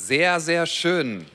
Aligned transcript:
Sehr, 0.00 0.38
sehr 0.38 0.64
schön. 0.66 1.26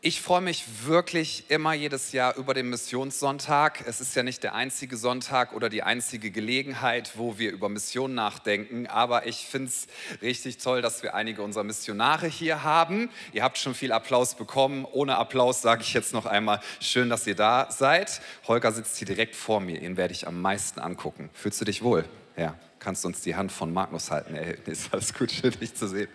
Ich 0.00 0.20
freue 0.20 0.40
mich 0.40 0.64
wirklich 0.84 1.44
immer 1.48 1.72
jedes 1.74 2.10
Jahr 2.10 2.36
über 2.36 2.54
den 2.54 2.68
Missionssonntag. 2.68 3.84
Es 3.86 4.00
ist 4.00 4.16
ja 4.16 4.24
nicht 4.24 4.42
der 4.42 4.56
einzige 4.56 4.96
Sonntag 4.96 5.54
oder 5.54 5.68
die 5.68 5.84
einzige 5.84 6.32
Gelegenheit, 6.32 7.12
wo 7.14 7.38
wir 7.38 7.52
über 7.52 7.68
Mission 7.68 8.14
nachdenken, 8.14 8.88
aber 8.88 9.28
ich 9.28 9.46
finde 9.46 9.68
es 9.68 9.86
richtig 10.20 10.58
toll, 10.58 10.82
dass 10.82 11.04
wir 11.04 11.14
einige 11.14 11.42
unserer 11.42 11.62
Missionare 11.62 12.26
hier 12.26 12.64
haben. 12.64 13.08
Ihr 13.32 13.44
habt 13.44 13.58
schon 13.58 13.74
viel 13.74 13.92
Applaus 13.92 14.34
bekommen. 14.34 14.84
Ohne 14.84 15.16
Applaus 15.16 15.62
sage 15.62 15.82
ich 15.82 15.94
jetzt 15.94 16.12
noch 16.12 16.26
einmal, 16.26 16.60
schön, 16.80 17.08
dass 17.08 17.28
ihr 17.28 17.36
da 17.36 17.70
seid. 17.70 18.20
Holger 18.48 18.72
sitzt 18.72 18.96
hier 18.96 19.06
direkt 19.06 19.36
vor 19.36 19.60
mir, 19.60 19.80
ihn 19.80 19.96
werde 19.96 20.12
ich 20.12 20.26
am 20.26 20.42
meisten 20.42 20.80
angucken. 20.80 21.30
Fühlst 21.32 21.60
du 21.60 21.64
dich 21.64 21.80
wohl? 21.80 22.04
Ja 22.36 22.58
kannst 22.80 23.04
uns 23.04 23.20
die 23.20 23.36
Hand 23.36 23.52
von 23.52 23.72
Magnus 23.72 24.10
halten. 24.10 24.34
Ey, 24.34 24.56
ist 24.66 24.92
alles 24.92 25.14
gut, 25.14 25.30
schön 25.30 25.52
dich 25.52 25.74
zu 25.74 25.86
sehen. 25.86 26.08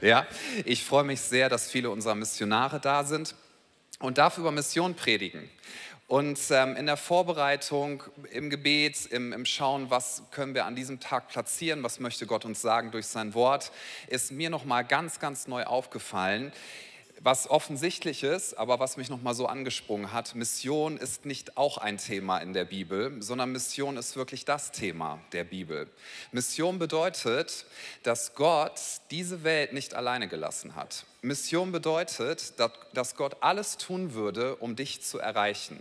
Ja, 0.00 0.26
ich 0.64 0.84
freue 0.84 1.04
mich 1.04 1.20
sehr, 1.20 1.48
dass 1.48 1.70
viele 1.70 1.90
unserer 1.90 2.14
Missionare 2.14 2.78
da 2.78 3.02
sind 3.02 3.34
und 3.98 4.18
darf 4.18 4.38
über 4.38 4.52
Mission 4.52 4.94
predigen. 4.94 5.50
Und 6.08 6.38
ähm, 6.50 6.76
in 6.76 6.84
der 6.84 6.98
Vorbereitung, 6.98 8.02
im 8.32 8.50
Gebet, 8.50 9.06
im, 9.06 9.32
im 9.32 9.46
Schauen, 9.46 9.88
was 9.88 10.24
können 10.30 10.54
wir 10.54 10.66
an 10.66 10.76
diesem 10.76 11.00
Tag 11.00 11.28
platzieren, 11.28 11.82
was 11.82 12.00
möchte 12.00 12.26
Gott 12.26 12.44
uns 12.44 12.60
sagen 12.60 12.90
durch 12.90 13.06
sein 13.06 13.32
Wort, 13.32 13.72
ist 14.08 14.30
mir 14.30 14.50
nochmal 14.50 14.84
ganz, 14.84 15.20
ganz 15.20 15.48
neu 15.48 15.64
aufgefallen, 15.64 16.52
was 17.24 17.48
offensichtlich 17.48 18.24
ist, 18.24 18.54
aber 18.54 18.80
was 18.80 18.96
mich 18.96 19.08
nochmal 19.08 19.34
so 19.34 19.46
angesprungen 19.46 20.12
hat, 20.12 20.34
Mission 20.34 20.96
ist 20.96 21.24
nicht 21.24 21.56
auch 21.56 21.78
ein 21.78 21.98
Thema 21.98 22.38
in 22.38 22.52
der 22.52 22.64
Bibel, 22.64 23.22
sondern 23.22 23.52
Mission 23.52 23.96
ist 23.96 24.16
wirklich 24.16 24.44
das 24.44 24.72
Thema 24.72 25.20
der 25.32 25.44
Bibel. 25.44 25.88
Mission 26.32 26.80
bedeutet, 26.80 27.64
dass 28.02 28.34
Gott 28.34 28.80
diese 29.12 29.44
Welt 29.44 29.72
nicht 29.72 29.94
alleine 29.94 30.26
gelassen 30.26 30.74
hat. 30.74 31.04
Mission 31.22 31.70
bedeutet, 31.70 32.54
dass 32.92 33.14
Gott 33.14 33.36
alles 33.40 33.76
tun 33.76 34.14
würde, 34.14 34.56
um 34.56 34.74
dich 34.74 35.02
zu 35.02 35.20
erreichen. 35.20 35.80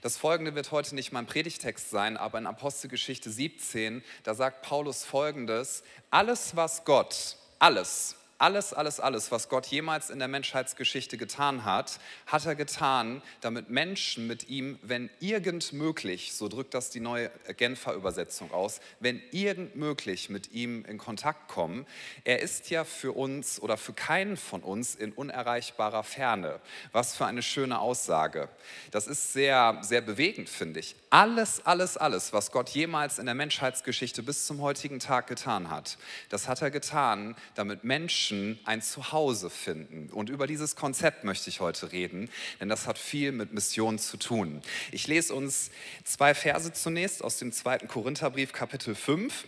Das 0.00 0.16
folgende 0.16 0.54
wird 0.54 0.70
heute 0.70 0.94
nicht 0.94 1.12
mein 1.12 1.26
Predigtext 1.26 1.90
sein, 1.90 2.16
aber 2.16 2.38
in 2.38 2.46
Apostelgeschichte 2.46 3.30
17, 3.30 4.02
da 4.24 4.34
sagt 4.34 4.62
Paulus 4.62 5.04
folgendes, 5.04 5.82
alles 6.10 6.56
was 6.56 6.84
Gott, 6.86 7.36
alles, 7.58 8.16
alles, 8.40 8.72
alles, 8.72 9.00
alles, 9.00 9.30
was 9.30 9.50
Gott 9.50 9.66
jemals 9.66 10.08
in 10.08 10.18
der 10.18 10.26
Menschheitsgeschichte 10.26 11.18
getan 11.18 11.66
hat, 11.66 12.00
hat 12.26 12.46
er 12.46 12.54
getan, 12.54 13.20
damit 13.42 13.68
Menschen 13.68 14.26
mit 14.26 14.48
ihm, 14.48 14.78
wenn 14.82 15.10
irgend 15.20 15.74
möglich, 15.74 16.32
so 16.32 16.48
drückt 16.48 16.72
das 16.72 16.88
die 16.88 17.00
neue 17.00 17.30
Genfer 17.58 17.92
Übersetzung 17.92 18.50
aus, 18.50 18.80
wenn 18.98 19.20
irgend 19.30 19.76
möglich 19.76 20.30
mit 20.30 20.52
ihm 20.52 20.86
in 20.86 20.96
Kontakt 20.96 21.48
kommen. 21.48 21.86
Er 22.24 22.40
ist 22.40 22.70
ja 22.70 22.84
für 22.84 23.12
uns 23.12 23.60
oder 23.60 23.76
für 23.76 23.92
keinen 23.92 24.38
von 24.38 24.62
uns 24.62 24.94
in 24.94 25.12
unerreichbarer 25.12 26.02
Ferne. 26.02 26.60
Was 26.92 27.14
für 27.14 27.26
eine 27.26 27.42
schöne 27.42 27.78
Aussage. 27.78 28.48
Das 28.90 29.06
ist 29.06 29.34
sehr, 29.34 29.78
sehr 29.82 30.00
bewegend, 30.00 30.48
finde 30.48 30.80
ich. 30.80 30.96
Alles, 31.10 31.66
alles, 31.66 31.98
alles, 31.98 32.32
was 32.32 32.52
Gott 32.52 32.70
jemals 32.70 33.18
in 33.18 33.26
der 33.26 33.34
Menschheitsgeschichte 33.34 34.22
bis 34.22 34.46
zum 34.46 34.62
heutigen 34.62 34.98
Tag 34.98 35.26
getan 35.26 35.68
hat, 35.68 35.98
das 36.30 36.48
hat 36.48 36.62
er 36.62 36.70
getan, 36.70 37.36
damit 37.54 37.84
Menschen 37.84 38.29
Menschen 38.30 38.58
ein 38.64 38.82
Zuhause 38.82 39.50
finden. 39.50 40.10
Und 40.12 40.30
über 40.30 40.46
dieses 40.46 40.76
Konzept 40.76 41.24
möchte 41.24 41.50
ich 41.50 41.60
heute 41.60 41.92
reden, 41.92 42.30
denn 42.60 42.68
das 42.68 42.86
hat 42.86 42.98
viel 42.98 43.32
mit 43.32 43.52
Mission 43.52 43.98
zu 43.98 44.16
tun. 44.16 44.62
Ich 44.92 45.06
lese 45.06 45.34
uns 45.34 45.70
zwei 46.04 46.34
Verse 46.34 46.72
zunächst 46.72 47.24
aus 47.24 47.38
dem 47.38 47.52
zweiten 47.52 47.88
Korintherbrief, 47.88 48.52
Kapitel 48.52 48.94
5. 48.94 49.46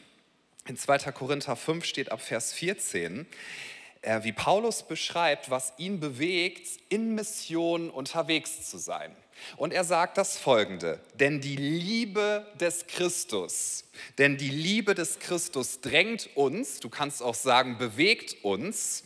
In 0.67 0.77
2. 0.77 1.11
Korinther 1.13 1.57
5 1.57 1.85
steht 1.85 2.13
ab 2.13 2.21
Vers 2.21 2.53
14, 2.53 3.27
äh, 4.03 4.23
wie 4.23 4.33
Paulus 4.33 4.85
beschreibt, 4.85 5.51
was 5.51 5.73
ihn 5.77 5.99
bewegt, 5.99 6.69
in 6.89 7.15
Mission 7.15 7.91
unterwegs 7.91 8.69
zu 8.69 8.79
sein. 8.79 9.15
Und 9.57 9.73
er 9.73 9.85
sagt 9.85 10.19
das 10.19 10.37
folgende, 10.37 11.01
denn 11.15 11.41
die 11.41 11.57
Liebe 11.57 12.47
des 12.61 12.87
Christus, 12.87 13.85
denn 14.19 14.37
die 14.37 14.51
Liebe 14.51 14.95
des 14.95 15.19
Christus 15.19 15.81
drängt 15.81 16.31
uns, 16.35 16.81
du 16.81 16.89
kannst 16.89 17.23
auch 17.23 17.35
sagen, 17.35 17.79
bewegt 17.79 18.45
uns, 18.45 19.05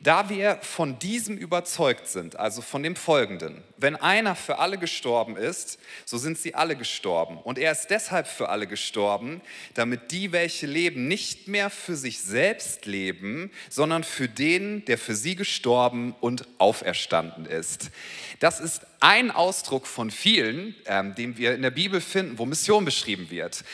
da 0.00 0.28
wir 0.28 0.58
von 0.62 0.98
diesem 0.98 1.36
überzeugt 1.36 2.08
sind, 2.08 2.36
also 2.36 2.62
von 2.62 2.82
dem 2.82 2.96
Folgenden, 2.96 3.62
wenn 3.76 3.96
einer 3.96 4.34
für 4.34 4.58
alle 4.58 4.78
gestorben 4.78 5.36
ist, 5.36 5.78
so 6.04 6.18
sind 6.18 6.38
sie 6.38 6.54
alle 6.54 6.76
gestorben. 6.76 7.38
Und 7.38 7.58
er 7.58 7.72
ist 7.72 7.88
deshalb 7.88 8.26
für 8.26 8.48
alle 8.48 8.66
gestorben, 8.66 9.40
damit 9.74 10.10
die, 10.12 10.32
welche 10.32 10.66
leben, 10.66 11.08
nicht 11.08 11.48
mehr 11.48 11.70
für 11.70 11.96
sich 11.96 12.20
selbst 12.20 12.86
leben, 12.86 13.50
sondern 13.68 14.04
für 14.04 14.28
den, 14.28 14.84
der 14.84 14.98
für 14.98 15.14
sie 15.14 15.36
gestorben 15.36 16.14
und 16.20 16.46
auferstanden 16.58 17.46
ist. 17.46 17.90
Das 18.40 18.60
ist 18.60 18.82
ein 19.00 19.30
Ausdruck 19.30 19.86
von 19.86 20.10
vielen, 20.10 20.74
ähm, 20.86 21.14
den 21.14 21.36
wir 21.36 21.54
in 21.54 21.62
der 21.62 21.70
Bibel 21.70 22.00
finden, 22.00 22.38
wo 22.38 22.46
Mission 22.46 22.84
beschrieben 22.84 23.30
wird. 23.30 23.64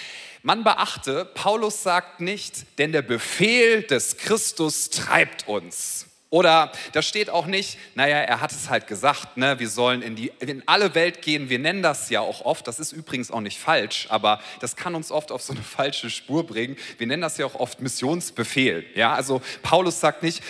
Man 0.43 0.65
beachte, 0.65 1.25
Paulus 1.25 1.83
sagt 1.85 2.21
nicht, 2.21 2.79
denn 2.79 2.91
der 2.91 3.03
Befehl 3.03 3.83
des 3.83 4.17
Christus 4.17 4.91
treibt 4.91 5.47
uns. 5.47 6.07
Oder 6.33 6.73
da 6.93 7.03
steht 7.03 7.29
auch 7.29 7.45
nicht, 7.45 7.77
naja, 7.95 8.17
er 8.17 8.41
hat 8.41 8.53
es 8.53 8.71
halt 8.71 8.87
gesagt, 8.87 9.37
ne, 9.37 9.59
wir 9.59 9.69
sollen 9.69 10.01
in, 10.01 10.17
die, 10.17 10.33
in 10.41 10.63
alle 10.65 10.95
Welt 10.95 11.21
gehen. 11.21 11.51
Wir 11.51 11.59
nennen 11.59 11.83
das 11.83 12.09
ja 12.09 12.23
auch 12.23 12.47
oft, 12.47 12.67
das 12.67 12.81
ist 12.81 12.93
übrigens 12.93 13.31
auch 13.31 13.43
nicht 13.43 13.59
falsch, 13.59 14.07
aber 14.09 14.41
das 14.59 14.75
kann 14.75 14.95
uns 14.95 15.13
oft 15.13 15.31
auf 15.31 15.43
so 15.43 15.53
eine 15.53 15.63
falsche 15.77 16.09
Spur 16.09 16.47
bringen. 16.47 16.77
Wir 16.97 17.07
nennen 17.07 17.21
das 17.21 17.37
ja 17.37 17.45
auch 17.45 17.57
oft 17.57 17.83
Missionsbefehl. 17.83 18.83
Ja, 18.95 19.13
also 19.13 19.43
Paulus 19.63 20.01
sagt 20.01 20.23
nicht, 20.23 20.43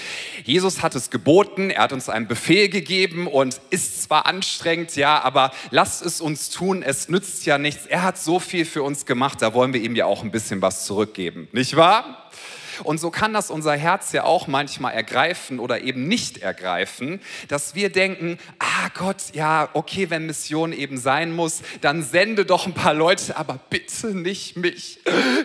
Jesus 0.45 0.83
hat 0.83 0.95
es 0.95 1.11
geboten, 1.11 1.71
er 1.71 1.83
hat 1.83 1.93
uns 1.93 2.09
einen 2.09 2.29
Befehl 2.29 2.69
gegeben 2.69 3.27
und 3.27 3.61
ist 3.71 4.05
zwar 4.05 4.27
anstrengend, 4.27 4.95
ja, 4.95 5.21
aber 5.21 5.51
lasst 5.71 6.07
es 6.07 6.21
uns 6.21 6.51
tun, 6.51 6.85
es 6.85 7.09
nützt 7.09 7.45
ja 7.45 7.59
nichts. 7.59 7.87
Er 7.87 8.05
hat 8.05 8.19
so 8.19 8.39
viel 8.39 8.67
für 8.67 8.85
uns 8.85 9.05
gemacht, 9.05 9.43
da 9.43 9.53
wollen 9.53 9.73
wir 9.73 9.83
ihm 9.83 9.97
ja 9.97 10.07
auch 10.07 10.23
ein 10.23 10.31
bisschen 10.31 10.63
was 10.63 10.87
zurückgeben. 10.87 11.49
Nicht 11.51 11.75
wahr? 11.75 12.31
Und 12.85 12.99
so 12.99 13.11
kann 13.11 13.33
das 13.33 13.51
unser 13.51 13.77
Herz 13.77 14.13
ja 14.13 14.25
auch 14.25 14.47
manchmal 14.47 14.95
ergreifen 14.95 15.59
oder 15.59 15.83
eben 15.83 16.09
nicht 16.09 16.39
ergreifen, 16.39 17.21
dass 17.49 17.75
wir 17.75 17.91
denken, 17.91 18.39
ah 18.59 18.89
Gott, 18.95 19.17
ja, 19.33 19.69
okay, 19.73 20.11
wenn 20.11 20.27
Mission 20.27 20.73
eben 20.73 20.99
sein 20.99 21.35
muss, 21.35 21.63
dann 21.81 22.03
sende 22.03 22.45
doch 22.45 22.67
ein 22.67 22.75
paar 22.75 22.95
Leute, 22.95 23.37
aber 23.37 23.59
bitte 23.71 24.09
nicht 24.09 24.57
mich. 24.57 25.01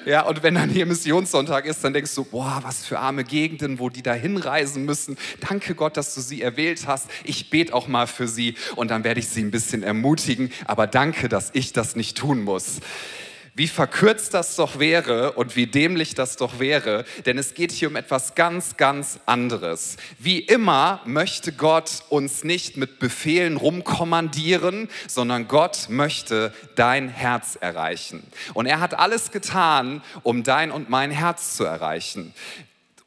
Ja, 0.06 0.22
und 0.22 0.44
wenn 0.44 0.56
dann 0.56 0.70
hier 0.70 0.86
Missionssonntag 0.86 1.66
ist, 1.66 1.84
dann 1.84 1.94
denkst 1.94 2.14
du, 2.16 2.24
boah, 2.24 2.60
was 2.64 2.86
für 2.86 3.00
arme 3.00 3.24
Gegenden, 3.24 3.80
wo 3.80 3.90
die 3.90 4.04
da 4.04 4.14
hinreisen 4.14 4.86
müssen. 4.86 5.18
Danke 5.48 5.76
Gott, 5.76 5.98
dass 5.98 6.16
du 6.16 6.22
sie 6.22 6.42
erwählt 6.42 6.88
hast. 6.88 7.10
Ich 7.24 7.50
bete 7.50 7.74
auch 7.74 7.88
mal 7.88 8.08
für 8.08 8.28
sie 8.28 8.56
und 8.76 8.92
dann 8.92 9.04
werde 9.04 9.20
ich 9.20 9.28
sie 9.28 9.42
ein 9.42 9.52
bisschen 9.52 9.84
ermutigen, 9.84 10.52
aber 10.66 10.88
danke, 10.88 11.30
dass 11.30 11.50
ich 11.54 11.74
das 11.74 11.96
nicht 11.96 12.18
tun 12.18 12.44
muss. 12.44 12.80
Wie 13.58 13.68
verkürzt 13.68 14.36
das 14.36 14.56
doch 14.56 14.78
wäre 14.78 15.32
und 15.32 15.56
wie 15.56 15.66
dämlich 15.66 16.14
das 16.14 16.36
doch 16.36 16.60
wäre, 16.60 17.06
denn 17.26 17.40
es 17.40 17.56
geht 17.56 17.72
hier 17.72 17.88
um 17.88 17.96
etwas 17.96 18.36
ganz, 18.36 18.78
ganz 18.78 19.20
anderes. 19.26 19.98
Wie 20.20 20.38
immer 20.38 21.02
möchte 21.06 21.52
Gott 21.52 22.04
uns 22.10 22.44
nicht 22.44 22.78
mit 22.78 23.00
Befehlen 23.00 23.58
rumkommandieren, 23.58 24.90
sondern 25.08 25.48
Gott 25.48 25.88
möchte 25.90 26.54
dein 26.76 27.10
Herz 27.10 27.58
erreichen. 27.60 28.28
Und 28.54 28.68
er 28.68 28.80
hat 28.80 28.94
alles 28.94 29.32
getan, 29.32 30.04
um 30.22 30.44
dein 30.44 30.70
und 30.70 30.92
mein 30.92 31.10
Herz 31.10 31.56
zu 31.56 31.64
erreichen. 31.64 32.36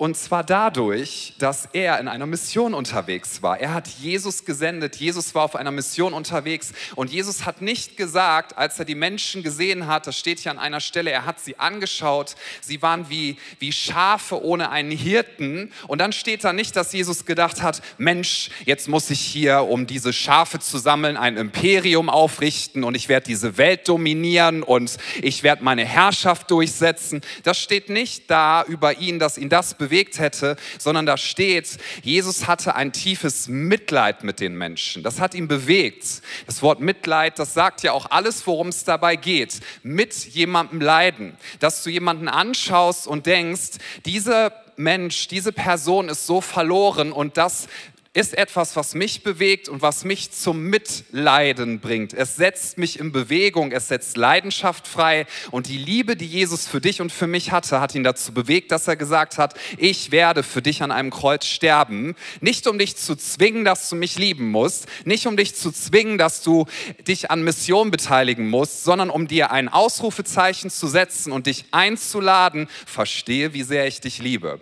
Und 0.01 0.17
zwar 0.17 0.45
dadurch, 0.45 1.35
dass 1.37 1.69
er 1.75 2.01
in 2.01 2.09
einer 2.09 2.25
Mission 2.25 2.73
unterwegs 2.73 3.43
war. 3.43 3.61
Er 3.61 3.75
hat 3.75 3.87
Jesus 3.87 4.47
gesendet. 4.47 4.97
Jesus 4.97 5.35
war 5.35 5.43
auf 5.43 5.55
einer 5.55 5.73
Mission 5.73 6.15
unterwegs. 6.15 6.73
Und 6.97 7.11
Jesus 7.11 7.45
hat 7.45 7.61
nicht 7.61 7.99
gesagt, 7.99 8.57
als 8.57 8.79
er 8.79 8.87
die 8.87 8.95
Menschen 8.95 9.43
gesehen 9.43 9.87
hat, 9.87 10.07
das 10.07 10.19
steht 10.19 10.39
hier 10.39 10.53
an 10.53 10.59
einer 10.59 10.81
Stelle, 10.81 11.11
er 11.11 11.27
hat 11.27 11.39
sie 11.39 11.59
angeschaut. 11.59 12.35
Sie 12.63 12.81
waren 12.81 13.11
wie, 13.11 13.37
wie 13.59 13.73
Schafe 13.73 14.43
ohne 14.43 14.71
einen 14.71 14.91
Hirten. 14.91 15.71
Und 15.87 15.99
dann 15.99 16.15
steht 16.15 16.45
da 16.45 16.55
nicht, 16.55 16.77
dass 16.77 16.95
Jesus 16.95 17.27
gedacht 17.27 17.61
hat, 17.61 17.83
Mensch, 17.99 18.49
jetzt 18.65 18.89
muss 18.89 19.11
ich 19.11 19.21
hier, 19.21 19.65
um 19.65 19.87
diese 19.87 20.15
Schafe 20.15 20.61
zu 20.61 20.79
sammeln, 20.79 21.19
ein 21.19 21.37
Imperium 21.37 22.09
aufrichten 22.09 22.85
und 22.85 22.95
ich 22.95 23.11
werde 23.11 23.27
diese 23.27 23.59
Welt 23.59 23.87
dominieren 23.87 24.63
und 24.63 24.97
ich 25.21 25.43
werde 25.43 25.63
meine 25.63 25.85
Herrschaft 25.85 26.51
durchsetzen. 26.51 27.21
Das 27.43 27.59
steht 27.59 27.91
nicht 27.91 28.31
da 28.31 28.65
über 28.65 28.97
ihn, 28.97 29.19
dass 29.19 29.37
ihn 29.37 29.51
das 29.51 29.75
bewegt 29.75 29.90
bewegt 29.91 30.21
hätte, 30.21 30.57
sondern 30.79 31.05
da 31.05 31.17
steht, 31.17 31.79
Jesus 32.03 32.47
hatte 32.47 32.77
ein 32.77 32.93
tiefes 32.93 33.49
Mitleid 33.49 34.23
mit 34.23 34.39
den 34.39 34.55
Menschen. 34.55 35.03
Das 35.03 35.21
hat 35.21 35.35
ihn 35.35 35.49
bewegt. 35.49 36.23
Das 36.47 36.63
Wort 36.63 36.81
Mitleid, 36.81 37.39
das 37.41 37.55
sagt 37.55 37.83
ja 37.83 37.93
auch 37.93 38.07
alles, 38.11 38.47
worum 38.47 38.69
es 38.69 38.85
dabei 38.85 39.17
geht. 39.17 39.61
Mit 39.83 40.15
jemandem 40.15 40.81
leiden. 40.81 41.37
Dass 41.59 41.83
du 41.83 41.91
jemanden 41.91 42.29
anschaust 42.29 43.09
und 43.09 43.27
denkst, 43.27 43.79
dieser 44.07 44.53
Mensch, 44.77 45.29
diese 45.29 45.53
Person 45.53 46.09
ist 46.09 46.27
so 46.27 46.41
verloren 46.41 47.13
und 47.13 47.37
das 47.37 47.69
ist 48.13 48.37
etwas, 48.37 48.75
was 48.75 48.97
mich 48.97 49.23
bewegt 49.23 49.69
und 49.69 49.83
was 49.83 50.03
mich 50.05 50.33
zum 50.33 50.65
Mitleiden 50.65 51.79
bringt. 51.79 52.13
Es 52.13 52.35
setzt 52.35 52.77
mich 52.77 52.99
in 52.99 53.13
Bewegung, 53.13 53.71
es 53.71 53.87
setzt 53.87 54.17
Leidenschaft 54.17 54.89
frei 54.89 55.27
und 55.53 55.69
die 55.69 55.79
Liebe, 55.79 56.17
die 56.17 56.27
Jesus 56.27 56.67
für 56.67 56.81
dich 56.81 57.01
und 57.01 57.13
für 57.13 57.29
mich 57.29 57.53
hatte, 57.53 57.81
hat 57.81 57.95
ihn 57.95 58.03
dazu 58.03 58.35
bewegt, 58.35 58.73
dass 58.73 58.89
er 58.89 58.97
gesagt 58.97 59.39
hat, 59.39 59.55
ich 59.79 60.11
werde 60.11 60.43
für 60.43 60.61
dich 60.61 60.83
an 60.83 60.91
einem 60.91 61.11
Kreuz 61.11 61.47
sterben, 61.47 62.17
nicht 62.41 62.67
um 62.67 62.81
dich 62.81 62.97
zu 62.97 63.15
zwingen, 63.15 63.65
dass 63.65 63.89
du 63.89 63.95
mich 63.95 64.19
lieben 64.19 64.51
musst, 64.51 64.87
nicht 65.05 65.29
um 65.29 65.37
dich 65.37 65.55
zu 65.55 65.71
zwingen, 65.71 66.19
dass 66.19 66.43
du 66.43 66.67
dich 67.07 67.31
an 67.31 67.45
Mission 67.45 67.93
beteiligen 67.93 68.51
musst, 68.51 68.83
sondern 68.83 69.11
um 69.11 69.29
dir 69.29 69.53
ein 69.53 69.69
Ausrufezeichen 69.69 70.71
zu 70.71 70.89
setzen 70.89 71.31
und 71.31 71.47
dich 71.47 71.67
einzuladen, 71.71 72.69
verstehe, 72.87 73.55
wie 73.55 73.63
sehr 73.63 73.87
ich 73.87 74.01
dich 74.01 74.19
liebe. 74.19 74.59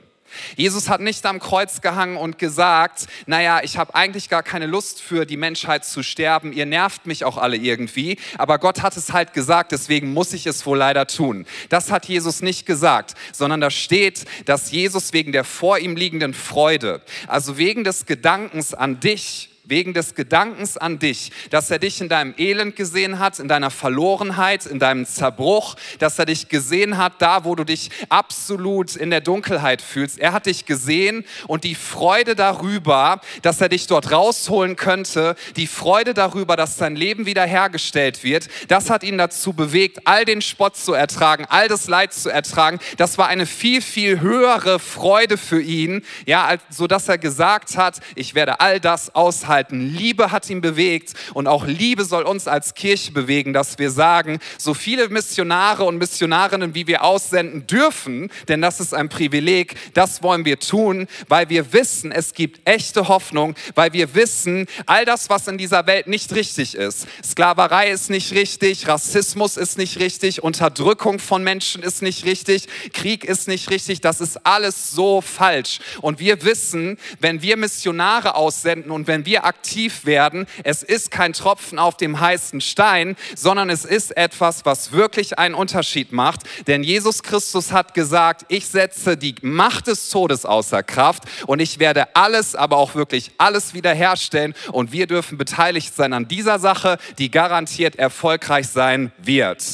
Jesus 0.57 0.89
hat 0.89 1.01
nicht 1.01 1.25
am 1.27 1.39
Kreuz 1.39 1.81
gehangen 1.81 2.17
und 2.17 2.39
gesagt, 2.39 3.07
naja, 3.27 3.61
ich 3.63 3.79
habe 3.79 3.95
eigentlich 3.95 4.29
gar 4.29 4.43
keine 4.43 4.67
Lust 4.67 5.01
für 5.01 5.27
die 5.27 5.37
Menschheit 5.37 5.85
zu 5.85 6.03
sterben, 6.03 6.53
ihr 6.53 6.67
nervt 6.67 7.07
mich 7.07 7.25
auch 7.25 7.37
alle 7.37 7.57
irgendwie, 7.57 8.19
aber 8.37 8.59
Gott 8.59 8.83
hat 8.83 8.97
es 8.97 9.13
halt 9.13 9.33
gesagt, 9.33 9.73
deswegen 9.73 10.13
muss 10.13 10.33
ich 10.33 10.47
es 10.47 10.65
wohl 10.67 10.79
leider 10.79 11.07
tun. 11.07 11.47
Das 11.69 11.91
hat 11.91 12.07
Jesus 12.07 12.43
nicht 12.43 12.67
gesagt, 12.67 13.15
sondern 13.33 13.61
da 13.61 13.71
steht, 13.71 14.25
dass 14.45 14.71
Jesus 14.71 15.13
wegen 15.13 15.33
der 15.33 15.45
vor 15.45 15.79
ihm 15.79 15.97
liegenden 15.97 16.35
Freude, 16.35 17.03
also 17.27 17.59
wegen 17.59 17.85
des 17.85 18.07
Gedankens 18.07 18.75
an 18.75 19.01
dich, 19.01 19.51
wegen 19.69 19.93
des 19.93 20.15
Gedankens 20.15 20.79
an 20.79 20.99
dich, 20.99 21.31
dass 21.51 21.71
er 21.71 21.79
dich 21.79 22.01
in 22.01 22.09
deinem 22.09 22.35
Elend 22.39 22.75
gesehen 22.75 23.19
hat, 23.19 23.39
in 23.39 23.49
deiner 23.49 23.71
Verlorenheit, 23.71 24.65
in 24.65 24.79
deinem 24.79 25.05
Zerbruch, 25.05 25.77
dass 25.99 26.19
er 26.19 26.25
dich 26.25 26.49
gesehen 26.49 26.97
hat, 26.97 27.21
da 27.21 27.45
wo 27.45 27.55
du 27.55 27.65
dich 27.65 27.91
absolut 28.09 28.97
in 28.97 29.11
der 29.11 29.21
Dunkelheit 29.21 29.83
fühlst. 29.83 30.19
Er 30.19 30.33
hat 30.33 30.47
dich 30.47 30.65
gesehen 30.65 31.25
und 31.47 31.65
die 31.65 31.75
Freude 31.75 32.35
darüber, 32.35 33.21
dass 33.43 33.61
er 33.61 33.69
dich 33.69 33.87
dort 33.87 34.11
rausholen 34.11 34.77
könnte, 34.77 35.37
die 35.57 35.67
Freude 35.67 36.15
darüber, 36.15 36.57
dass 36.57 36.77
dein 36.77 36.97
Leben 36.97 37.27
wiederhergestellt 37.27 38.25
wird, 38.25 38.49
das 38.69 38.89
hat 38.89 39.03
ihn 39.05 39.19
dazu 39.19 39.53
bewegt, 39.53 40.01
all 40.07 40.25
den 40.25 40.41
Spott 40.41 40.77
zu 40.77 40.95
ertragen, 40.95 41.45
all 41.49 41.69
das 41.69 41.89
Leid 41.89 42.15
zu 42.15 42.31
ertragen. 42.31 42.79
Das 42.97 43.19
war 43.19 43.29
eine 43.29 43.45
viel, 43.45 43.83
viel 43.83 44.21
höhere 44.21 44.79
Freude 44.79 45.37
für 45.37 45.61
ihn, 45.61 46.03
ja, 46.25 46.57
so 46.71 46.87
dass 46.87 47.09
er 47.09 47.19
gesagt 47.19 47.77
hat, 47.77 48.01
ich 48.15 48.35
werde 48.35 48.61
all 48.61 48.81
das 48.81 49.15
aushalten 49.15 49.58
festhalten. 49.59 49.81
Liebe 49.81 50.31
hat 50.31 50.49
ihn 50.51 50.61
bewegt 50.61 51.15
und 51.35 51.47
auch 51.47 51.67
Liebe 51.67 52.05
soll 52.05 52.23
uns 52.23 52.47
als 52.47 52.75
Kirche 52.75 53.13
bewegen, 53.13 53.53
dass 53.53 53.79
wir 53.79 53.91
sagen, 53.91 54.39
so 54.57 54.75
viele 54.75 55.09
Missionare 55.09 55.85
und 55.85 55.99
Missionarinnen, 55.99 56.75
wie 56.75 56.87
wir 56.87 57.03
aussenden 57.03 57.67
dürfen, 57.67 58.31
denn 58.47 58.63
das 58.63 58.81
ist 58.81 58.95
ein 58.95 59.09
Privileg, 59.09 59.75
das 59.95 60.23
wollen 60.23 60.45
wir 60.45 60.59
tun, 60.59 61.09
weil 61.29 61.49
wir 61.49 61.73
wissen, 61.73 62.13
es 62.13 62.35
gibt 62.35 62.61
echte 62.69 63.09
Hoffnung, 63.09 63.55
weil 63.75 63.93
wir 63.93 64.15
wissen, 64.15 64.67
all 64.87 65.05
das, 65.05 65.29
was 65.29 65.49
in 65.49 65.59
dieser 65.59 65.87
Welt 65.87 66.07
nicht 66.07 66.33
richtig 66.35 66.75
ist, 66.75 67.07
Sklaverei 67.25 67.91
ist 67.91 68.11
nicht 68.11 68.33
richtig, 68.33 68.87
Rassismus 68.87 69.57
ist 69.57 69.79
nicht 69.79 69.99
richtig, 69.99 70.43
Unterdrückung 70.43 71.19
von 71.19 71.43
Menschen 71.43 71.83
ist 71.83 72.03
nicht 72.03 72.25
richtig, 72.25 72.69
Krieg 72.93 73.25
ist 73.25 73.49
nicht 73.49 73.71
richtig, 73.71 74.01
das 74.01 74.21
ist 74.21 74.47
alles 74.47 74.93
so 74.93 75.21
falsch. 75.21 75.81
Und 76.01 76.21
wir 76.21 76.45
wissen, 76.45 76.99
wenn 77.21 77.43
wir 77.43 77.57
Missionare 77.57 78.35
aussenden 78.35 78.91
und 78.91 79.07
wenn 79.07 79.27
wir 79.27 79.45
aktiv 79.49 80.05
werden. 80.05 80.47
Es 80.63 80.83
ist 80.83 81.11
kein 81.11 81.33
Tropfen 81.33 81.79
auf 81.79 81.97
dem 81.97 82.21
heißen 82.21 82.61
Stein, 82.61 83.17
sondern 83.35 83.71
es 83.71 83.85
ist 83.85 84.17
etwas, 84.17 84.65
was 84.65 84.93
wirklich 84.93 85.39
einen 85.39 85.55
Unterschied 85.55 86.13
macht. 86.13 86.41
Denn 86.67 86.83
Jesus 86.83 87.23
Christus 87.23 87.73
hat 87.73 87.95
gesagt, 87.95 88.45
ich 88.49 88.67
setze 88.67 89.17
die 89.17 89.35
Macht 89.41 89.87
des 89.87 90.11
Todes 90.11 90.45
außer 90.45 90.83
Kraft 90.83 91.25
und 91.47 91.61
ich 91.61 91.79
werde 91.79 92.15
alles, 92.15 92.55
aber 92.55 92.77
auch 92.77 92.95
wirklich 92.95 93.33
alles 93.39 93.75
wiederherstellen. 93.75 94.55
Und 94.71 94.93
wir 94.93 95.07
dürfen 95.07 95.39
beteiligt 95.39 95.97
sein 95.97 96.13
an 96.13 96.29
dieser 96.29 96.59
Sache, 96.59 96.99
die 97.19 97.31
garantiert 97.31 97.97
erfolgreich 97.97 98.69
sein 98.69 99.13
wird. 99.17 99.65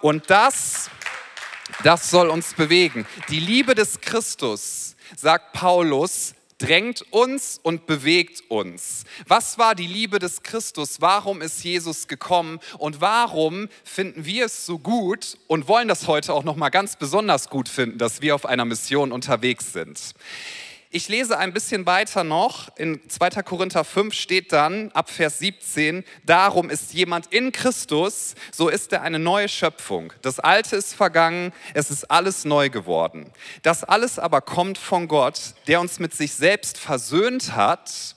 Und 0.00 0.30
das, 0.30 0.90
das 1.84 2.10
soll 2.10 2.28
uns 2.28 2.54
bewegen. 2.54 3.06
Die 3.28 3.40
Liebe 3.40 3.74
des 3.74 4.00
Christus, 4.00 4.96
sagt 5.16 5.52
Paulus, 5.52 6.34
drängt 6.60 7.02
uns 7.10 7.58
und 7.62 7.86
bewegt 7.86 8.44
uns. 8.48 9.04
Was 9.26 9.58
war 9.58 9.74
die 9.74 9.86
Liebe 9.86 10.18
des 10.18 10.42
Christus? 10.42 11.00
Warum 11.00 11.42
ist 11.42 11.64
Jesus 11.64 12.06
gekommen? 12.06 12.60
Und 12.78 13.00
warum 13.00 13.68
finden 13.82 14.24
wir 14.26 14.46
es 14.46 14.66
so 14.66 14.78
gut 14.78 15.38
und 15.48 15.66
wollen 15.68 15.88
das 15.88 16.06
heute 16.06 16.32
auch 16.34 16.44
noch 16.44 16.56
mal 16.56 16.68
ganz 16.68 16.96
besonders 16.96 17.48
gut 17.48 17.68
finden, 17.68 17.98
dass 17.98 18.20
wir 18.20 18.34
auf 18.34 18.46
einer 18.46 18.64
Mission 18.64 19.10
unterwegs 19.10 19.72
sind? 19.72 20.14
Ich 20.92 21.08
lese 21.08 21.38
ein 21.38 21.52
bisschen 21.52 21.86
weiter 21.86 22.24
noch. 22.24 22.76
In 22.76 23.00
2. 23.08 23.44
Korinther 23.44 23.84
5 23.84 24.12
steht 24.12 24.50
dann 24.50 24.90
ab 24.90 25.08
Vers 25.08 25.38
17, 25.38 26.02
darum 26.26 26.68
ist 26.68 26.92
jemand 26.94 27.28
in 27.28 27.52
Christus, 27.52 28.34
so 28.50 28.68
ist 28.68 28.92
er 28.92 29.02
eine 29.02 29.20
neue 29.20 29.48
Schöpfung. 29.48 30.12
Das 30.22 30.40
Alte 30.40 30.74
ist 30.74 30.94
vergangen, 30.94 31.52
es 31.74 31.92
ist 31.92 32.10
alles 32.10 32.44
neu 32.44 32.70
geworden. 32.70 33.30
Das 33.62 33.84
alles 33.84 34.18
aber 34.18 34.40
kommt 34.40 34.78
von 34.78 35.06
Gott, 35.06 35.54
der 35.68 35.80
uns 35.80 36.00
mit 36.00 36.12
sich 36.12 36.32
selbst 36.32 36.76
versöhnt 36.76 37.54
hat 37.54 38.16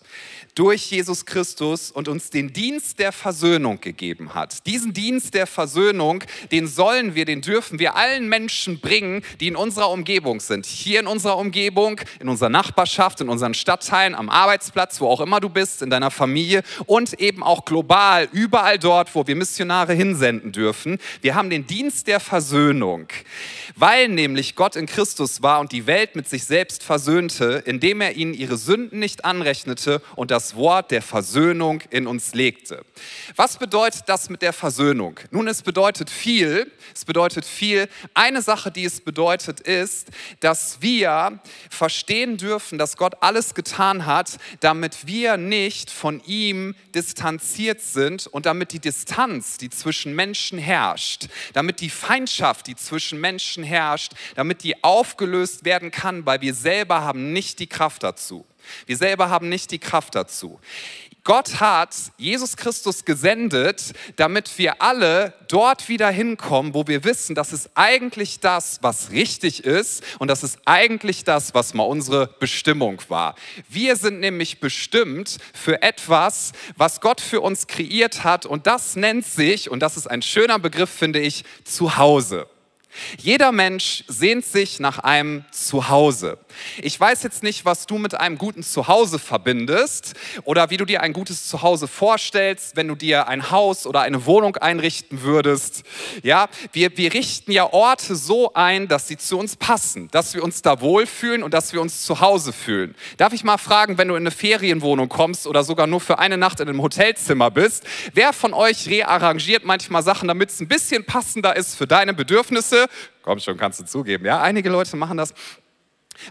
durch 0.56 0.92
Jesus 0.92 1.26
Christus 1.26 1.92
und 1.92 2.08
uns 2.08 2.30
den 2.30 2.54
Dienst 2.54 3.00
der 3.00 3.12
Versöhnung 3.12 3.82
gegeben 3.82 4.34
hat. 4.34 4.66
Diesen 4.66 4.94
Dienst 4.94 5.34
der 5.34 5.48
Versöhnung, 5.48 6.24
den 6.52 6.68
sollen 6.68 7.16
wir, 7.16 7.26
den 7.26 7.42
dürfen 7.42 7.80
wir 7.80 7.96
allen 7.96 8.30
Menschen 8.30 8.80
bringen, 8.80 9.24
die 9.40 9.48
in 9.48 9.56
unserer 9.56 9.90
Umgebung 9.90 10.40
sind. 10.40 10.66
Hier 10.66 11.00
in 11.00 11.08
unserer 11.08 11.38
Umgebung, 11.38 12.00
in 12.20 12.30
unserer 12.30 12.50
Nachbarschaft, 12.50 13.22
in 13.22 13.30
unseren 13.30 13.54
Stadtteilen, 13.54 14.16
am 14.16 14.30
Arbeitsplatz, 14.30 15.02
wo 15.02 15.08
auch 15.08 15.22
immer 15.22 15.40
du 15.40 15.50
bist, 15.50 15.82
in 15.82 15.90
deiner 15.90 16.12
Familie 16.12 16.64
und 16.86 17.20
eben 17.20 17.44
auch 17.44 17.66
global, 17.66 18.28
überall 18.32 18.78
dort, 18.78 19.16
wo 19.16 19.26
wir 19.26 19.36
Missionare 19.36 19.94
hinsenden 19.94 20.52
dürfen. 20.52 21.00
Wir 21.22 21.36
haben 21.36 21.50
den 21.50 21.66
Dienst 21.66 22.08
der 22.08 22.20
Versöhnung, 22.20 23.08
weil 23.76 24.08
nämlich 24.08 24.56
Gott 24.56 24.76
in 24.76 24.86
Christus 24.86 25.42
war 25.42 25.60
und 25.60 25.72
die 25.72 25.88
Welt 25.88 26.16
mit 26.16 26.30
sich 26.30 26.44
selbst 26.44 26.84
versöhnte, 26.84 27.64
indem 27.66 28.02
er 28.02 28.16
ihnen 28.16 28.34
ihre 28.34 28.58
Sünden 28.58 29.00
nicht 29.00 29.26
anrechnete 29.26 30.02
und 30.16 30.32
das 30.32 30.43
das 30.44 30.56
Wort 30.56 30.92
der 30.92 31.02
Versöhnung 31.02 31.82
in 31.90 32.06
uns 32.06 32.34
legte. 32.34 32.84
Was 33.38 33.56
bedeutet 33.56 34.04
das 34.08 34.30
mit 34.30 34.42
der 34.42 34.52
Versöhnung? 34.52 35.18
Nun, 35.32 35.48
es 35.48 35.62
bedeutet 35.62 36.10
viel. 36.10 36.70
Es 36.94 37.06
bedeutet 37.06 37.46
viel. 37.46 37.88
Eine 38.14 38.42
Sache, 38.42 38.70
die 38.70 38.84
es 38.84 39.00
bedeutet, 39.00 39.62
ist, 39.62 40.10
dass 40.42 40.82
wir 40.82 41.40
verstehen 41.70 42.36
dürfen, 42.36 42.78
dass 42.78 42.98
Gott 42.98 43.16
alles 43.22 43.54
getan 43.54 44.06
hat, 44.06 44.38
damit 44.60 45.08
wir 45.08 45.38
nicht 45.38 45.90
von 45.90 46.22
ihm 46.26 46.76
distanziert 46.94 47.80
sind 47.80 48.28
und 48.28 48.46
damit 48.46 48.74
die 48.74 48.80
Distanz, 48.80 49.58
die 49.58 49.70
zwischen 49.70 50.14
Menschen 50.14 50.60
herrscht, 50.60 51.30
damit 51.54 51.80
die 51.80 51.90
Feindschaft, 51.90 52.68
die 52.68 52.76
zwischen 52.76 53.22
Menschen 53.22 53.64
herrscht, 53.64 54.12
damit 54.36 54.64
die 54.64 54.84
aufgelöst 54.84 55.64
werden 55.64 55.90
kann, 55.90 56.26
weil 56.26 56.42
wir 56.42 56.54
selber 56.54 57.02
haben 57.02 57.32
nicht 57.32 57.60
die 57.60 57.68
Kraft 57.68 58.04
dazu. 58.04 58.46
Wir 58.86 58.98
selber 58.98 59.30
haben 59.30 59.50
nicht 59.50 59.72
die 59.72 59.80
Kraft 59.80 60.16
dazu. 60.16 60.60
Gott 61.26 61.62
hat 61.62 61.96
Jesus 62.18 62.58
Christus 62.58 63.06
gesendet, 63.06 63.94
damit 64.18 64.58
wir 64.58 64.82
alle 64.82 65.34
dort 65.48 65.88
wieder 65.88 66.10
hinkommen, 66.10 66.74
wo 66.74 66.86
wir 66.88 67.06
wissen, 67.06 67.34
das 67.34 67.54
ist 67.54 67.70
eigentlich 67.76 68.42
das, 68.42 68.80
was 68.82 69.12
richtig 69.12 69.64
ist 69.64 70.04
und 70.20 70.28
das 70.28 70.44
ist 70.44 70.60
eigentlich 70.66 71.24
das, 71.24 71.54
was 71.54 71.74
mal 71.74 71.84
unsere 71.84 72.28
Bestimmung 72.28 73.02
war. 73.08 73.36
Wir 73.70 73.96
sind 73.96 74.20
nämlich 74.20 74.60
bestimmt 74.60 75.38
für 75.54 75.82
etwas, 75.82 76.52
was 76.76 77.00
Gott 77.00 77.22
für 77.22 77.40
uns 77.40 77.68
kreiert 77.68 78.26
hat 78.26 78.46
und 78.46 78.68
das 78.68 78.98
nennt 78.98 79.26
sich, 79.26 79.72
und 79.72 79.80
das 79.80 79.96
ist 79.96 80.08
ein 80.08 80.22
schöner 80.22 80.60
Begriff, 80.60 80.90
finde 80.90 81.20
ich, 81.20 81.46
Zuhause. 81.64 82.48
Jeder 83.18 83.52
Mensch 83.52 84.04
sehnt 84.08 84.46
sich 84.46 84.80
nach 84.80 85.00
einem 85.00 85.46
Zuhause. 85.52 86.38
Ich 86.82 87.00
weiß 87.00 87.24
jetzt 87.24 87.44
nicht, 87.44 87.66
was 87.66 87.86
du 87.86 87.98
mit 87.98 88.20
einem 88.20 88.38
guten 88.38 88.64
Zuhause 88.64 89.20
verbindest 89.20 90.14
oder 90.44 90.70
wie 90.70 90.78
du 90.78 90.86
dir 90.86 91.02
ein 91.02 91.14
gutes 91.14 91.48
Zuhause 91.48 91.88
vorstellst, 91.88 92.76
wenn 92.76 92.88
du 92.88 92.96
dir 92.96 93.28
ein 93.28 93.52
Haus 93.52 93.86
oder 93.86 94.02
eine 94.02 94.26
Wohnung 94.26 94.58
einrichten 94.58 95.22
würdest. 95.22 95.84
Ja, 96.24 96.48
wir, 96.72 96.98
wir 96.98 97.14
richten 97.14 97.52
ja 97.52 97.72
Orte 97.72 98.16
so 98.16 98.54
ein, 98.54 98.88
dass 98.88 99.08
sie 99.08 99.18
zu 99.18 99.38
uns 99.38 99.56
passen, 99.56 100.10
dass 100.12 100.34
wir 100.34 100.44
uns 100.44 100.62
da 100.62 100.82
wohlfühlen 100.82 101.44
und 101.44 101.54
dass 101.54 101.74
wir 101.74 101.82
uns 101.82 102.04
zu 102.04 102.20
Hause 102.20 102.54
fühlen. 102.54 102.96
Darf 103.18 103.34
ich 103.34 103.44
mal 103.44 103.58
fragen, 103.58 103.98
wenn 103.98 104.08
du 104.08 104.16
in 104.16 104.24
eine 104.24 104.32
Ferienwohnung 104.32 105.10
kommst 105.10 105.48
oder 105.48 105.64
sogar 105.64 105.88
nur 105.88 106.02
für 106.02 106.20
eine 106.20 106.38
Nacht 106.38 106.60
in 106.60 106.70
einem 106.70 106.82
Hotelzimmer 106.82 107.52
bist, 107.52 107.84
wer 108.14 108.34
von 108.34 108.54
euch 108.54 108.88
rearrangiert 108.88 109.66
manchmal 109.66 110.04
Sachen, 110.04 110.28
damit 110.28 110.50
es 110.50 110.60
ein 110.60 110.68
bisschen 110.68 111.06
passender 111.06 111.56
ist 111.56 111.76
für 111.76 111.88
deine 111.88 112.14
Bedürfnisse? 112.14 112.88
Komm 113.24 113.40
schon, 113.40 113.58
kannst 113.58 113.80
du 113.80 113.86
zugeben. 113.86 114.26
Ja, 114.26 114.42
einige 114.42 114.70
Leute 114.70 114.98
machen 114.98 115.18
das. 115.18 115.34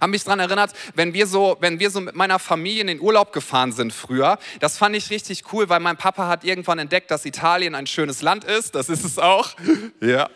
Haben 0.01 0.11
mich 0.11 0.25
daran 0.25 0.41
erinnert, 0.41 0.73
wenn 0.95 1.13
wir, 1.15 1.27
so, 1.27 1.57
wenn 1.61 1.79
wir 1.79 1.91
so 1.91 2.01
mit 2.01 2.15
meiner 2.15 2.39
Familie 2.39 2.83
in 2.83 2.87
den 2.87 3.01
Urlaub 3.01 3.33
gefahren 3.33 3.73
sind 3.73 3.93
früher. 3.93 4.39
Das 4.61 4.79
fand 4.79 4.97
ich 4.97 5.11
richtig 5.11 5.45
cool, 5.53 5.69
weil 5.69 5.81
mein 5.81 5.97
Papa 5.97 6.29
hat 6.29 6.45
irgendwann 6.45 6.79
entdeckt, 6.79 7.11
dass 7.11 7.25
Italien 7.25 7.75
ein 7.75 7.87
schönes 7.87 8.23
Land 8.23 8.45
ist. 8.45 8.75
Das 8.75 8.89
ist 8.89 9.05
es 9.05 9.19
auch. 9.19 9.51
Ja. 10.01 10.29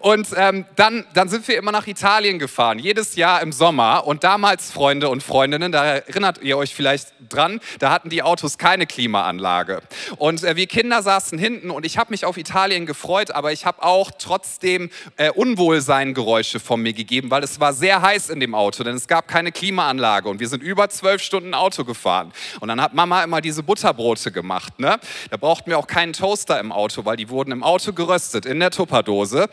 Und 0.00 0.28
ähm, 0.36 0.64
dann, 0.74 1.04
dann 1.14 1.28
sind 1.28 1.46
wir 1.46 1.56
immer 1.56 1.70
nach 1.70 1.86
Italien 1.86 2.38
gefahren, 2.38 2.78
jedes 2.78 3.14
Jahr 3.14 3.40
im 3.40 3.52
Sommer. 3.52 4.06
Und 4.06 4.24
damals, 4.24 4.70
Freunde 4.70 5.08
und 5.08 5.22
Freundinnen, 5.22 5.70
da 5.70 5.84
erinnert 5.84 6.42
ihr 6.42 6.58
euch 6.58 6.74
vielleicht 6.74 7.08
dran, 7.28 7.60
da 7.78 7.90
hatten 7.90 8.08
die 8.08 8.22
Autos 8.22 8.58
keine 8.58 8.86
Klimaanlage. 8.86 9.80
Und 10.16 10.42
äh, 10.42 10.56
wir 10.56 10.66
Kinder 10.66 11.02
saßen 11.02 11.38
hinten 11.38 11.70
und 11.70 11.86
ich 11.86 11.98
habe 11.98 12.10
mich 12.10 12.24
auf 12.24 12.36
Italien 12.36 12.86
gefreut, 12.86 13.30
aber 13.30 13.52
ich 13.52 13.64
habe 13.64 13.82
auch 13.82 14.10
trotzdem 14.18 14.90
äh, 15.16 15.30
Unwohlseingeräusche 15.30 16.60
von 16.60 16.82
mir 16.82 16.92
gegeben, 16.92 17.30
weil 17.30 17.44
es 17.44 17.60
war 17.60 17.72
sehr 17.72 18.02
heiß 18.02 18.30
in 18.30 18.40
dem 18.40 18.54
Auto 18.54 18.82
es 18.96 19.08
gab 19.08 19.28
keine 19.28 19.52
Klimaanlage 19.52 20.28
und 20.28 20.40
wir 20.40 20.48
sind 20.48 20.62
über 20.62 20.88
zwölf 20.88 21.22
Stunden 21.22 21.54
Auto 21.54 21.84
gefahren. 21.84 22.32
Und 22.60 22.68
dann 22.68 22.80
hat 22.80 22.94
Mama 22.94 23.22
immer 23.22 23.40
diese 23.40 23.62
Butterbrote 23.62 24.32
gemacht. 24.32 24.78
Ne? 24.78 24.98
Da 25.30 25.36
brauchten 25.36 25.70
wir 25.70 25.78
auch 25.78 25.86
keinen 25.86 26.12
Toaster 26.12 26.58
im 26.60 26.72
Auto, 26.72 27.04
weil 27.04 27.16
die 27.16 27.28
wurden 27.28 27.52
im 27.52 27.62
Auto 27.62 27.92
geröstet, 27.92 28.46
in 28.46 28.60
der 28.60 28.70
Tupperdose. 28.70 29.48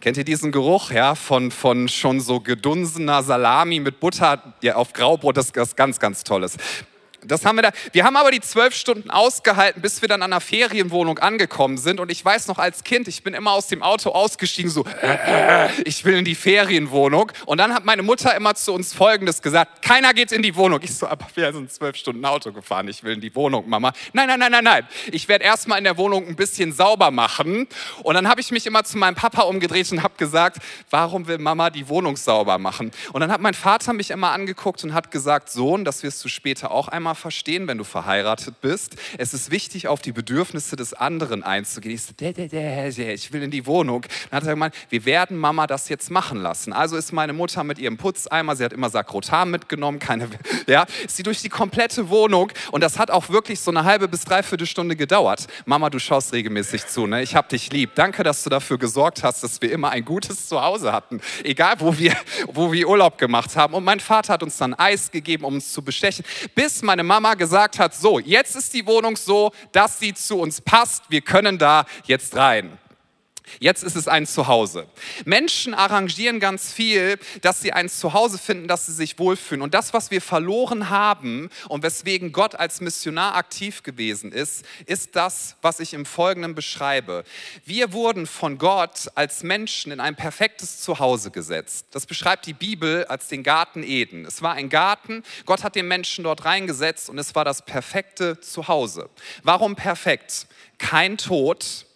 Kennt 0.00 0.18
ihr 0.18 0.24
diesen 0.24 0.52
Geruch 0.52 0.90
ja, 0.90 1.14
von, 1.14 1.50
von 1.50 1.88
schon 1.88 2.20
so 2.20 2.40
gedunsener 2.40 3.22
Salami 3.22 3.80
mit 3.80 4.00
Butter 4.00 4.54
ja, 4.60 4.74
auf 4.74 4.92
Graubrot? 4.92 5.36
Das 5.36 5.50
ist 5.50 5.76
ganz, 5.76 5.98
ganz 5.98 6.24
Tolles. 6.24 6.56
Das 7.26 7.44
haben 7.44 7.56
wir 7.56 7.62
da. 7.62 7.70
Wir 7.92 8.04
haben 8.04 8.16
aber 8.16 8.30
die 8.30 8.40
zwölf 8.40 8.74
Stunden 8.74 9.10
ausgehalten, 9.10 9.80
bis 9.80 10.02
wir 10.02 10.08
dann 10.08 10.22
an 10.22 10.32
einer 10.32 10.40
Ferienwohnung 10.40 11.18
angekommen 11.18 11.78
sind. 11.78 12.00
Und 12.00 12.10
ich 12.10 12.24
weiß 12.24 12.48
noch 12.48 12.58
als 12.58 12.84
Kind, 12.84 13.08
ich 13.08 13.22
bin 13.22 13.34
immer 13.34 13.52
aus 13.52 13.68
dem 13.68 13.82
Auto 13.82 14.10
ausgestiegen, 14.10 14.70
so, 14.70 14.84
ich 15.84 16.04
will 16.04 16.18
in 16.18 16.24
die 16.24 16.34
Ferienwohnung. 16.34 17.32
Und 17.46 17.58
dann 17.58 17.74
hat 17.74 17.84
meine 17.84 18.02
Mutter 18.02 18.34
immer 18.34 18.54
zu 18.54 18.72
uns 18.72 18.92
Folgendes 18.92 19.42
gesagt: 19.42 19.82
Keiner 19.82 20.12
geht 20.12 20.32
in 20.32 20.42
die 20.42 20.54
Wohnung. 20.56 20.80
Ich 20.82 20.94
so, 20.94 21.06
aber 21.06 21.26
wir 21.34 21.52
sind 21.52 21.72
zwölf 21.72 21.96
Stunden 21.96 22.24
Auto 22.24 22.52
gefahren. 22.52 22.88
Ich 22.88 23.02
will 23.02 23.14
in 23.14 23.20
die 23.20 23.34
Wohnung, 23.34 23.68
Mama. 23.68 23.92
Nein, 24.12 24.28
nein, 24.28 24.38
nein, 24.38 24.52
nein, 24.52 24.64
nein. 24.64 24.88
Ich 25.10 25.28
werde 25.28 25.44
erstmal 25.44 25.78
in 25.78 25.84
der 25.84 25.96
Wohnung 25.96 26.26
ein 26.26 26.36
bisschen 26.36 26.72
sauber 26.72 27.10
machen. 27.10 27.66
Und 28.02 28.14
dann 28.14 28.28
habe 28.28 28.40
ich 28.40 28.50
mich 28.50 28.66
immer 28.66 28.84
zu 28.84 28.98
meinem 28.98 29.14
Papa 29.14 29.42
umgedreht 29.42 29.90
und 29.92 30.02
habe 30.02 30.14
gesagt: 30.16 30.58
Warum 30.90 31.26
will 31.26 31.38
Mama 31.38 31.70
die 31.70 31.88
Wohnung 31.88 32.16
sauber 32.16 32.58
machen? 32.58 32.90
Und 33.12 33.20
dann 33.20 33.32
hat 33.32 33.40
mein 33.40 33.54
Vater 33.54 33.92
mich 33.92 34.10
immer 34.10 34.32
angeguckt 34.32 34.84
und 34.84 34.94
hat 34.94 35.10
gesagt: 35.10 35.50
Sohn, 35.50 35.84
das 35.84 36.02
wirst 36.02 36.24
du 36.24 36.28
später 36.28 36.70
auch 36.70 36.88
einmal 36.88 37.13
Mama 37.14 37.20
verstehen, 37.20 37.68
wenn 37.68 37.78
du 37.78 37.84
verheiratet 37.84 38.60
bist. 38.60 38.96
Es 39.18 39.34
ist 39.34 39.50
wichtig, 39.50 39.88
auf 39.88 40.02
die 40.02 40.12
Bedürfnisse 40.12 40.76
des 40.76 40.94
anderen 40.94 41.42
einzugehen. 41.42 41.94
Ich, 41.94 42.02
so, 42.02 42.12
ich 42.20 43.32
will 43.32 43.42
in 43.42 43.50
die 43.50 43.66
Wohnung. 43.66 44.04
Dann 44.30 44.36
hat 44.38 44.46
er 44.46 44.54
gemeint, 44.54 44.74
wir 44.90 45.04
werden 45.04 45.36
Mama 45.36 45.66
das 45.66 45.88
jetzt 45.88 46.10
machen 46.10 46.42
lassen. 46.42 46.72
Also 46.72 46.96
ist 46.96 47.12
meine 47.12 47.32
Mutter 47.32 47.62
mit 47.64 47.78
ihrem 47.78 47.96
Putzeimer, 47.96 48.56
sie 48.56 48.64
hat 48.64 48.72
immer 48.72 48.90
Sakrotan 48.90 49.50
mitgenommen, 49.50 49.98
keine, 49.98 50.28
ja, 50.66 50.86
ist 51.04 51.16
sie 51.16 51.22
durch 51.22 51.40
die 51.40 51.48
komplette 51.48 52.08
Wohnung 52.08 52.50
und 52.72 52.82
das 52.82 52.98
hat 52.98 53.10
auch 53.10 53.28
wirklich 53.28 53.60
so 53.60 53.70
eine 53.70 53.84
halbe 53.84 54.08
bis 54.08 54.24
dreiviertel 54.24 54.66
Stunde 54.66 54.96
gedauert. 54.96 55.46
Mama, 55.66 55.90
du 55.90 55.98
schaust 55.98 56.32
regelmäßig 56.32 56.86
zu, 56.86 57.06
ne? 57.06 57.22
ich 57.22 57.34
hab 57.36 57.48
dich 57.48 57.70
lieb. 57.72 57.90
Danke, 57.94 58.22
dass 58.22 58.42
du 58.42 58.50
dafür 58.50 58.78
gesorgt 58.78 59.22
hast, 59.22 59.42
dass 59.44 59.62
wir 59.62 59.70
immer 59.70 59.90
ein 59.90 60.04
gutes 60.04 60.48
Zuhause 60.48 60.92
hatten, 60.92 61.20
egal 61.44 61.76
wo 61.78 61.96
wir, 61.96 62.16
wo 62.48 62.72
wir 62.72 62.88
Urlaub 62.88 63.18
gemacht 63.18 63.56
haben. 63.56 63.74
Und 63.74 63.84
mein 63.84 64.00
Vater 64.00 64.32
hat 64.32 64.42
uns 64.42 64.56
dann 64.56 64.74
Eis 64.74 65.10
gegeben, 65.10 65.44
um 65.44 65.54
uns 65.54 65.72
zu 65.72 65.82
bestechen, 65.82 66.24
bis 66.54 66.82
meine 66.82 67.03
Mama 67.04 67.34
gesagt 67.34 67.78
hat, 67.78 67.94
so, 67.94 68.18
jetzt 68.18 68.56
ist 68.56 68.74
die 68.74 68.86
Wohnung 68.86 69.16
so, 69.16 69.52
dass 69.72 69.98
sie 69.98 70.14
zu 70.14 70.38
uns 70.38 70.60
passt, 70.60 71.04
wir 71.08 71.20
können 71.20 71.58
da 71.58 71.84
jetzt 72.06 72.36
rein. 72.36 72.78
Jetzt 73.60 73.84
ist 73.84 73.94
es 73.94 74.08
ein 74.08 74.26
Zuhause. 74.26 74.86
Menschen 75.24 75.74
arrangieren 75.74 76.40
ganz 76.40 76.72
viel, 76.72 77.18
dass 77.42 77.60
sie 77.60 77.72
ein 77.72 77.88
Zuhause 77.88 78.38
finden, 78.38 78.68
dass 78.68 78.86
sie 78.86 78.92
sich 78.92 79.18
wohlfühlen. 79.18 79.62
Und 79.62 79.74
das, 79.74 79.92
was 79.92 80.10
wir 80.10 80.20
verloren 80.20 80.90
haben 80.90 81.50
und 81.68 81.82
weswegen 81.82 82.32
Gott 82.32 82.54
als 82.54 82.80
Missionar 82.80 83.36
aktiv 83.36 83.82
gewesen 83.82 84.32
ist, 84.32 84.64
ist 84.86 85.14
das, 85.14 85.56
was 85.62 85.80
ich 85.80 85.94
im 85.94 86.06
Folgenden 86.06 86.54
beschreibe. 86.54 87.24
Wir 87.64 87.92
wurden 87.92 88.26
von 88.26 88.58
Gott 88.58 89.10
als 89.14 89.42
Menschen 89.42 89.92
in 89.92 90.00
ein 90.00 90.16
perfektes 90.16 90.80
Zuhause 90.80 91.30
gesetzt. 91.30 91.86
Das 91.90 92.06
beschreibt 92.06 92.46
die 92.46 92.54
Bibel 92.54 93.04
als 93.06 93.28
den 93.28 93.42
Garten 93.42 93.82
Eden. 93.82 94.24
Es 94.24 94.42
war 94.42 94.54
ein 94.54 94.68
Garten, 94.68 95.22
Gott 95.44 95.62
hat 95.62 95.76
den 95.76 95.86
Menschen 95.86 96.24
dort 96.24 96.44
reingesetzt 96.44 97.08
und 97.08 97.18
es 97.18 97.34
war 97.34 97.44
das 97.44 97.62
perfekte 97.62 98.40
Zuhause. 98.40 99.10
Warum 99.42 99.76
perfekt? 99.76 100.46
Kein 100.78 101.18
Tod, 101.18 101.86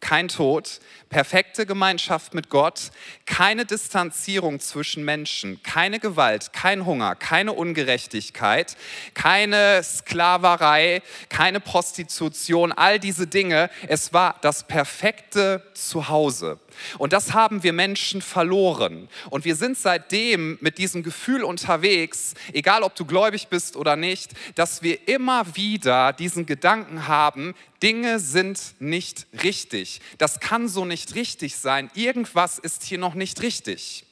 kein 0.00 0.28
Tod, 0.28 0.80
perfekte 1.08 1.66
Gemeinschaft 1.66 2.34
mit 2.34 2.48
Gott, 2.48 2.90
keine 3.26 3.64
Distanzierung 3.64 4.60
zwischen 4.60 5.04
Menschen, 5.04 5.62
keine 5.62 6.00
Gewalt, 6.00 6.52
kein 6.52 6.86
Hunger, 6.86 7.14
keine 7.14 7.52
Ungerechtigkeit, 7.52 8.76
keine 9.14 9.82
Sklaverei, 9.82 11.02
keine 11.28 11.60
Prostitution, 11.60 12.72
all 12.72 12.98
diese 12.98 13.26
Dinge. 13.26 13.70
Es 13.88 14.12
war 14.12 14.36
das 14.40 14.66
perfekte 14.66 15.62
Zuhause. 15.74 16.58
Und 16.98 17.12
das 17.12 17.32
haben 17.32 17.62
wir 17.62 17.72
Menschen 17.72 18.22
verloren. 18.22 19.08
Und 19.30 19.44
wir 19.44 19.56
sind 19.56 19.78
seitdem 19.78 20.58
mit 20.60 20.78
diesem 20.78 21.02
Gefühl 21.02 21.44
unterwegs, 21.44 22.34
egal 22.52 22.82
ob 22.82 22.94
du 22.94 23.04
gläubig 23.04 23.48
bist 23.48 23.76
oder 23.76 23.96
nicht, 23.96 24.32
dass 24.54 24.82
wir 24.82 25.08
immer 25.08 25.56
wieder 25.56 26.12
diesen 26.12 26.46
Gedanken 26.46 27.08
haben, 27.08 27.54
Dinge 27.82 28.20
sind 28.20 28.74
nicht 28.78 29.26
richtig. 29.42 30.00
Das 30.18 30.40
kann 30.40 30.68
so 30.68 30.84
nicht 30.84 31.14
richtig 31.14 31.56
sein. 31.56 31.90
Irgendwas 31.94 32.58
ist 32.58 32.84
hier 32.84 32.98
noch 32.98 33.14
nicht 33.14 33.42
richtig. 33.42 34.04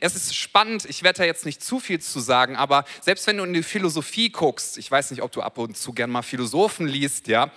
Es 0.00 0.16
ist 0.16 0.34
spannend, 0.34 0.84
ich 0.86 1.02
werde 1.02 1.18
da 1.18 1.24
jetzt 1.24 1.46
nicht 1.46 1.62
zu 1.62 1.80
viel 1.80 2.00
zu 2.00 2.20
sagen, 2.20 2.56
aber 2.56 2.84
selbst 3.00 3.26
wenn 3.26 3.38
du 3.38 3.44
in 3.44 3.52
die 3.52 3.62
Philosophie 3.62 4.30
guckst, 4.30 4.78
ich 4.78 4.90
weiß 4.90 5.10
nicht, 5.10 5.22
ob 5.22 5.32
du 5.32 5.40
ab 5.40 5.58
und 5.58 5.76
zu 5.76 5.92
gern 5.92 6.10
mal 6.10 6.22
Philosophen 6.22 6.86
liest, 6.86 7.28
ja, 7.28 7.50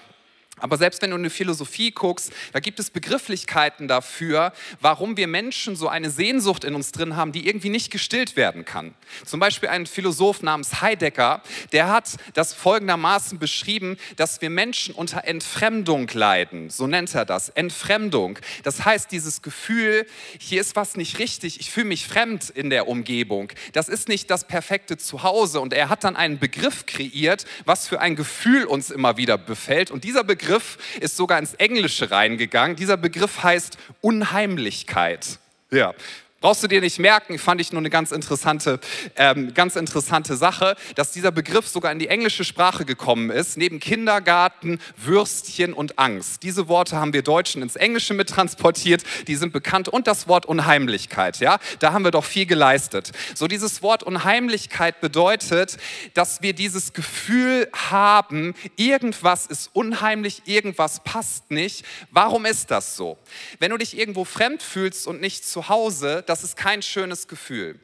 aber 0.62 0.78
selbst 0.78 1.02
wenn 1.02 1.12
du 1.12 1.18
in 1.18 1.24
die 1.24 1.30
Philosophie 1.30 1.92
guckst, 1.92 2.32
da 2.54 2.60
gibt 2.60 2.80
es 2.80 2.90
Begrifflichkeiten 2.90 3.88
dafür, 3.88 4.54
warum 4.80 5.18
wir 5.18 5.28
Menschen 5.28 5.76
so 5.76 5.88
eine 5.88 6.10
Sehnsucht 6.10 6.64
in 6.64 6.76
uns 6.76 6.92
drin 6.92 7.16
haben, 7.16 7.32
die 7.32 7.48
irgendwie 7.48 7.70
nicht 7.70 7.92
gestillt 7.92 8.36
werden 8.36 8.66
kann. 8.66 8.94
Zum 9.26 9.40
Beispiel 9.40 9.70
ein 9.70 9.86
Philosoph 9.86 10.42
namens 10.42 10.82
Heidegger, 10.82 11.42
der 11.72 11.90
hat 11.90 12.10
das 12.34 12.54
folgendermaßen 12.54 13.40
beschrieben, 13.40 13.98
dass 14.16 14.42
wir 14.42 14.50
Menschen 14.50 14.94
unter 14.94 15.26
Entfremdung 15.26 16.08
leiden. 16.14 16.70
So 16.70 16.88
nennt 16.88 17.14
er 17.16 17.26
das. 17.26 17.50
Entfremdung. 17.50 18.40
Das 18.64 18.86
heißt, 18.86 19.12
dieses 19.12 19.42
Gefühl, 19.42 20.06
hier 20.40 20.62
ist 20.62 20.76
was 20.76 20.96
nicht 20.96 21.20
richtig, 21.20 21.60
ich 21.60 21.72
fühle 21.72 21.88
mich 21.88 22.06
fremd 22.06 22.50
in 22.50 22.70
der 22.70 22.88
Umgebung. 22.88 23.52
Das 23.74 23.90
ist 23.90 24.08
nicht 24.08 24.30
das 24.30 24.46
perfekte 24.46 24.98
Zuhause. 24.98 25.60
Und 25.60 25.74
er 25.74 25.90
hat 25.90 26.04
dann 26.04 26.16
einen 26.16 26.40
Begriff 26.40 26.86
kreiert, 26.86 27.46
was 27.66 27.88
für 27.88 28.00
ein 28.00 28.16
Gefühl 28.16 28.66
uns 28.66 28.92
immer 28.92 29.18
wieder 29.18 29.38
befällt. 29.38 29.92
Und 29.92 30.04
dieser 30.04 30.24
Begriff 30.24 30.51
Begriff 30.52 30.78
ist 31.00 31.16
sogar 31.16 31.40
ins 31.40 31.54
Englische 31.54 32.12
reingegangen. 32.12 32.76
Dieser 32.76 32.98
Begriff 32.98 33.42
heißt 33.42 33.78
Unheimlichkeit. 34.02 35.40
Ja, 35.72 35.94
Brauchst 36.42 36.64
du 36.64 36.68
dir 36.68 36.82
nicht 36.82 36.98
merken, 36.98 37.38
fand 37.38 37.62
ich 37.62 37.72
nur 37.72 37.78
eine 37.78 37.92
ganz 37.92 38.12
interessante, 38.12 38.80
ähm, 39.16 39.54
ganz 39.54 39.76
interessante 39.76 40.36
Sache, 40.36 40.76
dass 40.96 41.12
dieser 41.12 41.32
Begriff 41.32 41.68
sogar 41.68 41.92
in 41.92 42.00
die 42.00 42.08
englische 42.08 42.44
Sprache 42.44 42.84
gekommen 42.84 43.30
ist, 43.30 43.58
neben 43.58 43.80
Kindergarten, 43.80 44.80
Würstchen 44.98 45.72
und 45.72 46.00
Angst. 46.00 46.42
Diese 46.42 46.68
Worte 46.68 46.96
haben 46.96 47.14
wir 47.14 47.22
Deutschen 47.22 47.62
ins 47.62 47.76
Englische 47.76 48.16
mittransportiert, 48.16 49.04
die 49.28 49.36
sind 49.36 49.54
bekannt 49.54 49.88
und 49.88 50.08
das 50.08 50.28
Wort 50.28 50.48
Unheimlichkeit, 50.48 51.38
ja, 51.42 51.60
da 51.78 51.94
haben 51.94 52.04
wir 52.04 52.10
doch 52.10 52.26
viel 52.26 52.48
geleistet. 52.48 53.12
So 53.36 53.48
dieses 53.48 53.84
Wort 53.84 54.02
Unheimlichkeit 54.02 55.00
bedeutet, 55.00 55.78
dass 56.16 56.42
wir 56.42 56.54
dieses 56.54 56.94
Gefühl 56.94 57.70
haben, 57.72 58.56
irgendwas 58.78 59.46
ist 59.46 59.70
unheimlich, 59.74 60.42
irgendwas 60.46 61.04
passt 61.04 61.52
nicht. 61.52 61.86
Warum 62.10 62.48
ist 62.48 62.72
das 62.72 62.96
so? 62.96 63.20
Wenn 63.60 63.70
du 63.70 63.78
dich 63.78 63.96
irgendwo 63.96 64.26
fremd 64.26 64.64
fühlst 64.64 65.06
und 65.06 65.22
nicht 65.22 65.46
zu 65.46 65.70
Hause, 65.70 66.24
das 66.32 66.46
ist 66.46 66.56
kein 66.56 66.82
schönes 66.82 67.28
Gefühl. 67.28 67.78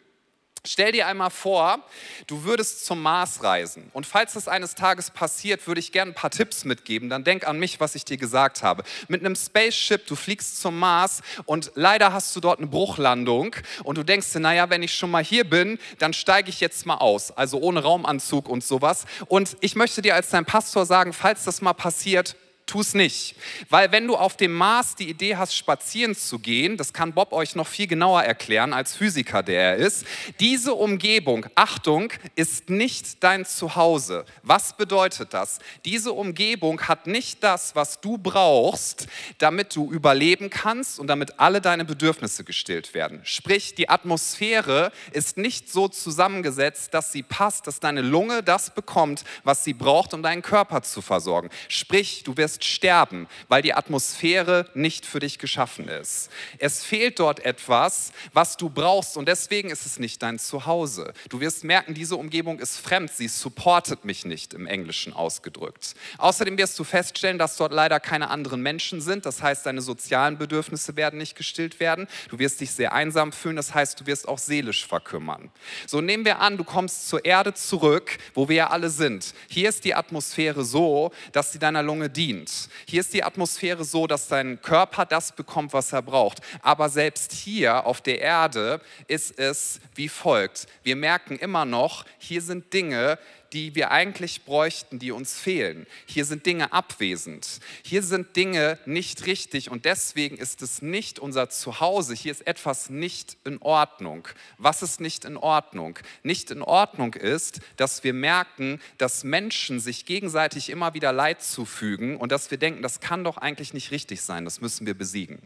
Stell 0.65 0.93
dir 0.93 1.07
einmal 1.07 1.29
vor, 1.31 1.83
du 2.27 2.45
würdest 2.45 2.85
zum 2.85 3.01
Mars 3.01 3.43
reisen. 3.43 3.89
Und 3.93 4.05
falls 4.05 4.33
das 4.33 4.47
eines 4.47 4.73
Tages 4.73 5.11
passiert, 5.11 5.67
würde 5.67 5.79
ich 5.79 5.91
gerne 5.91 6.11
ein 6.11 6.15
paar 6.15 6.29
Tipps 6.29 6.63
mitgeben. 6.63 7.09
Dann 7.09 7.25
denk 7.25 7.45
an 7.45 7.59
mich, 7.59 7.81
was 7.81 7.95
ich 7.95 8.05
dir 8.05 8.15
gesagt 8.15 8.63
habe. 8.63 8.83
Mit 9.09 9.19
einem 9.19 9.35
Spaceship, 9.35 10.07
du 10.07 10.15
fliegst 10.15 10.61
zum 10.61 10.79
Mars 10.79 11.21
und 11.45 11.71
leider 11.75 12.13
hast 12.13 12.33
du 12.35 12.39
dort 12.39 12.59
eine 12.59 12.67
Bruchlandung. 12.67 13.55
Und 13.83 13.97
du 13.97 14.03
denkst 14.03 14.31
dir, 14.31 14.39
naja, 14.39 14.69
wenn 14.69 14.81
ich 14.81 14.93
schon 14.93 15.11
mal 15.11 15.23
hier 15.23 15.49
bin, 15.49 15.77
dann 15.99 16.13
steige 16.13 16.49
ich 16.49 16.61
jetzt 16.61 16.85
mal 16.85 16.95
aus. 16.95 17.31
Also 17.31 17.59
ohne 17.59 17.81
Raumanzug 17.81 18.47
und 18.47 18.63
sowas. 18.63 19.05
Und 19.27 19.57
ich 19.59 19.75
möchte 19.75 20.01
dir 20.01 20.15
als 20.15 20.29
dein 20.29 20.45
Pastor 20.45 20.85
sagen, 20.85 21.11
falls 21.11 21.43
das 21.43 21.61
mal 21.61 21.73
passiert, 21.73 22.37
tu 22.67 22.81
es 22.81 22.93
nicht. 22.93 23.35
Weil 23.69 23.91
wenn 23.91 24.05
du 24.05 24.15
auf 24.15 24.37
dem 24.37 24.53
Mars 24.53 24.95
die 24.95 25.09
Idee 25.09 25.37
hast, 25.37 25.55
spazieren 25.55 26.15
zu 26.15 26.37
gehen, 26.37 26.77
das 26.77 26.93
kann 26.93 27.13
Bob 27.13 27.31
euch 27.31 27.55
noch 27.55 27.65
viel 27.65 27.87
genauer 27.87 28.23
erklären 28.23 28.73
als 28.73 28.95
Physiker, 28.95 29.41
der 29.41 29.61
er 29.61 29.75
ist, 29.77 30.05
diese 30.39 30.73
Umgebung, 30.73 31.47
Achtung, 31.55 32.11
ist 32.35 32.69
nicht 32.69 33.23
dein 33.23 33.45
Zuhause. 33.45 34.25
Was 34.43 34.75
bedeutet 34.75 35.33
das? 35.33 35.59
Diese 35.85 36.11
Umgebung 36.11 36.81
hat 36.81 37.07
nicht 37.07 37.41
das, 37.41 37.75
was 37.75 38.01
du 38.01 38.17
brauchst, 38.17 39.07
damit 39.37 39.75
du 39.75 39.91
überleben 39.91 40.49
kannst 40.49 40.99
und 40.99 41.07
damit 41.07 41.39
alle 41.39 41.61
deine 41.61 41.85
Bedürfnisse 41.85 42.43
gestillt 42.43 42.93
werden. 42.93 43.21
Sprich, 43.23 43.75
die 43.75 43.89
Atmosphäre 43.89 44.91
ist 45.13 45.37
nicht 45.37 45.71
so 45.71 45.87
zusammengesetzt, 45.87 46.93
dass 46.93 47.13
sie 47.13 47.23
passt, 47.23 47.65
dass 47.65 47.79
deine 47.79 48.01
Lunge 48.01 48.43
das 48.43 48.75
bekommt, 48.75 49.23
was 49.45 49.63
sie 49.63 49.73
braucht, 49.73 50.13
um 50.13 50.21
deinen 50.21 50.41
Körper 50.41 50.81
zu 50.81 51.01
versorgen. 51.01 51.49
Sprich, 51.69 52.23
du 52.23 52.35
wirst 52.35 52.56
sterben, 52.63 53.27
weil 53.47 53.61
die 53.61 53.73
Atmosphäre 53.73 54.69
nicht 54.73 55.05
für 55.05 55.19
dich 55.19 55.39
geschaffen 55.39 55.87
ist. 55.87 56.29
Es 56.57 56.83
fehlt 56.83 57.19
dort 57.19 57.39
etwas, 57.45 58.11
was 58.33 58.57
du 58.57 58.69
brauchst 58.69 59.17
und 59.17 59.27
deswegen 59.27 59.69
ist 59.69 59.85
es 59.85 59.99
nicht 59.99 60.21
dein 60.21 60.39
Zuhause. 60.39 61.13
Du 61.29 61.39
wirst 61.39 61.63
merken, 61.63 61.93
diese 61.93 62.15
Umgebung 62.15 62.59
ist 62.59 62.77
fremd, 62.77 63.11
sie 63.11 63.27
supportet 63.27 64.05
mich 64.05 64.25
nicht 64.25 64.53
im 64.53 64.67
Englischen 64.67 65.13
ausgedrückt. 65.13 65.95
Außerdem 66.17 66.57
wirst 66.57 66.77
du 66.79 66.83
feststellen, 66.83 67.37
dass 67.37 67.57
dort 67.57 67.73
leider 67.73 67.99
keine 67.99 68.29
anderen 68.29 68.61
Menschen 68.61 69.01
sind, 69.01 69.25
das 69.25 69.41
heißt, 69.41 69.65
deine 69.65 69.81
sozialen 69.81 70.37
Bedürfnisse 70.37 70.95
werden 70.95 71.17
nicht 71.19 71.35
gestillt 71.35 71.79
werden. 71.79 72.07
Du 72.29 72.39
wirst 72.39 72.61
dich 72.61 72.71
sehr 72.71 72.93
einsam 72.93 73.31
fühlen, 73.31 73.55
das 73.55 73.73
heißt, 73.73 73.99
du 73.99 74.05
wirst 74.05 74.27
auch 74.27 74.39
seelisch 74.39 74.85
verkümmern. 74.85 75.51
So 75.85 76.01
nehmen 76.01 76.25
wir 76.25 76.39
an, 76.39 76.57
du 76.57 76.63
kommst 76.63 77.07
zur 77.07 77.25
Erde 77.25 77.53
zurück, 77.53 78.17
wo 78.33 78.49
wir 78.49 78.55
ja 78.55 78.69
alle 78.69 78.89
sind. 78.89 79.33
Hier 79.49 79.69
ist 79.69 79.85
die 79.85 79.95
Atmosphäre 79.95 80.63
so, 80.63 81.11
dass 81.31 81.51
sie 81.51 81.59
deiner 81.59 81.83
Lunge 81.83 82.09
dient. 82.09 82.46
Hier 82.87 83.01
ist 83.01 83.13
die 83.13 83.23
Atmosphäre 83.23 83.83
so, 83.83 84.07
dass 84.07 84.27
dein 84.27 84.61
Körper 84.61 85.05
das 85.05 85.31
bekommt, 85.31 85.73
was 85.73 85.93
er 85.93 86.01
braucht. 86.01 86.39
Aber 86.61 86.89
selbst 86.89 87.31
hier 87.31 87.85
auf 87.85 88.01
der 88.01 88.21
Erde 88.21 88.81
ist 89.07 89.37
es 89.39 89.79
wie 89.95 90.09
folgt. 90.09 90.67
Wir 90.83 90.95
merken 90.95 91.37
immer 91.37 91.65
noch, 91.65 92.05
hier 92.17 92.41
sind 92.41 92.73
Dinge, 92.73 93.19
die 93.53 93.75
wir 93.75 93.91
eigentlich 93.91 94.43
bräuchten, 94.43 94.99
die 94.99 95.11
uns 95.11 95.39
fehlen. 95.39 95.87
Hier 96.05 96.25
sind 96.25 96.45
Dinge 96.45 96.73
abwesend. 96.73 97.59
Hier 97.83 98.03
sind 98.03 98.35
Dinge 98.35 98.77
nicht 98.85 99.25
richtig 99.25 99.71
und 99.71 99.85
deswegen 99.85 100.37
ist 100.37 100.61
es 100.61 100.81
nicht 100.81 101.19
unser 101.19 101.49
Zuhause. 101.49 102.13
Hier 102.13 102.31
ist 102.31 102.45
etwas 102.45 102.89
nicht 102.89 103.37
in 103.45 103.61
Ordnung. 103.61 104.27
Was 104.57 104.81
ist 104.81 104.99
nicht 104.99 105.25
in 105.25 105.37
Ordnung? 105.37 105.99
Nicht 106.23 106.51
in 106.51 106.61
Ordnung 106.61 107.13
ist, 107.13 107.59
dass 107.75 108.03
wir 108.03 108.13
merken, 108.13 108.79
dass 108.97 109.23
Menschen 109.23 109.79
sich 109.79 110.05
gegenseitig 110.05 110.69
immer 110.69 110.93
wieder 110.93 111.11
Leid 111.11 111.41
zufügen 111.41 112.17
und 112.17 112.31
dass 112.31 112.51
wir 112.51 112.57
denken, 112.57 112.81
das 112.81 112.99
kann 112.99 113.23
doch 113.23 113.37
eigentlich 113.37 113.73
nicht 113.73 113.91
richtig 113.91 114.21
sein, 114.21 114.45
das 114.45 114.61
müssen 114.61 114.85
wir 114.85 114.97
besiegen. 114.97 115.39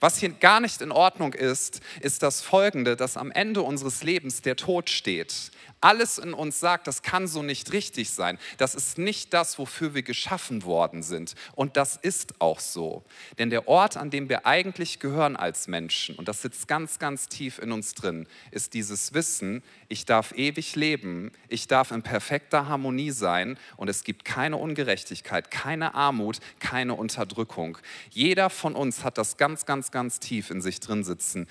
Was 0.00 0.18
hier 0.18 0.30
gar 0.30 0.60
nicht 0.60 0.80
in 0.80 0.92
Ordnung 0.92 1.34
ist, 1.34 1.80
ist 2.00 2.22
das 2.22 2.40
Folgende, 2.40 2.96
dass 2.96 3.16
am 3.16 3.30
Ende 3.30 3.62
unseres 3.62 4.02
Lebens 4.02 4.42
der 4.42 4.56
Tod 4.56 4.90
steht. 4.90 5.50
Alles 5.80 6.18
in 6.18 6.34
uns 6.34 6.58
sagt, 6.58 6.86
das 6.86 7.02
kann 7.02 7.28
so 7.28 7.42
nicht 7.42 7.72
richtig 7.72 8.10
sein. 8.10 8.38
Das 8.56 8.74
ist 8.74 8.98
nicht 8.98 9.32
das, 9.32 9.58
wofür 9.58 9.94
wir 9.94 10.02
geschaffen 10.02 10.64
worden 10.64 11.02
sind. 11.02 11.34
Und 11.54 11.76
das 11.76 11.96
ist 11.96 12.40
auch 12.40 12.58
so. 12.58 13.04
Denn 13.38 13.50
der 13.50 13.68
Ort, 13.68 13.96
an 13.96 14.10
dem 14.10 14.28
wir 14.28 14.44
eigentlich 14.46 14.98
gehören 14.98 15.36
als 15.36 15.68
Menschen, 15.68 16.16
und 16.16 16.26
das 16.26 16.42
sitzt 16.42 16.66
ganz, 16.66 16.98
ganz 16.98 17.28
tief 17.28 17.58
in 17.58 17.70
uns 17.70 17.94
drin, 17.94 18.26
ist 18.50 18.74
dieses 18.74 19.14
Wissen, 19.14 19.62
ich 19.88 20.04
darf 20.04 20.32
ewig 20.32 20.74
leben, 20.74 21.30
ich 21.48 21.68
darf 21.68 21.92
in 21.92 22.02
perfekter 22.02 22.68
Harmonie 22.68 23.12
sein 23.12 23.58
und 23.76 23.88
es 23.88 24.02
gibt 24.02 24.24
keine 24.24 24.56
Ungerechtigkeit, 24.56 25.50
keine 25.50 25.94
Armut, 25.94 26.40
keine 26.58 26.94
Unterdrückung. 26.94 27.78
Jeder 28.10 28.50
von 28.50 28.74
uns 28.74 29.04
hat 29.04 29.16
das 29.16 29.36
ganz, 29.36 29.64
ganz, 29.64 29.90
ganz 29.90 30.18
tief 30.18 30.50
in 30.50 30.60
sich 30.60 30.80
drin 30.80 31.04
sitzen 31.04 31.46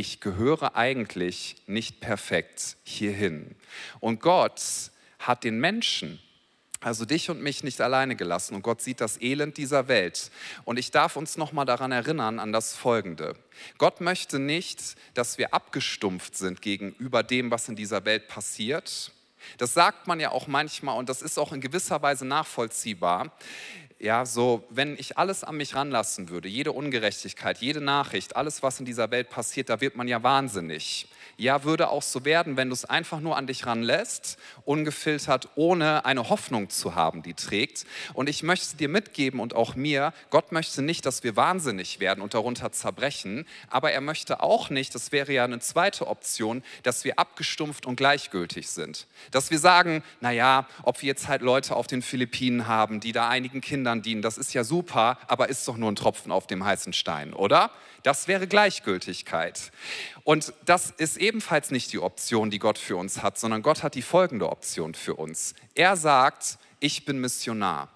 ich 0.00 0.20
gehöre 0.20 0.76
eigentlich 0.76 1.56
nicht 1.66 2.00
perfekt 2.00 2.76
hierhin. 2.84 3.54
Und 4.00 4.20
Gott 4.20 4.62
hat 5.18 5.44
den 5.44 5.60
Menschen, 5.60 6.18
also 6.80 7.04
dich 7.04 7.28
und 7.28 7.42
mich 7.42 7.62
nicht 7.62 7.82
alleine 7.82 8.16
gelassen 8.16 8.54
und 8.54 8.62
Gott 8.62 8.80
sieht 8.80 9.02
das 9.02 9.20
Elend 9.20 9.58
dieser 9.58 9.88
Welt. 9.88 10.30
Und 10.64 10.78
ich 10.78 10.90
darf 10.90 11.16
uns 11.16 11.36
nochmal 11.36 11.66
daran 11.66 11.92
erinnern, 11.92 12.38
an 12.38 12.50
das 12.50 12.74
Folgende. 12.74 13.36
Gott 13.76 14.00
möchte 14.00 14.38
nicht, 14.38 14.96
dass 15.12 15.36
wir 15.36 15.52
abgestumpft 15.52 16.34
sind 16.34 16.62
gegenüber 16.62 17.22
dem, 17.22 17.50
was 17.50 17.68
in 17.68 17.76
dieser 17.76 18.06
Welt 18.06 18.26
passiert. 18.26 19.12
Das 19.58 19.74
sagt 19.74 20.06
man 20.06 20.18
ja 20.18 20.30
auch 20.30 20.46
manchmal 20.46 20.96
und 20.98 21.10
das 21.10 21.20
ist 21.20 21.38
auch 21.38 21.52
in 21.52 21.60
gewisser 21.60 22.00
Weise 22.00 22.24
nachvollziehbar. 22.24 23.36
Ja, 24.02 24.24
so, 24.24 24.64
wenn 24.70 24.96
ich 24.98 25.18
alles 25.18 25.44
an 25.44 25.58
mich 25.58 25.74
ranlassen 25.74 26.30
würde, 26.30 26.48
jede 26.48 26.72
Ungerechtigkeit, 26.72 27.58
jede 27.58 27.82
Nachricht, 27.82 28.34
alles, 28.34 28.62
was 28.62 28.80
in 28.80 28.86
dieser 28.86 29.10
Welt 29.10 29.28
passiert, 29.28 29.68
da 29.68 29.82
wird 29.82 29.94
man 29.94 30.08
ja 30.08 30.22
wahnsinnig 30.22 31.06
ja, 31.40 31.64
würde 31.64 31.88
auch 31.88 32.02
so 32.02 32.24
werden, 32.24 32.56
wenn 32.56 32.68
du 32.68 32.74
es 32.74 32.84
einfach 32.84 33.20
nur 33.20 33.36
an 33.36 33.46
dich 33.46 33.66
ranlässt, 33.66 34.38
ungefiltert, 34.64 35.48
ohne 35.54 36.04
eine 36.04 36.28
Hoffnung 36.28 36.68
zu 36.68 36.94
haben, 36.94 37.22
die 37.22 37.34
trägt. 37.34 37.86
Und 38.12 38.28
ich 38.28 38.42
möchte 38.42 38.76
dir 38.76 38.88
mitgeben 38.88 39.40
und 39.40 39.54
auch 39.54 39.74
mir, 39.74 40.12
Gott 40.28 40.52
möchte 40.52 40.82
nicht, 40.82 41.06
dass 41.06 41.24
wir 41.24 41.36
wahnsinnig 41.36 41.98
werden 41.98 42.20
und 42.20 42.34
darunter 42.34 42.72
zerbrechen, 42.72 43.46
aber 43.68 43.92
er 43.92 44.02
möchte 44.02 44.42
auch 44.42 44.68
nicht, 44.68 44.94
das 44.94 45.12
wäre 45.12 45.32
ja 45.32 45.44
eine 45.44 45.60
zweite 45.60 46.06
Option, 46.06 46.62
dass 46.82 47.04
wir 47.04 47.18
abgestumpft 47.18 47.86
und 47.86 47.96
gleichgültig 47.96 48.68
sind. 48.68 49.06
Dass 49.30 49.50
wir 49.50 49.58
sagen, 49.58 50.02
naja, 50.20 50.68
ob 50.82 51.00
wir 51.00 51.06
jetzt 51.06 51.28
halt 51.28 51.40
Leute 51.40 51.74
auf 51.74 51.86
den 51.86 52.02
Philippinen 52.02 52.66
haben, 52.66 53.00
die 53.00 53.12
da 53.12 53.28
einigen 53.28 53.62
Kindern 53.62 54.02
dienen, 54.02 54.20
das 54.20 54.36
ist 54.36 54.52
ja 54.52 54.62
super, 54.62 55.18
aber 55.26 55.48
ist 55.48 55.66
doch 55.66 55.78
nur 55.78 55.90
ein 55.90 55.96
Tropfen 55.96 56.32
auf 56.32 56.46
dem 56.46 56.64
heißen 56.64 56.92
Stein, 56.92 57.32
oder? 57.32 57.70
Das 58.02 58.28
wäre 58.28 58.46
Gleichgültigkeit. 58.46 59.72
Und 60.24 60.52
das 60.64 60.90
ist 60.90 61.18
ebenfalls 61.30 61.70
nicht 61.70 61.92
die 61.92 62.00
Option, 62.00 62.50
die 62.50 62.58
Gott 62.58 62.76
für 62.76 62.96
uns 62.96 63.22
hat, 63.22 63.38
sondern 63.38 63.62
Gott 63.62 63.84
hat 63.84 63.94
die 63.94 64.02
folgende 64.02 64.48
Option 64.48 64.94
für 64.94 65.14
uns. 65.14 65.54
Er 65.76 65.96
sagt, 65.96 66.58
ich 66.80 67.04
bin 67.04 67.20
Missionar. 67.20 67.88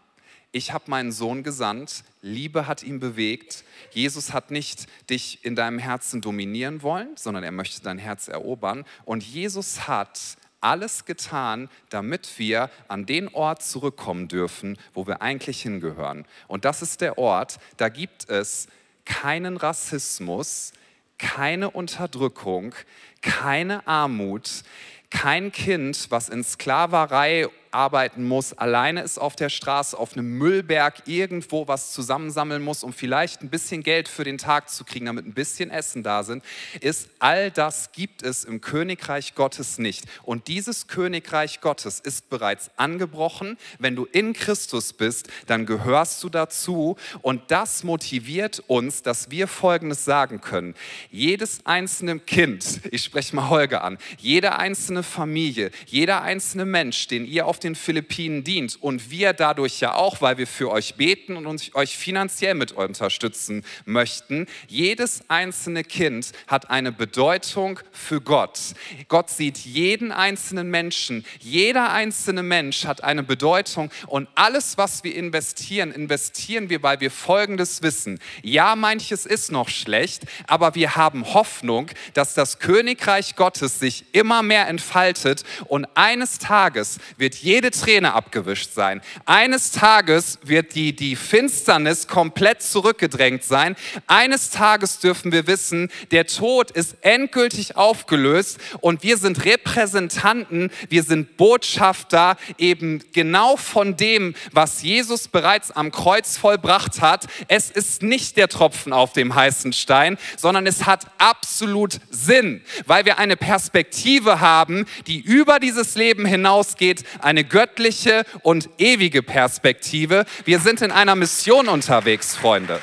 Ich 0.52 0.70
habe 0.70 0.84
meinen 0.86 1.10
Sohn 1.10 1.42
gesandt, 1.42 2.04
Liebe 2.22 2.68
hat 2.68 2.84
ihn 2.84 3.00
bewegt. 3.00 3.64
Jesus 3.90 4.32
hat 4.32 4.52
nicht 4.52 4.86
dich 5.10 5.44
in 5.44 5.56
deinem 5.56 5.80
Herzen 5.80 6.20
dominieren 6.20 6.82
wollen, 6.82 7.16
sondern 7.16 7.42
er 7.42 7.50
möchte 7.50 7.82
dein 7.82 7.98
Herz 7.98 8.28
erobern. 8.28 8.84
Und 9.04 9.24
Jesus 9.24 9.88
hat 9.88 10.20
alles 10.60 11.04
getan, 11.04 11.68
damit 11.90 12.38
wir 12.38 12.70
an 12.86 13.04
den 13.04 13.26
Ort 13.34 13.64
zurückkommen 13.64 14.28
dürfen, 14.28 14.78
wo 14.94 15.08
wir 15.08 15.22
eigentlich 15.22 15.60
hingehören. 15.60 16.24
Und 16.46 16.64
das 16.64 16.82
ist 16.82 17.00
der 17.00 17.18
Ort, 17.18 17.58
da 17.78 17.88
gibt 17.88 18.30
es 18.30 18.68
keinen 19.04 19.56
Rassismus, 19.56 20.72
keine 21.18 21.70
Unterdrückung, 21.70 22.74
keine 23.22 23.86
Armut, 23.86 24.62
kein 25.10 25.52
Kind, 25.52 26.10
was 26.10 26.28
in 26.28 26.42
Sklaverei 26.44 27.48
arbeiten 27.74 28.26
muss, 28.26 28.52
alleine 28.52 29.02
ist 29.02 29.18
auf 29.18 29.36
der 29.36 29.48
Straße, 29.48 29.98
auf 29.98 30.14
einem 30.14 30.38
Müllberg 30.38 31.02
irgendwo 31.06 31.68
was 31.68 31.92
zusammensammeln 31.92 32.62
muss, 32.62 32.84
um 32.84 32.92
vielleicht 32.92 33.42
ein 33.42 33.50
bisschen 33.50 33.82
Geld 33.82 34.08
für 34.08 34.24
den 34.24 34.38
Tag 34.38 34.70
zu 34.70 34.84
kriegen, 34.84 35.06
damit 35.06 35.26
ein 35.26 35.34
bisschen 35.34 35.70
Essen 35.70 36.02
da 36.02 36.22
sind, 36.22 36.44
ist, 36.80 37.08
all 37.18 37.50
das 37.50 37.92
gibt 37.92 38.22
es 38.22 38.44
im 38.44 38.60
Königreich 38.60 39.34
Gottes 39.34 39.78
nicht. 39.78 40.04
Und 40.22 40.48
dieses 40.48 40.86
Königreich 40.86 41.60
Gottes 41.60 42.00
ist 42.00 42.28
bereits 42.30 42.70
angebrochen. 42.76 43.58
Wenn 43.78 43.96
du 43.96 44.04
in 44.04 44.32
Christus 44.32 44.92
bist, 44.92 45.28
dann 45.46 45.66
gehörst 45.66 46.22
du 46.22 46.28
dazu. 46.28 46.96
Und 47.22 47.50
das 47.50 47.84
motiviert 47.84 48.62
uns, 48.68 49.02
dass 49.02 49.30
wir 49.30 49.48
Folgendes 49.48 50.04
sagen 50.04 50.40
können. 50.40 50.74
Jedes 51.10 51.66
einzelne 51.66 52.20
Kind, 52.20 52.80
ich 52.90 53.02
spreche 53.02 53.34
mal 53.34 53.48
Holger 53.48 53.82
an, 53.82 53.98
jede 54.18 54.56
einzelne 54.58 55.02
Familie, 55.02 55.70
jeder 55.86 56.22
einzelne 56.22 56.64
Mensch, 56.64 57.08
den 57.08 57.26
ihr 57.26 57.46
auf 57.46 57.58
den 57.64 57.74
Philippinen 57.74 58.44
dient. 58.44 58.76
Und 58.80 59.10
wir 59.10 59.32
dadurch 59.32 59.80
ja 59.80 59.94
auch, 59.94 60.20
weil 60.20 60.38
wir 60.38 60.46
für 60.46 60.70
euch 60.70 60.94
beten 60.94 61.36
und 61.36 61.46
uns, 61.46 61.74
euch 61.74 61.96
finanziell 61.96 62.54
mit 62.54 62.72
unterstützen 62.72 63.64
möchten, 63.84 64.46
jedes 64.68 65.22
einzelne 65.28 65.82
Kind 65.82 66.32
hat 66.46 66.70
eine 66.70 66.92
Bedeutung 66.92 67.80
für 67.92 68.20
Gott. 68.20 68.60
Gott 69.08 69.30
sieht 69.30 69.58
jeden 69.58 70.12
einzelnen 70.12 70.70
Menschen, 70.70 71.24
jeder 71.40 71.92
einzelne 71.92 72.42
Mensch 72.42 72.84
hat 72.84 73.02
eine 73.02 73.22
Bedeutung. 73.22 73.90
Und 74.06 74.28
alles, 74.34 74.76
was 74.76 75.04
wir 75.04 75.14
investieren, 75.14 75.90
investieren 75.92 76.68
wir, 76.68 76.82
weil 76.82 77.00
wir 77.00 77.10
Folgendes 77.10 77.82
wissen. 77.82 78.18
Ja, 78.42 78.76
manches 78.76 79.26
ist 79.26 79.50
noch 79.50 79.68
schlecht, 79.68 80.24
aber 80.46 80.74
wir 80.74 80.96
haben 80.96 81.32
Hoffnung, 81.32 81.90
dass 82.12 82.34
das 82.34 82.58
Königreich 82.58 83.36
Gottes 83.36 83.78
sich 83.78 84.04
immer 84.12 84.42
mehr 84.42 84.68
entfaltet. 84.68 85.44
Und 85.66 85.86
eines 85.94 86.38
Tages 86.38 86.98
wird 87.16 87.34
jeder 87.34 87.53
jede 87.54 87.70
Träne 87.70 88.14
abgewischt 88.14 88.72
sein. 88.74 89.00
Eines 89.26 89.70
Tages 89.70 90.40
wird 90.42 90.74
die, 90.74 90.92
die 90.92 91.14
Finsternis 91.14 92.08
komplett 92.08 92.62
zurückgedrängt 92.64 93.44
sein. 93.44 93.76
Eines 94.08 94.50
Tages 94.50 94.98
dürfen 94.98 95.30
wir 95.30 95.46
wissen, 95.46 95.88
der 96.10 96.26
Tod 96.26 96.72
ist 96.72 96.96
endgültig 97.02 97.76
aufgelöst 97.76 98.58
und 98.80 99.04
wir 99.04 99.18
sind 99.18 99.44
Repräsentanten, 99.44 100.72
wir 100.88 101.04
sind 101.04 101.36
Botschafter 101.36 102.36
eben 102.58 103.04
genau 103.12 103.56
von 103.56 103.96
dem, 103.96 104.34
was 104.50 104.82
Jesus 104.82 105.28
bereits 105.28 105.70
am 105.70 105.92
Kreuz 105.92 106.36
vollbracht 106.36 107.00
hat. 107.00 107.28
Es 107.46 107.70
ist 107.70 108.02
nicht 108.02 108.36
der 108.36 108.48
Tropfen 108.48 108.92
auf 108.92 109.12
dem 109.12 109.32
heißen 109.32 109.72
Stein, 109.72 110.18
sondern 110.36 110.66
es 110.66 110.86
hat 110.86 111.06
absolut 111.18 112.00
Sinn, 112.10 112.62
weil 112.86 113.04
wir 113.04 113.18
eine 113.18 113.36
Perspektive 113.36 114.40
haben, 114.40 114.86
die 115.06 115.20
über 115.20 115.60
dieses 115.60 115.94
Leben 115.94 116.26
hinausgeht, 116.26 117.04
eine 117.34 117.44
göttliche 117.44 118.24
und 118.42 118.68
ewige 118.78 119.22
Perspektive. 119.22 120.24
Wir 120.44 120.60
sind 120.60 120.82
in 120.82 120.92
einer 120.92 121.16
Mission 121.16 121.68
unterwegs, 121.68 122.36
Freunde. 122.36 122.80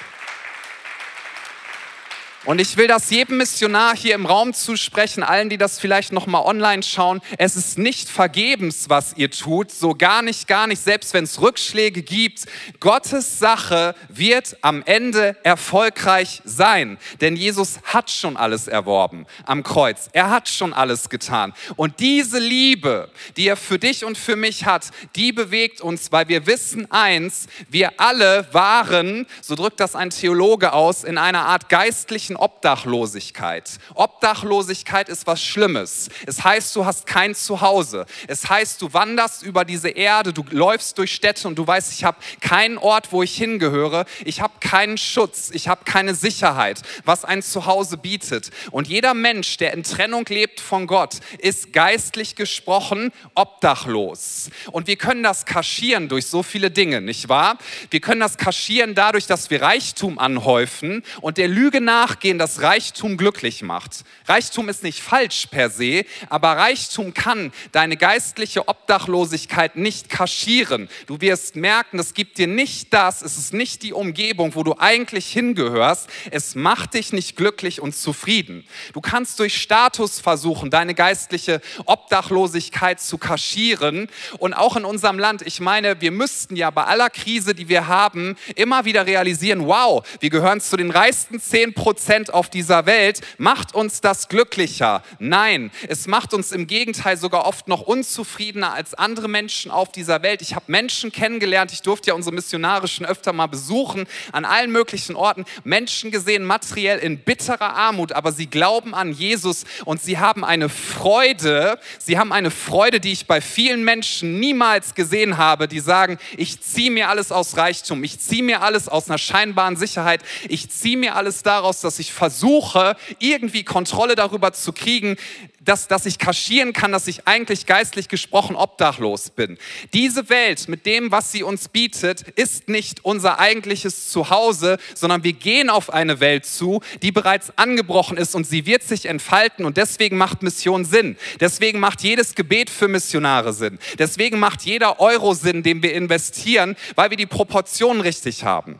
Und 2.43 2.59
ich 2.59 2.75
will 2.75 2.87
das 2.87 3.11
jedem 3.11 3.37
Missionar 3.37 3.95
hier 3.95 4.15
im 4.15 4.25
Raum 4.25 4.55
zusprechen, 4.55 5.21
allen, 5.21 5.49
die 5.49 5.59
das 5.59 5.79
vielleicht 5.79 6.11
noch 6.11 6.25
mal 6.25 6.41
online 6.41 6.81
schauen. 6.81 7.21
Es 7.37 7.55
ist 7.55 7.77
nicht 7.77 8.09
vergebens, 8.09 8.89
was 8.89 9.13
ihr 9.15 9.29
tut, 9.29 9.69
so 9.69 9.93
gar 9.93 10.23
nicht, 10.23 10.47
gar 10.47 10.65
nicht, 10.65 10.81
selbst 10.81 11.13
wenn 11.13 11.25
es 11.25 11.39
Rückschläge 11.39 12.01
gibt. 12.01 12.45
Gottes 12.79 13.37
Sache 13.37 13.93
wird 14.09 14.57
am 14.61 14.81
Ende 14.87 15.37
erfolgreich 15.43 16.41
sein, 16.43 16.97
denn 17.21 17.35
Jesus 17.35 17.79
hat 17.83 18.09
schon 18.09 18.35
alles 18.37 18.67
erworben 18.67 19.27
am 19.45 19.61
Kreuz. 19.61 20.09
Er 20.11 20.31
hat 20.31 20.49
schon 20.49 20.73
alles 20.73 21.09
getan. 21.09 21.53
Und 21.75 21.99
diese 21.99 22.39
Liebe, 22.39 23.11
die 23.37 23.49
er 23.49 23.57
für 23.57 23.77
dich 23.77 24.03
und 24.03 24.17
für 24.17 24.35
mich 24.35 24.65
hat, 24.65 24.89
die 25.15 25.31
bewegt 25.31 25.79
uns, 25.79 26.11
weil 26.11 26.27
wir 26.27 26.47
wissen 26.47 26.89
eins, 26.89 27.45
wir 27.69 27.99
alle 27.99 28.47
waren, 28.51 29.27
so 29.41 29.53
drückt 29.53 29.79
das 29.79 29.95
ein 29.95 30.09
Theologe 30.09 30.73
aus, 30.73 31.03
in 31.03 31.19
einer 31.19 31.45
Art 31.45 31.69
geistlichen 31.69 32.30
Menschen 32.31 32.35
Obdachlosigkeit. 32.35 33.69
Obdachlosigkeit 33.95 35.09
ist 35.09 35.27
was 35.27 35.43
Schlimmes. 35.43 36.09
Es 36.25 36.43
heißt, 36.43 36.75
du 36.75 36.85
hast 36.85 37.05
kein 37.05 37.35
Zuhause. 37.35 38.05
Es 38.27 38.49
heißt, 38.49 38.81
du 38.81 38.93
wanderst 38.93 39.43
über 39.43 39.65
diese 39.65 39.89
Erde, 39.89 40.33
du 40.33 40.43
läufst 40.49 40.97
durch 40.97 41.13
Städte 41.13 41.47
und 41.47 41.55
du 41.55 41.65
weißt, 41.65 41.93
ich 41.93 42.03
habe 42.03 42.17
keinen 42.39 42.77
Ort, 42.77 43.11
wo 43.11 43.23
ich 43.23 43.35
hingehöre. 43.35 44.05
Ich 44.25 44.41
habe 44.41 44.53
keinen 44.59 44.97
Schutz. 44.97 45.51
Ich 45.53 45.67
habe 45.67 45.83
keine 45.85 46.15
Sicherheit, 46.15 46.81
was 47.05 47.25
ein 47.25 47.41
Zuhause 47.41 47.97
bietet. 47.97 48.51
Und 48.71 48.87
jeder 48.87 49.13
Mensch, 49.13 49.57
der 49.57 49.73
in 49.73 49.83
Trennung 49.83 50.25
lebt 50.27 50.59
von 50.59 50.87
Gott, 50.87 51.19
ist 51.39 51.73
geistlich 51.73 52.35
gesprochen 52.35 53.11
obdachlos. 53.35 54.49
Und 54.71 54.87
wir 54.87 54.95
können 54.95 55.23
das 55.23 55.45
kaschieren 55.45 56.09
durch 56.09 56.27
so 56.27 56.43
viele 56.43 56.71
Dinge, 56.71 57.01
nicht 57.01 57.29
wahr? 57.29 57.57
Wir 57.89 57.99
können 57.99 58.21
das 58.21 58.37
kaschieren 58.37 58.95
dadurch, 58.95 59.27
dass 59.27 59.49
wir 59.49 59.61
Reichtum 59.61 60.19
anhäufen 60.19 61.03
und 61.21 61.37
der 61.37 61.47
Lüge 61.47 61.81
nach 61.81 62.20
nachgehen, 62.21 62.37
dass 62.37 62.61
Reichtum 62.61 63.17
glücklich 63.17 63.63
macht. 63.63 64.03
Reichtum 64.27 64.69
ist 64.69 64.83
nicht 64.83 65.01
falsch 65.01 65.47
per 65.49 65.71
se, 65.71 66.05
aber 66.29 66.49
Reichtum 66.49 67.15
kann 67.15 67.51
deine 67.71 67.97
geistliche 67.97 68.67
Obdachlosigkeit 68.67 69.75
nicht 69.75 70.07
kaschieren. 70.07 70.87
Du 71.07 71.19
wirst 71.19 71.55
merken, 71.55 71.97
es 71.97 72.13
gibt 72.13 72.37
dir 72.37 72.45
nicht 72.45 72.93
das, 72.93 73.23
es 73.23 73.39
ist 73.39 73.55
nicht 73.55 73.81
die 73.81 73.93
Umgebung, 73.93 74.53
wo 74.53 74.61
du 74.61 74.75
eigentlich 74.77 75.31
hingehörst. 75.31 76.11
Es 76.29 76.53
macht 76.53 76.93
dich 76.93 77.11
nicht 77.11 77.37
glücklich 77.37 77.81
und 77.81 77.95
zufrieden. 77.95 78.67
Du 78.93 79.01
kannst 79.01 79.39
durch 79.39 79.59
Status 79.59 80.19
versuchen, 80.19 80.69
deine 80.69 80.93
geistliche 80.93 81.59
Obdachlosigkeit 81.85 83.01
zu 83.01 83.17
kaschieren. 83.17 84.09
Und 84.37 84.53
auch 84.53 84.75
in 84.75 84.85
unserem 84.85 85.17
Land, 85.17 85.41
ich 85.41 85.59
meine, 85.59 85.99
wir 86.01 86.11
müssten 86.11 86.55
ja 86.55 86.69
bei 86.69 86.83
aller 86.83 87.09
Krise, 87.09 87.55
die 87.55 87.67
wir 87.67 87.87
haben, 87.87 88.35
immer 88.55 88.85
wieder 88.85 89.07
realisieren, 89.07 89.65
wow, 89.65 90.05
wir 90.19 90.29
gehören 90.29 90.61
zu 90.61 90.77
den 90.77 90.91
reichsten 90.91 91.39
10 91.39 91.73
Prozent 91.73 92.10
Prozent 92.11 92.33
auf 92.33 92.49
dieser 92.49 92.85
Welt, 92.87 93.21
macht 93.37 93.73
uns 93.73 94.01
das 94.01 94.27
glücklicher. 94.27 95.01
Nein, 95.19 95.71
es 95.87 96.07
macht 96.07 96.33
uns 96.33 96.51
im 96.51 96.67
Gegenteil 96.67 97.15
sogar 97.15 97.45
oft 97.45 97.69
noch 97.69 97.83
unzufriedener 97.83 98.73
als 98.73 98.93
andere 98.93 99.29
Menschen 99.29 99.71
auf 99.71 99.93
dieser 99.93 100.21
Welt. 100.21 100.41
Ich 100.41 100.53
habe 100.53 100.65
Menschen 100.67 101.13
kennengelernt, 101.13 101.71
ich 101.71 101.83
durfte 101.83 102.09
ja 102.09 102.13
unsere 102.13 102.35
Missionarischen 102.35 103.05
öfter 103.05 103.31
mal 103.31 103.47
besuchen, 103.47 104.07
an 104.33 104.43
allen 104.43 104.73
möglichen 104.73 105.15
Orten, 105.15 105.45
Menschen 105.63 106.11
gesehen, 106.11 106.43
materiell 106.43 106.99
in 106.99 107.17
bitterer 107.17 107.75
Armut, 107.75 108.11
aber 108.11 108.33
sie 108.33 108.47
glauben 108.47 108.93
an 108.93 109.13
Jesus 109.13 109.63
und 109.85 110.01
sie 110.01 110.19
haben 110.19 110.43
eine 110.43 110.67
Freude, 110.67 111.79
sie 111.97 112.19
haben 112.19 112.33
eine 112.33 112.51
Freude, 112.51 112.99
die 112.99 113.13
ich 113.13 113.25
bei 113.25 113.39
vielen 113.39 113.85
Menschen 113.85 114.37
niemals 114.37 114.95
gesehen 114.95 115.37
habe, 115.37 115.69
die 115.69 115.79
sagen, 115.79 116.17
ich 116.35 116.59
ziehe 116.59 116.91
mir 116.91 117.07
alles 117.07 117.31
aus 117.31 117.55
Reichtum, 117.55 118.03
ich 118.03 118.19
ziehe 118.19 118.43
mir 118.43 118.63
alles 118.63 118.89
aus 118.89 119.07
einer 119.07 119.17
scheinbaren 119.17 119.77
Sicherheit, 119.77 120.23
ich 120.49 120.69
ziehe 120.69 120.97
mir 120.97 121.15
alles 121.15 121.41
daraus, 121.41 121.79
dass 121.79 122.00
ich 122.00 122.00
versuche, 122.09 122.95
irgendwie 123.19 123.63
Kontrolle 123.63 124.15
darüber 124.15 124.53
zu 124.53 124.73
kriegen, 124.73 125.17
dass, 125.63 125.87
dass 125.87 126.05
ich 126.05 126.17
kaschieren 126.17 126.73
kann, 126.73 126.91
dass 126.91 127.07
ich 127.07 127.27
eigentlich 127.27 127.65
geistlich 127.65 128.07
gesprochen 128.07 128.55
obdachlos 128.55 129.29
bin. 129.29 129.57
Diese 129.93 130.29
Welt 130.29 130.67
mit 130.67 130.85
dem, 130.85 131.11
was 131.11 131.31
sie 131.31 131.43
uns 131.43 131.69
bietet, 131.69 132.21
ist 132.35 132.67
nicht 132.67 133.05
unser 133.05 133.39
eigentliches 133.39 134.09
Zuhause, 134.09 134.77
sondern 134.95 135.23
wir 135.23 135.33
gehen 135.33 135.69
auf 135.69 135.93
eine 135.93 136.19
Welt 136.19 136.45
zu, 136.45 136.81
die 137.01 137.11
bereits 137.11 137.57
angebrochen 137.57 138.17
ist 138.17 138.33
und 138.35 138.47
sie 138.47 138.65
wird 138.65 138.83
sich 138.83 139.05
entfalten 139.05 139.65
und 139.65 139.77
deswegen 139.77 140.17
macht 140.17 140.41
Mission 140.41 140.85
Sinn. 140.85 141.17
Deswegen 141.39 141.79
macht 141.79 142.01
jedes 142.01 142.35
Gebet 142.35 142.69
für 142.69 142.87
Missionare 142.87 143.53
Sinn. 143.53 143.77
Deswegen 143.99 144.39
macht 144.39 144.63
jeder 144.63 144.99
Euro 144.99 145.33
Sinn, 145.33 145.63
den 145.63 145.83
wir 145.83 145.93
investieren, 145.93 146.75
weil 146.95 147.11
wir 147.11 147.17
die 147.17 147.25
Proportionen 147.27 148.01
richtig 148.01 148.43
haben 148.43 148.79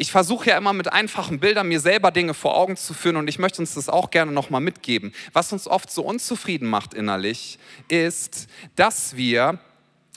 ich 0.00 0.12
versuche 0.12 0.48
ja 0.48 0.56
immer 0.56 0.72
mit 0.72 0.90
einfachen 0.90 1.40
Bildern 1.40 1.68
mir 1.68 1.78
selber 1.78 2.10
Dinge 2.10 2.32
vor 2.32 2.56
Augen 2.56 2.78
zu 2.78 2.94
führen 2.94 3.16
und 3.16 3.28
ich 3.28 3.38
möchte 3.38 3.60
uns 3.60 3.74
das 3.74 3.90
auch 3.90 4.10
gerne 4.10 4.32
nochmal 4.32 4.62
mitgeben. 4.62 5.12
Was 5.34 5.52
uns 5.52 5.68
oft 5.68 5.90
so 5.90 6.02
unzufrieden 6.02 6.66
macht 6.66 6.94
innerlich, 6.94 7.58
ist, 7.88 8.46
dass 8.76 9.14
wir 9.16 9.58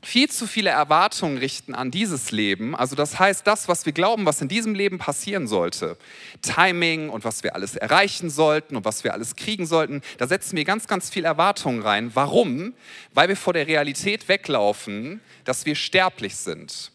viel 0.02 0.30
zu 0.30 0.48
viele 0.48 0.70
Erwartungen 0.70 1.38
richten 1.38 1.76
an 1.76 1.92
dieses 1.92 2.32
Leben. 2.32 2.78
Also 2.78 2.96
das 2.96 3.20
heißt, 3.20 3.46
das, 3.46 3.68
was 3.68 3.86
wir 3.86 3.92
glauben, 3.92 4.26
was 4.26 4.40
in 4.40 4.48
diesem 4.48 4.74
Leben 4.74 5.00
passieren 5.00 5.48
sollte, 5.48 5.98
Timing 6.42 7.10
und 7.10 7.26
was 7.26 7.44
wir 7.44 7.54
alles 7.54 7.76
erreichen 7.76 8.30
sollten 8.30 8.78
und 8.78 8.86
was 8.86 9.04
wir 9.04 9.12
alles 9.12 9.36
kriegen 9.36 9.66
sollten, 9.66 10.02
da 10.18 10.28
setzen 10.28 10.56
wir 10.56 10.64
ganz, 10.64 10.88
ganz 10.88 11.10
viel 11.10 11.26
Erwartungen 11.26 11.82
rein. 11.82 12.12
Warum? 12.14 12.74
Weil 13.14 13.28
wir 13.28 13.36
vor 13.36 13.52
der 13.52 13.68
Realität 13.68 14.30
weglaufen, 14.30 15.20
dass 15.44 15.66
wir 15.66 15.76
sterblich 15.76 16.38
sind 16.38 16.93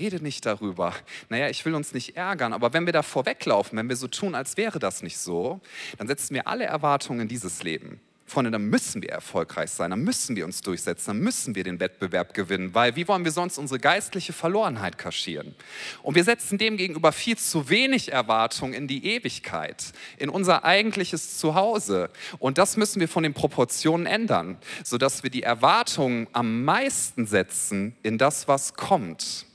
rede 0.00 0.22
nicht 0.22 0.46
darüber. 0.46 0.94
Naja, 1.28 1.48
ich 1.48 1.64
will 1.64 1.74
uns 1.74 1.92
nicht 1.92 2.16
ärgern, 2.16 2.52
aber 2.52 2.72
wenn 2.72 2.86
wir 2.86 2.92
da 2.92 3.02
vorweglaufen, 3.02 3.78
wenn 3.78 3.88
wir 3.88 3.96
so 3.96 4.08
tun, 4.08 4.34
als 4.34 4.56
wäre 4.56 4.78
das 4.78 5.02
nicht 5.02 5.18
so, 5.18 5.60
dann 5.98 6.08
setzen 6.08 6.34
wir 6.34 6.48
alle 6.48 6.64
Erwartungen 6.64 7.20
in 7.20 7.28
dieses 7.28 7.62
Leben. 7.62 8.00
Freunde, 8.30 8.52
dann 8.52 8.66
müssen 8.70 9.02
wir 9.02 9.10
erfolgreich 9.10 9.70
sein, 9.70 9.90
dann 9.90 10.02
müssen 10.02 10.36
wir 10.36 10.44
uns 10.44 10.60
durchsetzen, 10.60 11.08
dann 11.08 11.18
müssen 11.18 11.56
wir 11.56 11.64
den 11.64 11.80
Wettbewerb 11.80 12.32
gewinnen, 12.32 12.74
weil 12.74 12.94
wie 12.94 13.08
wollen 13.08 13.24
wir 13.24 13.32
sonst 13.32 13.58
unsere 13.58 13.80
geistliche 13.80 14.32
Verlorenheit 14.32 14.98
kaschieren? 14.98 15.54
Und 16.02 16.14
wir 16.14 16.22
setzen 16.22 16.56
dem 16.56 16.76
gegenüber 16.76 17.10
viel 17.10 17.36
zu 17.36 17.68
wenig 17.68 18.12
Erwartung 18.12 18.72
in 18.72 18.86
die 18.86 19.04
Ewigkeit, 19.04 19.92
in 20.16 20.28
unser 20.28 20.64
eigentliches 20.64 21.38
Zuhause. 21.38 22.10
Und 22.38 22.56
das 22.56 22.76
müssen 22.76 23.00
wir 23.00 23.08
von 23.08 23.24
den 23.24 23.34
Proportionen 23.34 24.06
ändern, 24.06 24.58
sodass 24.84 25.24
wir 25.24 25.30
die 25.30 25.42
Erwartungen 25.42 26.28
am 26.32 26.64
meisten 26.64 27.26
setzen 27.26 27.96
in 28.04 28.16
das, 28.16 28.46
was 28.46 28.74
kommt. 28.74 29.46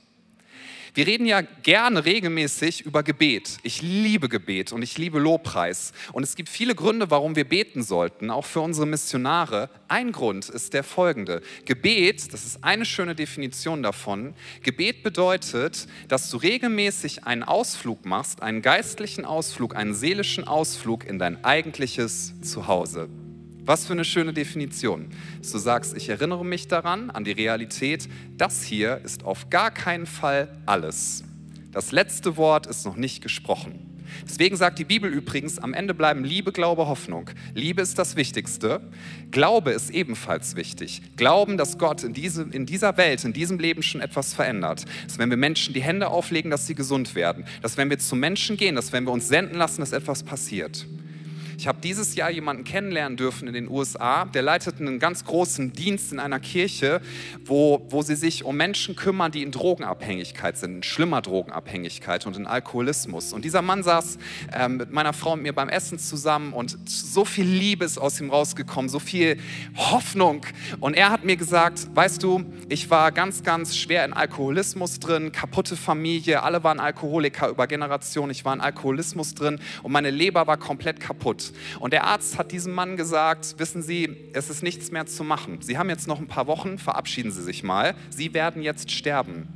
Wir 0.96 1.06
reden 1.06 1.26
ja 1.26 1.42
gerne 1.42 2.06
regelmäßig 2.06 2.86
über 2.86 3.02
Gebet. 3.02 3.58
Ich 3.62 3.82
liebe 3.82 4.30
Gebet 4.30 4.72
und 4.72 4.80
ich 4.80 4.96
liebe 4.96 5.18
Lobpreis. 5.18 5.92
Und 6.14 6.22
es 6.22 6.36
gibt 6.36 6.48
viele 6.48 6.74
Gründe, 6.74 7.10
warum 7.10 7.36
wir 7.36 7.46
beten 7.46 7.82
sollten, 7.82 8.30
auch 8.30 8.46
für 8.46 8.60
unsere 8.62 8.86
Missionare. 8.86 9.68
Ein 9.88 10.10
Grund 10.10 10.48
ist 10.48 10.72
der 10.72 10.82
folgende. 10.82 11.42
Gebet, 11.66 12.32
das 12.32 12.46
ist 12.46 12.64
eine 12.64 12.86
schöne 12.86 13.14
Definition 13.14 13.82
davon. 13.82 14.32
Gebet 14.62 15.02
bedeutet, 15.02 15.86
dass 16.08 16.30
du 16.30 16.38
regelmäßig 16.38 17.24
einen 17.24 17.42
Ausflug 17.42 18.06
machst, 18.06 18.40
einen 18.40 18.62
geistlichen 18.62 19.26
Ausflug, 19.26 19.76
einen 19.76 19.92
seelischen 19.92 20.48
Ausflug 20.48 21.04
in 21.04 21.18
dein 21.18 21.44
eigentliches 21.44 22.32
Zuhause. 22.40 23.10
Was 23.66 23.84
für 23.84 23.94
eine 23.94 24.04
schöne 24.04 24.32
Definition. 24.32 25.08
Du 25.42 25.58
sagst, 25.58 25.96
ich 25.96 26.08
erinnere 26.08 26.44
mich 26.44 26.68
daran, 26.68 27.10
an 27.10 27.24
die 27.24 27.32
Realität, 27.32 28.08
das 28.36 28.62
hier 28.62 29.00
ist 29.04 29.24
auf 29.24 29.50
gar 29.50 29.72
keinen 29.72 30.06
Fall 30.06 30.56
alles. 30.66 31.24
Das 31.72 31.90
letzte 31.90 32.36
Wort 32.36 32.68
ist 32.68 32.86
noch 32.86 32.94
nicht 32.94 33.24
gesprochen. 33.24 33.96
Deswegen 34.24 34.56
sagt 34.56 34.78
die 34.78 34.84
Bibel 34.84 35.12
übrigens, 35.12 35.58
am 35.58 35.74
Ende 35.74 35.94
bleiben 35.94 36.22
Liebe, 36.22 36.52
Glaube, 36.52 36.86
Hoffnung. 36.86 37.28
Liebe 37.54 37.82
ist 37.82 37.98
das 37.98 38.14
Wichtigste. 38.14 38.80
Glaube 39.32 39.72
ist 39.72 39.90
ebenfalls 39.90 40.54
wichtig. 40.54 41.02
Glauben, 41.16 41.56
dass 41.56 41.76
Gott 41.76 42.04
in, 42.04 42.12
diese, 42.12 42.42
in 42.44 42.66
dieser 42.66 42.96
Welt, 42.96 43.24
in 43.24 43.32
diesem 43.32 43.58
Leben 43.58 43.82
schon 43.82 44.00
etwas 44.00 44.32
verändert. 44.32 44.84
Dass 45.08 45.18
wenn 45.18 45.28
wir 45.28 45.36
Menschen 45.36 45.74
die 45.74 45.82
Hände 45.82 46.06
auflegen, 46.06 46.52
dass 46.52 46.68
sie 46.68 46.76
gesund 46.76 47.16
werden. 47.16 47.44
Dass 47.62 47.76
wenn 47.76 47.90
wir 47.90 47.98
zu 47.98 48.14
Menschen 48.14 48.56
gehen, 48.56 48.76
dass 48.76 48.92
wenn 48.92 49.02
wir 49.04 49.12
uns 49.12 49.26
senden 49.26 49.58
lassen, 49.58 49.80
dass 49.80 49.90
etwas 49.90 50.22
passiert. 50.22 50.86
Ich 51.58 51.66
habe 51.66 51.78
dieses 51.82 52.14
Jahr 52.16 52.30
jemanden 52.30 52.64
kennenlernen 52.64 53.16
dürfen 53.16 53.48
in 53.48 53.54
den 53.54 53.70
USA, 53.70 54.26
der 54.26 54.42
leitet 54.42 54.78
einen 54.78 54.98
ganz 54.98 55.24
großen 55.24 55.72
Dienst 55.72 56.12
in 56.12 56.20
einer 56.20 56.38
Kirche, 56.38 57.00
wo, 57.44 57.86
wo 57.88 58.02
sie 58.02 58.14
sich 58.14 58.44
um 58.44 58.56
Menschen 58.56 58.94
kümmern, 58.94 59.32
die 59.32 59.42
in 59.42 59.52
Drogenabhängigkeit 59.52 60.58
sind, 60.58 60.76
in 60.76 60.82
schlimmer 60.82 61.22
Drogenabhängigkeit 61.22 62.26
und 62.26 62.36
in 62.36 62.46
Alkoholismus. 62.46 63.32
Und 63.32 63.44
dieser 63.44 63.62
Mann 63.62 63.82
saß 63.82 64.18
äh, 64.52 64.68
mit 64.68 64.92
meiner 64.92 65.14
Frau 65.14 65.32
und 65.32 65.42
mir 65.42 65.54
beim 65.54 65.70
Essen 65.70 65.98
zusammen 65.98 66.52
und 66.52 66.76
so 66.86 67.24
viel 67.24 67.46
Liebe 67.46 67.86
ist 67.86 67.96
aus 67.96 68.20
ihm 68.20 68.28
rausgekommen, 68.28 68.90
so 68.90 68.98
viel 68.98 69.38
Hoffnung. 69.76 70.42
Und 70.80 70.94
er 70.94 71.10
hat 71.10 71.24
mir 71.24 71.36
gesagt, 71.36 71.88
weißt 71.94 72.22
du, 72.22 72.44
ich 72.68 72.90
war 72.90 73.12
ganz, 73.12 73.42
ganz 73.42 73.76
schwer 73.76 74.04
in 74.04 74.12
Alkoholismus 74.12 75.00
drin, 75.00 75.32
kaputte 75.32 75.76
Familie, 75.76 76.42
alle 76.42 76.62
waren 76.64 76.80
Alkoholiker 76.80 77.48
über 77.48 77.66
Generationen, 77.66 78.30
ich 78.30 78.44
war 78.44 78.52
in 78.52 78.60
Alkoholismus 78.60 79.34
drin 79.34 79.58
und 79.82 79.92
meine 79.92 80.10
Leber 80.10 80.46
war 80.46 80.58
komplett 80.58 81.00
kaputt. 81.00 81.45
Und 81.80 81.92
der 81.92 82.04
Arzt 82.04 82.38
hat 82.38 82.52
diesem 82.52 82.74
Mann 82.74 82.96
gesagt, 82.96 83.58
wissen 83.58 83.82
Sie, 83.82 84.30
es 84.32 84.50
ist 84.50 84.62
nichts 84.62 84.90
mehr 84.90 85.06
zu 85.06 85.24
machen. 85.24 85.58
Sie 85.60 85.78
haben 85.78 85.88
jetzt 85.88 86.06
noch 86.06 86.18
ein 86.18 86.28
paar 86.28 86.46
Wochen, 86.46 86.78
verabschieden 86.78 87.30
Sie 87.30 87.42
sich 87.42 87.62
mal. 87.62 87.94
Sie 88.10 88.34
werden 88.34 88.62
jetzt 88.62 88.90
sterben. 88.90 89.48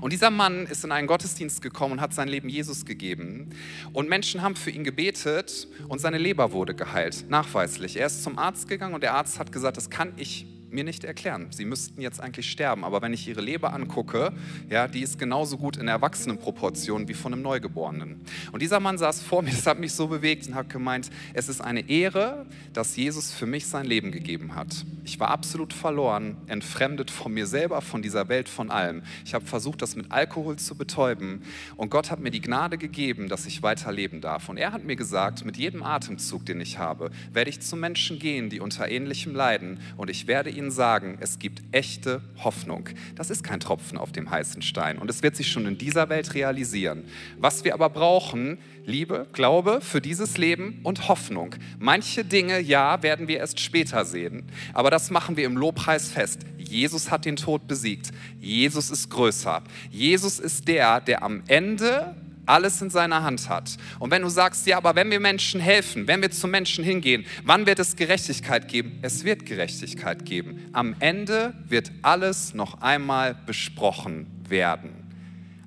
Und 0.00 0.12
dieser 0.12 0.30
Mann 0.30 0.66
ist 0.66 0.84
in 0.84 0.92
einen 0.92 1.06
Gottesdienst 1.06 1.62
gekommen 1.62 1.94
und 1.94 2.00
hat 2.00 2.12
sein 2.12 2.28
Leben 2.28 2.48
Jesus 2.48 2.84
gegeben. 2.84 3.50
Und 3.92 4.08
Menschen 4.08 4.42
haben 4.42 4.56
für 4.56 4.70
ihn 4.70 4.84
gebetet 4.84 5.68
und 5.88 6.00
seine 6.00 6.18
Leber 6.18 6.52
wurde 6.52 6.74
geheilt, 6.74 7.26
nachweislich. 7.28 7.96
Er 7.96 8.06
ist 8.06 8.22
zum 8.22 8.38
Arzt 8.38 8.68
gegangen 8.68 8.94
und 8.94 9.02
der 9.02 9.14
Arzt 9.14 9.38
hat 9.38 9.52
gesagt, 9.52 9.76
das 9.76 9.90
kann 9.90 10.12
ich 10.16 10.46
mir 10.70 10.84
nicht 10.84 11.04
erklären. 11.04 11.48
Sie 11.50 11.64
müssten 11.64 12.00
jetzt 12.00 12.20
eigentlich 12.20 12.50
sterben, 12.50 12.84
aber 12.84 13.02
wenn 13.02 13.12
ich 13.12 13.26
ihre 13.26 13.40
Leber 13.40 13.72
angucke, 13.72 14.32
ja, 14.68 14.88
die 14.88 15.02
ist 15.02 15.18
genauso 15.18 15.56
gut 15.56 15.76
in 15.76 15.88
Erwachsenenproportionen 15.88 17.08
wie 17.08 17.14
von 17.14 17.32
einem 17.32 17.42
Neugeborenen. 17.42 18.20
Und 18.52 18.62
dieser 18.62 18.80
Mann 18.80 18.98
saß 18.98 19.22
vor 19.22 19.42
mir, 19.42 19.50
das 19.50 19.66
hat 19.66 19.78
mich 19.78 19.92
so 19.92 20.08
bewegt 20.08 20.46
und 20.46 20.54
hat 20.54 20.68
gemeint, 20.70 21.10
es 21.34 21.48
ist 21.48 21.60
eine 21.60 21.88
Ehre, 21.88 22.46
dass 22.72 22.96
Jesus 22.96 23.32
für 23.32 23.46
mich 23.46 23.66
sein 23.66 23.86
Leben 23.86 24.12
gegeben 24.12 24.54
hat. 24.54 24.84
Ich 25.04 25.18
war 25.18 25.30
absolut 25.30 25.72
verloren, 25.72 26.36
entfremdet 26.48 27.10
von 27.10 27.32
mir 27.32 27.46
selber, 27.46 27.80
von 27.80 28.02
dieser 28.02 28.28
Welt, 28.28 28.48
von 28.48 28.70
allem. 28.70 29.02
Ich 29.24 29.34
habe 29.34 29.46
versucht, 29.46 29.80
das 29.82 29.96
mit 29.96 30.12
Alkohol 30.12 30.56
zu 30.56 30.74
betäuben 30.74 31.42
und 31.76 31.90
Gott 31.90 32.10
hat 32.10 32.20
mir 32.20 32.30
die 32.30 32.40
Gnade 32.40 32.76
gegeben, 32.76 33.28
dass 33.28 33.46
ich 33.46 33.62
weiterleben 33.62 34.20
darf. 34.20 34.48
Und 34.48 34.58
er 34.58 34.72
hat 34.72 34.84
mir 34.84 34.96
gesagt, 34.96 35.44
mit 35.44 35.56
jedem 35.56 35.82
Atemzug, 35.82 36.44
den 36.44 36.60
ich 36.60 36.78
habe, 36.78 37.10
werde 37.32 37.50
ich 37.50 37.60
zu 37.60 37.76
Menschen 37.76 38.18
gehen, 38.18 38.50
die 38.50 38.60
unter 38.60 38.88
ähnlichem 38.88 39.34
leiden 39.34 39.80
und 39.96 40.10
ich 40.10 40.26
werde 40.26 40.50
Ihnen 40.58 40.70
sagen, 40.70 41.16
es 41.20 41.38
gibt 41.38 41.62
echte 41.72 42.20
Hoffnung. 42.42 42.88
Das 43.14 43.30
ist 43.30 43.42
kein 43.42 43.60
Tropfen 43.60 43.96
auf 43.96 44.12
dem 44.12 44.30
heißen 44.30 44.60
Stein 44.62 44.98
und 44.98 45.08
es 45.08 45.22
wird 45.22 45.36
sich 45.36 45.50
schon 45.50 45.66
in 45.66 45.78
dieser 45.78 46.08
Welt 46.08 46.34
realisieren. 46.34 47.04
Was 47.38 47.64
wir 47.64 47.74
aber 47.74 47.88
brauchen, 47.88 48.58
Liebe, 48.84 49.26
Glaube 49.32 49.80
für 49.80 50.00
dieses 50.00 50.36
Leben 50.38 50.80
und 50.82 51.08
Hoffnung. 51.08 51.54
Manche 51.78 52.24
Dinge, 52.24 52.58
ja, 52.60 53.02
werden 53.02 53.28
wir 53.28 53.38
erst 53.38 53.60
später 53.60 54.04
sehen, 54.04 54.44
aber 54.72 54.90
das 54.90 55.10
machen 55.10 55.36
wir 55.36 55.46
im 55.46 55.56
Lobpreis 55.56 56.10
fest. 56.10 56.40
Jesus 56.58 57.10
hat 57.10 57.24
den 57.24 57.36
Tod 57.36 57.66
besiegt. 57.66 58.10
Jesus 58.40 58.90
ist 58.90 59.10
größer. 59.10 59.62
Jesus 59.90 60.38
ist 60.38 60.68
der, 60.68 61.00
der 61.00 61.22
am 61.22 61.42
Ende 61.46 62.14
alles 62.48 62.80
in 62.82 62.90
seiner 62.90 63.22
Hand 63.22 63.48
hat. 63.48 63.76
Und 63.98 64.10
wenn 64.10 64.22
du 64.22 64.28
sagst, 64.28 64.66
ja, 64.66 64.76
aber 64.76 64.94
wenn 64.94 65.10
wir 65.10 65.20
Menschen 65.20 65.60
helfen, 65.60 66.08
wenn 66.08 66.22
wir 66.22 66.30
zu 66.30 66.48
Menschen 66.48 66.84
hingehen, 66.84 67.26
wann 67.44 67.66
wird 67.66 67.78
es 67.78 67.96
Gerechtigkeit 67.96 68.68
geben? 68.68 68.98
Es 69.02 69.24
wird 69.24 69.46
Gerechtigkeit 69.46 70.24
geben. 70.24 70.66
Am 70.72 70.96
Ende 71.00 71.54
wird 71.68 71.92
alles 72.02 72.54
noch 72.54 72.80
einmal 72.80 73.34
besprochen 73.46 74.26
werden. 74.48 74.97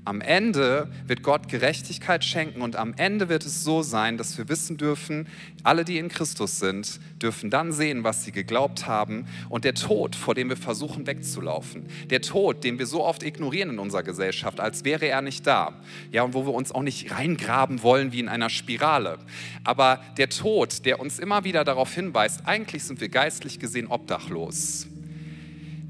Am 0.03 0.19
Ende 0.19 0.89
wird 1.05 1.21
Gott 1.21 1.47
Gerechtigkeit 1.47 2.23
schenken 2.23 2.63
und 2.63 2.75
am 2.75 2.95
Ende 2.97 3.29
wird 3.29 3.45
es 3.45 3.63
so 3.63 3.83
sein, 3.83 4.17
dass 4.17 4.35
wir 4.35 4.49
wissen 4.49 4.77
dürfen, 4.77 5.27
alle, 5.61 5.85
die 5.85 5.99
in 5.99 6.09
Christus 6.09 6.57
sind, 6.57 6.99
dürfen 7.21 7.51
dann 7.51 7.71
sehen, 7.71 8.03
was 8.03 8.23
sie 8.23 8.31
geglaubt 8.31 8.87
haben. 8.87 9.27
Und 9.49 9.63
der 9.63 9.75
Tod, 9.75 10.15
vor 10.15 10.33
dem 10.33 10.49
wir 10.49 10.57
versuchen 10.57 11.05
wegzulaufen, 11.05 11.85
der 12.09 12.21
Tod, 12.21 12.63
den 12.63 12.79
wir 12.79 12.87
so 12.87 13.03
oft 13.03 13.21
ignorieren 13.21 13.69
in 13.69 13.79
unserer 13.79 14.01
Gesellschaft, 14.01 14.59
als 14.59 14.83
wäre 14.83 15.05
er 15.05 15.21
nicht 15.21 15.45
da, 15.45 15.73
ja, 16.11 16.23
und 16.23 16.33
wo 16.33 16.47
wir 16.47 16.53
uns 16.53 16.71
auch 16.71 16.81
nicht 16.81 17.11
reingraben 17.11 17.83
wollen 17.83 18.11
wie 18.11 18.21
in 18.21 18.27
einer 18.27 18.49
Spirale, 18.49 19.19
aber 19.63 20.01
der 20.17 20.29
Tod, 20.29 20.83
der 20.85 20.99
uns 20.99 21.19
immer 21.19 21.43
wieder 21.43 21.63
darauf 21.63 21.93
hinweist, 21.93 22.47
eigentlich 22.47 22.83
sind 22.85 23.01
wir 23.01 23.09
geistlich 23.09 23.59
gesehen 23.59 23.85
obdachlos, 23.85 24.87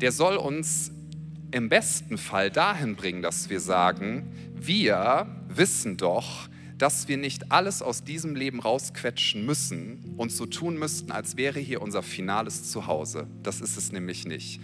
der 0.01 0.11
soll 0.11 0.35
uns 0.35 0.91
im 1.51 1.69
besten 1.69 2.17
Fall 2.17 2.49
dahin 2.49 2.95
bringen, 2.95 3.21
dass 3.21 3.49
wir 3.49 3.59
sagen, 3.59 4.31
wir 4.55 5.27
wissen 5.49 5.97
doch, 5.97 6.47
dass 6.77 7.07
wir 7.07 7.17
nicht 7.17 7.51
alles 7.51 7.81
aus 7.81 8.03
diesem 8.03 8.35
Leben 8.35 8.59
rausquetschen 8.59 9.45
müssen 9.45 10.15
und 10.17 10.31
so 10.31 10.45
tun 10.47 10.77
müssten, 10.79 11.11
als 11.11 11.37
wäre 11.37 11.59
hier 11.59 11.81
unser 11.81 12.01
finales 12.01 12.71
Zuhause. 12.71 13.27
Das 13.43 13.61
ist 13.61 13.77
es 13.77 13.91
nämlich 13.91 14.25
nicht. 14.25 14.59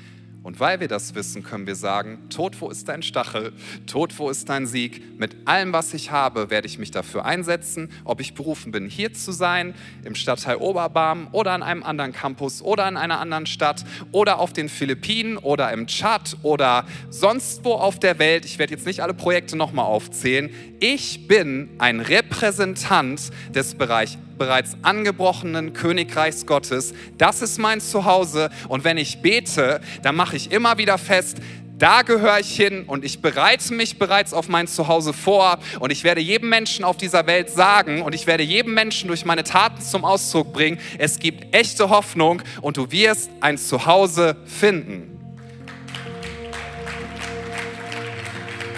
Und 0.48 0.62
weil 0.62 0.80
wir 0.80 0.88
das 0.88 1.14
wissen, 1.14 1.44
können 1.44 1.68
wir 1.68 1.76
sagen, 1.76 2.30
Tod, 2.30 2.62
wo 2.62 2.70
ist 2.70 2.88
dein 2.88 3.04
Stachel? 3.04 3.52
Tod, 3.86 4.18
wo 4.18 4.30
ist 4.30 4.48
dein 4.48 4.66
Sieg? 4.66 5.20
Mit 5.20 5.36
allem, 5.44 5.74
was 5.74 5.94
ich 5.94 6.12
habe, 6.12 6.50
werde 6.50 6.68
ich 6.68 6.80
mich 6.80 6.90
dafür 6.90 7.26
einsetzen, 7.26 7.92
ob 8.06 8.22
ich 8.22 8.34
berufen 8.34 8.72
bin, 8.72 8.88
hier 8.88 9.12
zu 9.12 9.34
sein, 9.34 9.76
im 10.06 10.16
Stadtteil 10.16 10.56
Oberbarm 10.56 11.28
oder 11.34 11.52
an 11.52 11.64
einem 11.64 11.84
anderen 11.84 12.14
Campus 12.14 12.62
oder 12.62 12.88
in 12.88 12.96
einer 12.96 13.20
anderen 13.20 13.46
Stadt 13.46 13.84
oder 14.14 14.40
auf 14.40 14.54
den 14.54 14.70
Philippinen 14.70 15.36
oder 15.36 15.70
im 15.74 15.86
Tschad 15.86 16.38
oder 16.44 16.86
sonst 17.10 17.66
wo 17.66 17.74
auf 17.74 18.00
der 18.00 18.18
Welt. 18.18 18.46
Ich 18.46 18.58
werde 18.58 18.74
jetzt 18.74 18.86
nicht 18.86 19.02
alle 19.02 19.14
Projekte 19.14 19.58
nochmal 19.58 19.88
aufzählen. 19.88 20.50
Ich 20.80 21.28
bin 21.28 21.72
ein 21.78 22.00
Repräsentant 22.00 23.32
des 23.54 23.76
Bereichs 23.76 24.18
bereits 24.38 24.78
angebrochenen 24.82 25.74
Königreichs 25.74 26.46
Gottes. 26.46 26.94
Das 27.18 27.42
ist 27.42 27.58
mein 27.58 27.82
Zuhause 27.82 28.50
und 28.68 28.84
wenn 28.84 28.98
ich 28.98 29.22
bete, 29.22 29.82
dann 30.02 30.16
mache 30.16 30.36
ich 30.36 30.52
immer 30.52 30.78
wieder 30.78 30.98
fest, 30.98 31.38
da 31.78 32.02
gehöre 32.02 32.40
ich 32.40 32.56
hin 32.56 32.86
und 32.88 33.06
ich 33.06 33.22
bereite 33.22 33.72
mich 33.72 34.00
bereits 34.00 34.34
auf 34.34 34.50
mein 34.50 34.68
Zuhause 34.68 35.14
vor 35.14 35.60
und 35.80 35.92
ich 35.92 36.04
werde 36.04 36.22
jedem 36.22 36.50
Menschen 36.50 36.84
auf 36.84 36.98
dieser 36.98 37.28
Welt 37.28 37.52
sagen 37.52 38.02
und 38.02 38.16
ich 38.16 38.26
werde 38.26 38.42
jedem 38.42 38.74
Menschen 38.74 39.08
durch 39.10 39.26
meine 39.26 39.44
Taten 39.44 39.82
zum 39.82 40.04
Ausdruck 40.04 40.54
bringen, 40.54 40.80
es 40.98 41.20
gibt 41.20 41.56
echte 41.56 41.90
Hoffnung 41.90 42.42
und 42.62 42.78
du 42.78 42.92
wirst 42.92 43.30
ein 43.42 43.60
Zuhause 43.60 44.38
finden. 44.46 45.14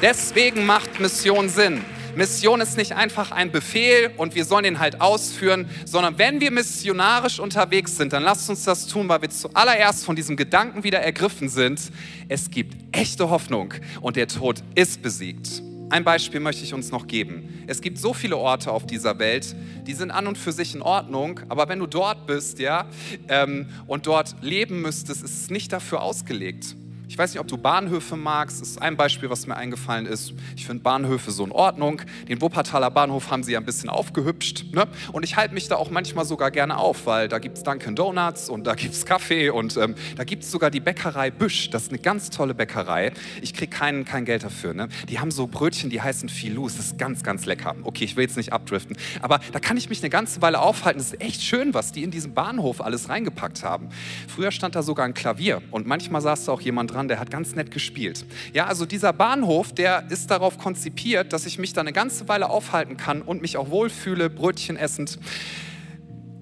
Deswegen 0.01 0.65
macht 0.65 0.99
Mission 0.99 1.49
Sinn. 1.49 1.83
Mission 2.19 2.59
ist 2.59 2.75
nicht 2.75 2.91
einfach 2.91 3.31
ein 3.31 3.49
Befehl 3.49 4.11
und 4.17 4.35
wir 4.35 4.43
sollen 4.43 4.65
ihn 4.65 4.79
halt 4.79 4.99
ausführen, 4.99 5.69
sondern 5.85 6.17
wenn 6.17 6.41
wir 6.41 6.51
missionarisch 6.51 7.39
unterwegs 7.39 7.95
sind, 7.95 8.11
dann 8.11 8.23
lasst 8.23 8.49
uns 8.49 8.65
das 8.65 8.87
tun, 8.87 9.07
weil 9.07 9.21
wir 9.21 9.29
zuallererst 9.29 10.03
von 10.03 10.17
diesem 10.17 10.35
Gedanken 10.35 10.83
wieder 10.83 10.99
ergriffen 10.99 11.47
sind. 11.47 11.79
Es 12.27 12.51
gibt 12.51 12.75
echte 12.91 13.29
Hoffnung 13.29 13.73
und 14.01 14.17
der 14.17 14.27
Tod 14.27 14.61
ist 14.75 15.01
besiegt. 15.01 15.63
Ein 15.91 16.03
Beispiel 16.03 16.41
möchte 16.41 16.61
ich 16.65 16.73
uns 16.73 16.91
noch 16.91 17.07
geben. 17.07 17.63
Es 17.67 17.79
gibt 17.79 17.97
so 17.97 18.13
viele 18.13 18.35
Orte 18.35 18.69
auf 18.69 18.85
dieser 18.85 19.17
Welt, 19.17 19.55
die 19.87 19.93
sind 19.93 20.11
an 20.11 20.27
und 20.27 20.37
für 20.37 20.51
sich 20.51 20.75
in 20.75 20.81
Ordnung, 20.81 21.39
aber 21.47 21.69
wenn 21.69 21.79
du 21.79 21.87
dort 21.87 22.27
bist, 22.27 22.59
ja, 22.59 22.85
ähm, 23.29 23.69
und 23.87 24.07
dort 24.07 24.35
leben 24.41 24.81
müsstest, 24.81 25.23
ist 25.23 25.43
es 25.43 25.49
nicht 25.49 25.71
dafür 25.71 26.01
ausgelegt. 26.01 26.75
Ich 27.09 27.17
weiß 27.17 27.33
nicht, 27.33 27.39
ob 27.41 27.47
du 27.47 27.57
Bahnhöfe 27.57 28.15
magst. 28.15 28.61
Das 28.61 28.69
ist 28.69 28.81
ein 28.83 28.95
Beispiel, 28.95 29.31
was 29.31 29.47
mir 29.47 29.55
eingefallen 29.55 30.05
ist. 30.05 30.31
Ich 30.55 30.67
finde 30.67 30.83
Bahnhöfe 30.83 31.31
so 31.31 31.43
in 31.43 31.51
Ordnung. 31.51 32.03
Den 32.27 32.39
Wuppertaler 32.39 32.91
Bahnhof 32.91 33.31
haben 33.31 33.41
sie 33.41 33.53
ja 33.53 33.59
ein 33.59 33.65
bisschen 33.65 33.89
aufgehübscht. 33.89 34.65
Ne? 34.75 34.85
Und 35.11 35.23
ich 35.23 35.35
halte 35.35 35.55
mich 35.55 35.67
da 35.67 35.77
auch 35.77 35.89
manchmal 35.89 36.25
sogar 36.25 36.51
gerne 36.51 36.77
auf, 36.77 37.07
weil 37.07 37.27
da 37.27 37.39
gibt 37.39 37.57
es 37.57 37.63
Dunkin' 37.63 37.95
Donuts 37.95 38.47
und 38.47 38.67
da 38.67 38.75
gibt 38.75 38.93
es 38.93 39.07
Kaffee 39.07 39.49
und 39.49 39.75
ähm, 39.77 39.95
da 40.17 40.23
gibt 40.23 40.43
es 40.43 40.51
sogar 40.51 40.69
die 40.69 40.79
Bäckerei 40.79 41.31
Büsch. 41.31 41.71
Das 41.71 41.81
ist 41.81 41.89
eine 41.89 41.97
ganz 41.97 42.29
tolle 42.29 42.53
Bäckerei. 42.53 43.11
Ich 43.41 43.55
kriege 43.55 43.75
kein, 43.75 44.05
kein 44.05 44.23
Geld 44.23 44.43
dafür. 44.43 44.75
Ne? 44.75 44.87
Die 45.09 45.19
haben 45.19 45.31
so 45.31 45.47
Brötchen, 45.47 45.89
die 45.89 46.03
heißen 46.03 46.29
Filous. 46.29 46.77
Das 46.77 46.85
ist 46.85 46.99
ganz, 46.99 47.23
ganz 47.23 47.47
lecker. 47.47 47.75
Okay, 47.81 48.03
ich 48.03 48.17
will 48.17 48.25
jetzt 48.25 48.37
nicht 48.37 48.53
abdriften. 48.53 48.95
Aber 49.23 49.39
da 49.51 49.59
kann 49.59 49.77
ich 49.77 49.89
mich 49.89 50.03
eine 50.03 50.11
ganze 50.11 50.43
Weile 50.43 50.59
aufhalten. 50.59 50.99
Das 50.99 51.13
ist 51.13 51.21
echt 51.21 51.41
schön, 51.41 51.73
was 51.73 51.91
die 51.91 52.03
in 52.03 52.11
diesen 52.11 52.35
Bahnhof 52.35 52.81
alles 52.81 53.09
reingepackt 53.09 53.63
haben. 53.63 53.89
Früher 54.27 54.51
stand 54.51 54.75
da 54.75 54.83
sogar 54.83 55.07
ein 55.07 55.15
Klavier 55.15 55.63
und 55.71 55.87
manchmal 55.87 56.21
saß 56.21 56.45
da 56.45 56.51
auch 56.51 56.61
jemand 56.61 56.93
dran 56.93 56.98
dran, 56.99 57.07
der 57.07 57.19
hat 57.19 57.31
ganz 57.31 57.55
nett 57.55 57.71
gespielt. 57.71 58.25
Ja, 58.53 58.65
also 58.65 58.85
dieser 58.85 59.13
Bahnhof, 59.13 59.73
der 59.73 60.03
ist 60.09 60.29
darauf 60.29 60.57
konzipiert, 60.57 61.33
dass 61.33 61.45
ich 61.45 61.57
mich 61.57 61.73
da 61.73 61.81
eine 61.81 61.93
ganze 61.93 62.27
Weile 62.27 62.49
aufhalten 62.49 62.97
kann 62.97 63.21
und 63.21 63.41
mich 63.41 63.57
auch 63.57 63.69
wohlfühle, 63.69 64.29
Brötchen 64.29 64.75
essend. 64.75 65.17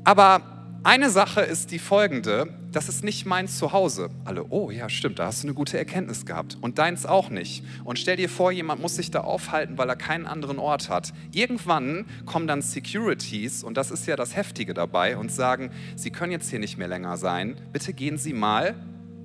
Aber 0.04 0.42
eine 0.84 1.10
Sache 1.10 1.42
ist 1.42 1.72
die 1.72 1.80
folgende, 1.80 2.48
das 2.72 2.90
ist 2.90 3.04
nicht 3.04 3.26
mein 3.26 3.48
Zuhause. 3.48 4.10
Alle, 4.24 4.46
oh 4.50 4.72
ja, 4.72 4.90
stimmt, 4.90 5.20
da 5.20 5.26
hast 5.28 5.44
du 5.44 5.48
eine 5.48 5.54
gute 5.54 5.78
Erkenntnis 5.78 6.26
gehabt. 6.26 6.58
Und 6.60 6.80
deins 6.80 7.06
auch 7.06 7.30
nicht. 7.30 7.64
Und 7.84 8.00
stell 8.00 8.16
dir 8.16 8.30
vor, 8.30 8.52
jemand 8.52 8.82
muss 8.82 8.96
sich 8.96 9.12
da 9.12 9.22
aufhalten, 9.22 9.78
weil 9.78 9.90
er 9.90 9.96
keinen 9.96 10.26
anderen 10.26 10.60
Ort 10.60 10.90
hat. 10.90 11.14
Irgendwann 11.34 12.06
kommen 12.26 12.48
dann 12.48 12.62
Securities, 12.62 13.64
und 13.64 13.76
das 13.78 13.92
ist 13.92 14.08
ja 14.08 14.16
das 14.16 14.36
Heftige 14.36 14.74
dabei, 14.74 15.18
und 15.18 15.32
sagen, 15.32 15.72
Sie 15.96 16.10
können 16.10 16.32
jetzt 16.32 16.50
hier 16.50 16.60
nicht 16.60 16.78
mehr 16.78 16.88
länger 16.88 17.18
sein. 17.18 17.58
Bitte 17.74 17.94
gehen 17.94 18.18
Sie 18.18 18.34
mal, 18.34 18.76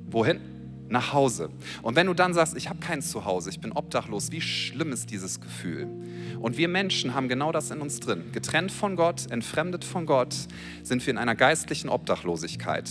wohin? 0.06 0.51
Nach 0.92 1.12
Hause. 1.12 1.50
Und 1.82 1.96
wenn 1.96 2.06
du 2.06 2.14
dann 2.14 2.34
sagst, 2.34 2.56
ich 2.56 2.68
habe 2.68 2.78
kein 2.78 3.02
Zuhause, 3.02 3.50
ich 3.50 3.60
bin 3.60 3.72
obdachlos, 3.72 4.30
wie 4.30 4.40
schlimm 4.40 4.92
ist 4.92 5.10
dieses 5.10 5.40
Gefühl? 5.40 5.88
Und 6.38 6.56
wir 6.56 6.68
Menschen 6.68 7.14
haben 7.14 7.28
genau 7.28 7.50
das 7.50 7.70
in 7.70 7.80
uns 7.80 7.98
drin. 7.98 8.24
Getrennt 8.32 8.70
von 8.70 8.94
Gott, 8.94 9.30
entfremdet 9.30 9.84
von 9.84 10.06
Gott, 10.06 10.34
sind 10.82 11.04
wir 11.04 11.10
in 11.10 11.18
einer 11.18 11.34
geistlichen 11.34 11.88
Obdachlosigkeit. 11.88 12.88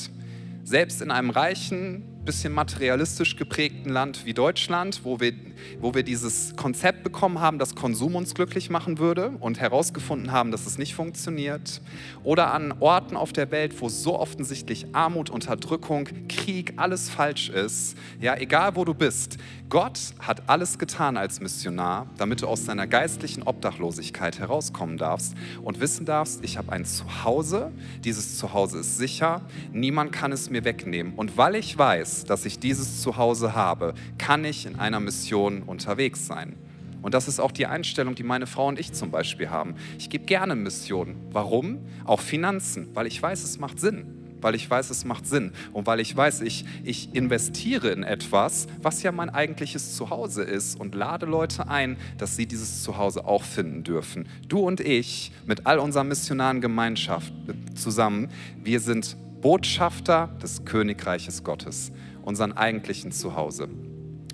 Selbst 0.63 1.01
in 1.01 1.11
einem 1.11 1.29
reichen, 1.29 2.03
bisschen 2.25 2.53
materialistisch 2.53 3.35
geprägten 3.35 3.89
Land 3.89 4.25
wie 4.25 4.33
Deutschland, 4.33 5.01
wo 5.03 5.19
wir, 5.19 5.33
wo 5.79 5.93
wir 5.95 6.03
dieses 6.03 6.55
Konzept 6.55 7.03
bekommen 7.03 7.39
haben, 7.39 7.57
dass 7.57 7.75
Konsum 7.75 8.15
uns 8.15 8.35
glücklich 8.35 8.69
machen 8.69 8.99
würde 8.99 9.31
und 9.39 9.59
herausgefunden 9.59 10.31
haben, 10.31 10.51
dass 10.51 10.67
es 10.67 10.77
nicht 10.77 10.93
funktioniert. 10.93 11.81
Oder 12.23 12.53
an 12.53 12.75
Orten 12.79 13.17
auf 13.17 13.33
der 13.33 13.49
Welt, 13.51 13.81
wo 13.81 13.89
so 13.89 14.19
offensichtlich 14.19 14.85
Armut, 14.93 15.29
Unterdrückung, 15.29 16.07
Krieg, 16.29 16.73
alles 16.77 17.09
falsch 17.09 17.49
ist. 17.49 17.97
Ja, 18.19 18.37
egal 18.37 18.75
wo 18.75 18.85
du 18.85 18.93
bist. 18.93 19.37
Gott 19.69 19.99
hat 20.19 20.49
alles 20.49 20.77
getan 20.77 21.15
als 21.15 21.39
Missionar, 21.39 22.07
damit 22.17 22.41
du 22.41 22.47
aus 22.47 22.65
deiner 22.65 22.87
geistlichen 22.87 23.43
Obdachlosigkeit 23.43 24.37
herauskommen 24.37 24.97
darfst 24.97 25.33
und 25.63 25.79
wissen 25.79 26.05
darfst, 26.05 26.43
ich 26.43 26.57
habe 26.57 26.73
ein 26.73 26.83
Zuhause, 26.83 27.71
dieses 28.03 28.37
Zuhause 28.37 28.79
ist 28.79 28.97
sicher, 28.97 29.41
niemand 29.71 30.11
kann 30.11 30.33
es 30.33 30.49
mir 30.49 30.65
wegnehmen. 30.65 31.13
Und 31.15 31.37
weil 31.37 31.55
ich 31.55 31.77
weiß, 31.77 32.10
weiß, 32.11 32.25
dass 32.25 32.45
ich 32.45 32.59
dieses 32.59 33.01
Zuhause 33.01 33.55
habe, 33.55 33.93
kann 34.17 34.43
ich 34.45 34.65
in 34.65 34.77
einer 34.79 34.99
Mission 34.99 35.63
unterwegs 35.63 36.27
sein. 36.27 36.55
Und 37.01 37.13
das 37.13 37.27
ist 37.27 37.39
auch 37.39 37.51
die 37.51 37.65
Einstellung, 37.65 38.13
die 38.13 38.23
meine 38.23 38.45
Frau 38.45 38.67
und 38.67 38.79
ich 38.79 38.93
zum 38.93 39.09
Beispiel 39.09 39.49
haben. 39.49 39.75
Ich 39.97 40.09
gebe 40.09 40.25
gerne 40.25 40.55
Missionen. 40.55 41.15
Warum? 41.31 41.79
Auch 42.05 42.19
Finanzen, 42.19 42.89
weil 42.93 43.07
ich 43.07 43.21
weiß, 43.21 43.43
es 43.43 43.57
macht 43.57 43.79
Sinn. 43.79 44.17
Weil 44.39 44.55
ich 44.55 44.69
weiß, 44.69 44.89
es 44.89 45.05
macht 45.05 45.25
Sinn. 45.25 45.51
Und 45.71 45.87
weil 45.87 45.99
ich 45.99 46.15
weiß, 46.15 46.41
ich, 46.41 46.65
ich 46.83 47.15
investiere 47.15 47.89
in 47.89 48.03
etwas, 48.03 48.67
was 48.81 49.01
ja 49.03 49.11
mein 49.11 49.29
eigentliches 49.29 49.95
Zuhause 49.95 50.43
ist 50.43 50.79
und 50.79 50.93
lade 50.93 51.25
Leute 51.25 51.69
ein, 51.69 51.97
dass 52.17 52.35
sie 52.35 52.45
dieses 52.45 52.83
Zuhause 52.83 53.25
auch 53.25 53.43
finden 53.43 53.83
dürfen. 53.83 54.27
Du 54.47 54.59
und 54.59 54.79
ich 54.79 55.31
mit 55.45 55.65
all 55.65 55.79
unserer 55.79 56.03
missionaren 56.03 56.61
Gemeinschaft 56.61 57.33
zusammen, 57.75 58.29
wir 58.63 58.79
sind 58.79 59.15
Botschafter 59.41 60.29
des 60.41 60.65
Königreiches 60.65 61.43
Gottes, 61.43 61.91
unseren 62.21 62.53
eigentlichen 62.53 63.11
Zuhause. 63.11 63.67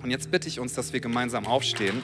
Und 0.02 0.10
jetzt 0.10 0.30
bitte 0.30 0.48
ich 0.48 0.60
uns, 0.60 0.74
dass 0.74 0.92
wir 0.92 1.00
gemeinsam 1.00 1.46
aufstehen. 1.46 2.02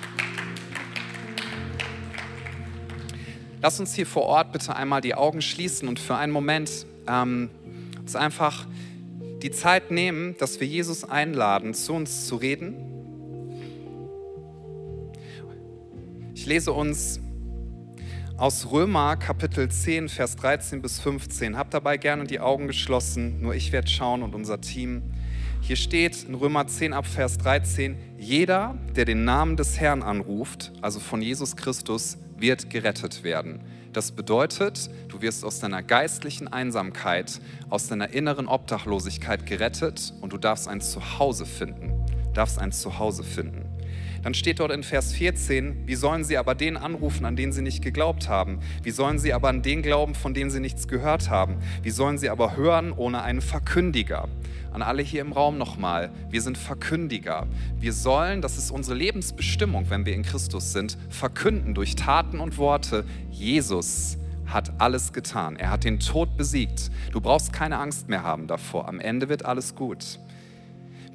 Lass 3.61 3.79
uns 3.79 3.95
hier 3.95 4.07
vor 4.07 4.25
Ort 4.25 4.53
bitte 4.53 4.75
einmal 4.75 5.01
die 5.01 5.15
Augen 5.15 5.41
schließen 5.43 5.89
und 5.89 5.99
für 5.99 6.17
einen 6.17 6.33
Moment 6.33 6.87
ähm, 7.07 7.51
uns 8.01 8.17
einfach 8.17 8.67
die 9.43 9.51
Zeit 9.51 9.91
nehmen, 9.91 10.37
dass 10.39 10.61
wir 10.61 10.67
Jesus 10.67 11.05
einladen, 11.05 11.75
zu 11.75 11.93
uns 11.93 12.27
zu 12.27 12.37
reden. 12.37 12.77
Ich 16.35 16.47
lese 16.47 16.73
uns 16.73 17.21
aus 18.37 18.71
Römer 18.73 19.17
Kapitel 19.17 19.69
10, 19.69 20.09
Vers 20.09 20.35
13 20.37 20.83
bis 20.83 20.99
15. 20.99 21.57
Habt 21.57 21.73
dabei 21.73 21.97
gerne 21.97 22.25
die 22.25 22.41
Augen 22.41 22.67
geschlossen, 22.67 23.41
nur 23.41 23.55
ich 23.55 23.71
werde 23.71 23.87
schauen 23.89 24.23
und 24.23 24.35
unser 24.35 24.61
Team. 24.61 25.03
Hier 25.61 25.77
steht 25.77 26.25
in 26.25 26.35
Römer 26.35 26.67
10 26.67 26.93
ab 26.93 27.07
Vers 27.07 27.39
13, 27.39 27.97
jeder, 28.19 28.77
der 28.97 29.05
den 29.05 29.25
Namen 29.25 29.57
des 29.57 29.79
Herrn 29.79 30.03
anruft, 30.03 30.73
also 30.83 30.99
von 30.99 31.23
Jesus 31.23 31.55
Christus, 31.55 32.19
wird 32.37 32.71
gerettet 32.71 33.23
werden. 33.23 33.61
Das 33.93 34.11
bedeutet, 34.11 34.91
du 35.09 35.23
wirst 35.23 35.45
aus 35.45 35.61
deiner 35.61 35.85
geistlichen 35.85 36.49
Einsamkeit, 36.49 37.41
aus 37.71 37.87
deiner 37.87 38.11
inneren 38.11 38.49
Obdachlosigkeit 38.49 39.47
gerettet 39.47 40.13
und 40.21 40.33
du 40.33 40.39
darfst 40.39 40.67
ein 40.67 40.81
Zuhause 40.81 41.47
finden. 41.47 42.05
Darfst 42.35 42.59
ein 42.59 42.73
Zuhause 42.73 43.23
finden. 43.23 43.64
Dann 44.25 44.33
steht 44.33 44.59
dort 44.59 44.73
in 44.73 44.83
Vers 44.83 45.13
14, 45.13 45.87
wie 45.87 45.95
sollen 45.97 46.25
sie 46.25 46.39
aber 46.39 46.55
den 46.55 46.79
anrufen, 46.79 47.27
an 47.27 47.37
den 47.37 47.53
sie 47.53 47.61
nicht 47.61 47.83
geglaubt 47.83 48.27
haben? 48.27 48.59
Wie 48.83 48.91
sollen 48.91 49.19
sie 49.19 49.35
aber 49.35 49.51
an 49.51 49.61
den 49.61 49.83
glauben, 49.83 50.15
von 50.15 50.33
dem 50.33 50.49
sie 50.49 50.61
nichts 50.61 50.89
gehört 50.89 51.29
haben? 51.29 51.59
Wie 51.83 51.91
sollen 51.91 52.17
sie 52.17 52.31
aber 52.31 52.57
hören 52.57 52.93
ohne 52.93 53.23
einen 53.23 53.43
Verkündiger? 53.43 54.31
An 54.73 54.81
alle 54.81 55.03
hier 55.03 55.21
im 55.21 55.33
Raum 55.33 55.59
nochmal, 55.59 56.11
wir 56.31 56.41
sind 56.41 56.57
Verkündiger. 56.57 57.47
Wir 57.79 57.93
sollen, 57.93 58.41
das 58.41 58.57
ist 58.57 58.71
unsere 58.71 58.97
Lebensbestimmung, 58.97 59.91
wenn 59.91 60.07
wir 60.07 60.15
in 60.15 60.23
Christus 60.23 60.73
sind, 60.73 60.97
verkünden 61.11 61.75
durch 61.75 61.95
Taten 61.95 62.41
und 62.41 62.57
Worte, 62.57 63.05
Jesus 63.31 64.17
hat 64.47 64.73
alles 64.79 65.13
getan. 65.13 65.57
Er 65.57 65.71
hat 65.71 65.85
den 65.85 66.01
Tod 66.01 66.37
besiegt. 66.39 66.91
Du 67.13 67.21
brauchst 67.21 67.53
keine 67.53 67.79
Angst 67.79 68.09
mehr 68.09 68.23
haben 68.23 68.47
davor. 68.47 68.89
Am 68.89 69.01
Ende 69.01 69.29
wird 69.29 69.45
alles 69.45 69.75
gut. 69.75 70.19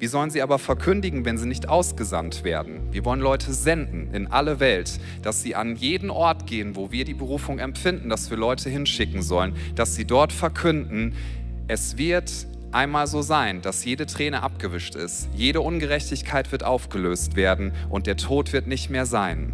Wie 0.00 0.06
sollen 0.06 0.30
sie 0.30 0.40
aber 0.40 0.58
verkündigen, 0.58 1.26
wenn 1.26 1.36
sie 1.36 1.46
nicht 1.46 1.68
ausgesandt 1.68 2.42
werden? 2.42 2.90
Wir 2.90 3.04
wollen 3.04 3.20
Leute 3.20 3.52
senden 3.52 4.14
in 4.14 4.28
alle 4.28 4.58
Welt, 4.58 4.98
dass 5.20 5.42
sie 5.42 5.54
an 5.54 5.76
jeden 5.76 6.08
Ort 6.08 6.46
gehen, 6.46 6.74
wo 6.74 6.90
wir 6.90 7.04
die 7.04 7.12
Berufung 7.12 7.58
empfinden, 7.58 8.08
dass 8.08 8.30
wir 8.30 8.38
Leute 8.38 8.70
hinschicken 8.70 9.20
sollen, 9.20 9.54
dass 9.74 9.96
sie 9.96 10.06
dort 10.06 10.32
verkünden, 10.32 11.14
es 11.68 11.98
wird 11.98 12.32
einmal 12.72 13.08
so 13.08 13.20
sein, 13.20 13.60
dass 13.60 13.84
jede 13.84 14.06
Träne 14.06 14.42
abgewischt 14.42 14.94
ist, 14.94 15.28
jede 15.34 15.60
Ungerechtigkeit 15.60 16.50
wird 16.50 16.64
aufgelöst 16.64 17.36
werden 17.36 17.72
und 17.90 18.06
der 18.06 18.16
Tod 18.16 18.54
wird 18.54 18.66
nicht 18.66 18.88
mehr 18.88 19.04
sein. 19.04 19.52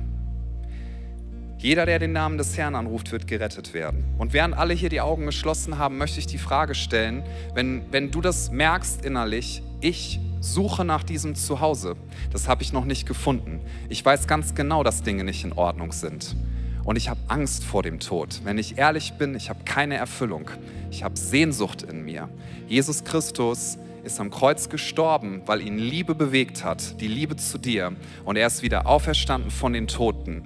Jeder, 1.59 1.87
der 1.87 1.99
den 1.99 2.13
Namen 2.13 2.39
des 2.39 2.57
Herrn 2.57 2.77
anruft, 2.77 3.11
wird 3.11 3.27
gerettet 3.27 3.75
werden. 3.75 4.05
Und 4.17 4.33
während 4.33 4.57
alle 4.57 4.75
hier 4.75 4.91
die 4.91 5.01
Augen 5.01 5.27
geschlossen 5.27 5.79
haben, 5.79 5.99
möchte 5.99 6.21
ich 6.21 6.29
die 6.29 6.39
Frage 6.39 6.77
stellen, 6.77 7.25
wenn, 7.55 7.83
wenn 7.91 8.13
du 8.13 8.21
das 8.21 8.53
merkst 8.53 9.05
innerlich, 9.05 9.63
ich 9.81 10.21
suche 10.55 10.85
nach 10.85 11.03
diesem 11.03 11.35
Zuhause. 11.35 11.97
Das 12.33 12.49
habe 12.49 12.63
ich 12.63 12.73
noch 12.73 12.85
nicht 12.85 13.07
gefunden. 13.07 13.61
Ich 13.89 14.05
weiß 14.05 14.27
ganz 14.27 14.55
genau, 14.55 14.83
dass 14.83 15.03
Dinge 15.03 15.25
nicht 15.25 15.45
in 15.45 15.53
Ordnung 15.53 15.93
sind. 15.93 16.37
Und 16.85 16.97
ich 16.97 17.09
habe 17.09 17.21
Angst 17.29 17.65
vor 17.65 17.83
dem 17.83 17.99
Tod. 17.99 18.41
Wenn 18.45 18.59
ich 18.59 18.79
ehrlich 18.79 19.15
bin, 19.15 19.35
ich 19.35 19.51
habe 19.51 19.65
keine 19.65 19.97
Erfüllung. 19.97 20.51
Ich 20.91 21.03
habe 21.03 21.17
Sehnsucht 21.17 21.83
in 21.83 22.05
mir. 22.05 22.29
Jesus 22.69 23.03
Christus 23.03 23.77
ist 24.05 24.21
am 24.21 24.31
Kreuz 24.31 24.69
gestorben, 24.69 25.43
weil 25.47 25.63
ihn 25.63 25.79
Liebe 25.79 26.15
bewegt 26.15 26.63
hat, 26.63 27.01
die 27.01 27.09
Liebe 27.09 27.35
zu 27.37 27.59
dir. 27.59 27.93
Und 28.25 28.37
er 28.37 28.47
ist 28.47 28.63
wieder 28.63 28.87
auferstanden 28.87 29.51
von 29.51 29.73
den 29.73 29.89
Toten. 29.89 30.45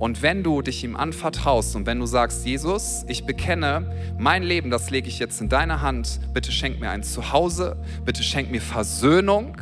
Und 0.00 0.22
wenn 0.22 0.42
du 0.42 0.62
dich 0.62 0.82
ihm 0.82 0.96
anvertraust 0.96 1.76
und 1.76 1.84
wenn 1.84 1.98
du 2.00 2.06
sagst, 2.06 2.46
Jesus, 2.46 3.04
ich 3.06 3.26
bekenne, 3.26 4.14
mein 4.18 4.42
Leben, 4.42 4.70
das 4.70 4.88
lege 4.88 5.08
ich 5.08 5.18
jetzt 5.18 5.42
in 5.42 5.50
deine 5.50 5.82
Hand, 5.82 6.20
bitte 6.32 6.52
schenk 6.52 6.80
mir 6.80 6.88
ein 6.88 7.02
Zuhause, 7.02 7.76
bitte 8.06 8.22
schenk 8.22 8.50
mir 8.50 8.62
Versöhnung 8.62 9.58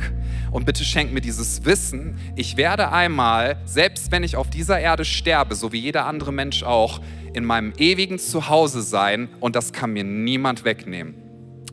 und 0.53 0.65
bitte 0.65 0.85
schenk 0.85 1.13
mir 1.13 1.21
dieses 1.21 1.65
Wissen, 1.65 2.21
ich 2.37 2.57
werde 2.57 2.93
einmal, 2.93 3.57
selbst 3.65 4.13
wenn 4.13 4.23
ich 4.23 4.37
auf 4.37 4.49
dieser 4.49 4.79
Erde 4.79 5.05
sterbe, 5.05 5.57
so 5.57 5.73
wie 5.73 5.81
jeder 5.81 6.07
andere 6.07 6.33
Mensch 6.33 6.63
auch, 6.63 7.01
in 7.35 7.45
meinem 7.45 7.73
ewigen 7.77 8.21
Zuhause 8.21 8.83
sein 8.83 9.29
und 9.41 9.57
das 9.57 9.73
kann 9.73 9.93
mir 9.93 10.05
niemand 10.05 10.65
wegnehmen. 10.65 11.17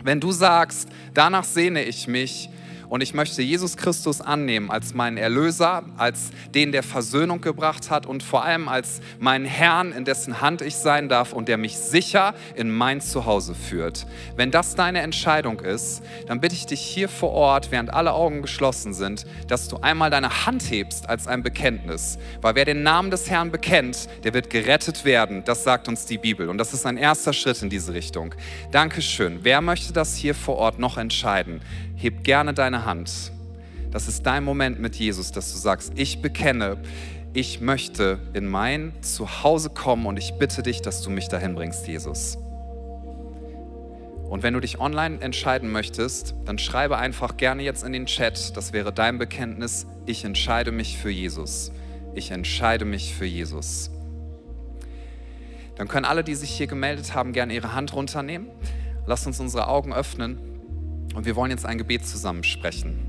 Wenn 0.04 0.20
du 0.20 0.32
sagst, 0.32 0.90
danach 1.14 1.44
sehne 1.44 1.84
ich 1.84 2.08
mich, 2.08 2.50
und 2.90 3.02
ich 3.02 3.14
möchte 3.14 3.42
Jesus 3.42 3.78
Christus 3.78 4.22
annehmen 4.22 4.72
als 4.72 4.94
meinen 4.94 5.18
Erlöser, 5.18 5.84
als 5.98 6.32
den, 6.54 6.72
der 6.72 6.84
Versöhnung 6.84 7.42
gebracht 7.42 7.90
hat 7.90 8.06
und 8.06 8.24
vor 8.24 8.44
allem 8.44 8.68
als 8.68 9.02
meinen 9.20 9.46
Herrn, 9.46 9.92
in 9.92 10.06
dessen 10.06 10.42
Hand 10.42 10.62
ich 10.62 10.76
sein 10.76 11.10
darf 11.10 11.34
und 11.34 11.48
der 11.48 11.58
mich 11.58 11.78
sicher 11.78 12.34
in 12.56 12.72
mein 12.72 13.02
Zuhause 13.02 13.56
führt. 13.56 14.06
Wenn 14.36 14.52
das 14.52 14.76
deine 14.76 15.02
Entscheidung 15.02 15.60
ist, 15.60 16.02
dann 16.28 16.40
bitte 16.40 16.56
ich 16.56 16.66
dich 16.66 16.82
hier 16.82 17.10
vor 17.10 17.32
Ort, 17.32 17.72
während 17.72 17.94
alle 17.94 18.14
Augen 18.14 18.42
geschlossen 18.42 18.94
sind, 18.94 19.26
dass 19.48 19.68
du 19.68 19.78
einmal 19.78 20.10
deine 20.10 20.46
Hand 20.46 20.70
hebst 20.70 21.10
als 21.10 21.28
ein 21.28 21.44
Bekenntnis. 21.44 22.18
Weil 22.42 22.56
wer 22.56 22.66
den 22.66 22.84
Namen 22.84 23.12
des 23.12 23.30
Herrn 23.30 23.52
bekennt, 23.52 24.08
der 24.24 24.34
wird 24.34 24.50
gerettet 24.50 25.06
werden. 25.06 25.44
Das 25.46 25.64
sagt 25.64 25.88
uns 25.88 26.06
die 26.06 26.18
Bibel. 26.18 26.50
Und 26.50 26.58
das 26.58 26.74
ist 26.74 26.86
ein 26.86 26.98
erster 26.98 27.34
Schritt 27.34 27.62
in 27.62 27.70
diese 27.70 27.94
Richtung. 27.94 28.34
Dankeschön. 28.72 29.40
Wer 29.44 29.62
möchte 29.62 29.94
das 29.94 30.16
hier 30.16 30.36
vor 30.36 30.58
Ort 30.58 30.80
noch 30.80 30.98
entscheiden? 30.98 31.62
Heb 31.96 32.24
gerne 32.24 32.54
deine 32.54 32.86
Hand. 32.86 33.32
Das 33.92 34.08
ist 34.08 34.26
dein 34.26 34.44
Moment 34.44 34.80
mit 34.80 34.96
Jesus, 34.96 35.32
dass 35.32 35.52
du 35.54 35.58
sagst, 35.58 35.94
ich 35.96 36.22
bekenne, 36.22 36.78
ich 37.34 37.62
möchte 37.62 38.20
in 38.34 38.48
mein 38.48 38.94
Zuhause 39.02 39.70
kommen 39.70 40.06
und 40.06 40.18
ich 40.18 40.34
bitte 40.40 40.64
dich, 40.64 40.82
dass 40.82 41.02
du 41.02 41.10
mich 41.10 41.28
dahin 41.28 41.56
bringst, 41.56 41.88
Jesus. 41.88 42.38
Und 44.30 44.42
wenn 44.42 44.54
du 44.54 44.60
dich 44.60 44.80
online 44.80 45.22
entscheiden 45.22 45.72
möchtest, 45.72 46.34
dann 46.46 46.58
schreibe 46.58 46.98
einfach 46.98 47.38
gerne 47.38 47.64
jetzt 47.64 47.84
in 47.84 47.94
den 47.94 48.06
Chat, 48.06 48.58
das 48.58 48.74
wäre 48.74 48.92
dein 48.92 49.18
Bekenntnis, 49.18 49.86
ich 50.06 50.26
entscheide 50.26 50.72
mich 50.72 50.98
für 50.98 51.10
Jesus. 51.10 51.72
Ich 52.16 52.32
entscheide 52.32 52.86
mich 52.86 53.14
für 53.14 53.26
Jesus. 53.26 53.92
Dann 55.76 55.88
können 55.88 56.06
alle, 56.06 56.24
die 56.24 56.36
sich 56.36 56.52
hier 56.52 56.68
gemeldet 56.68 57.14
haben, 57.14 57.34
gerne 57.34 57.54
ihre 57.54 57.74
Hand 57.76 57.94
runternehmen. 57.94 58.48
Lass 59.06 59.28
uns 59.28 59.40
unsere 59.40 59.68
Augen 59.68 59.94
öffnen. 59.94 60.40
Und 61.16 61.26
wir 61.26 61.36
wollen 61.36 61.52
jetzt 61.52 61.66
ein 61.66 61.78
Gebet 61.78 62.06
zusammen 62.06 62.44
sprechen. 62.44 63.00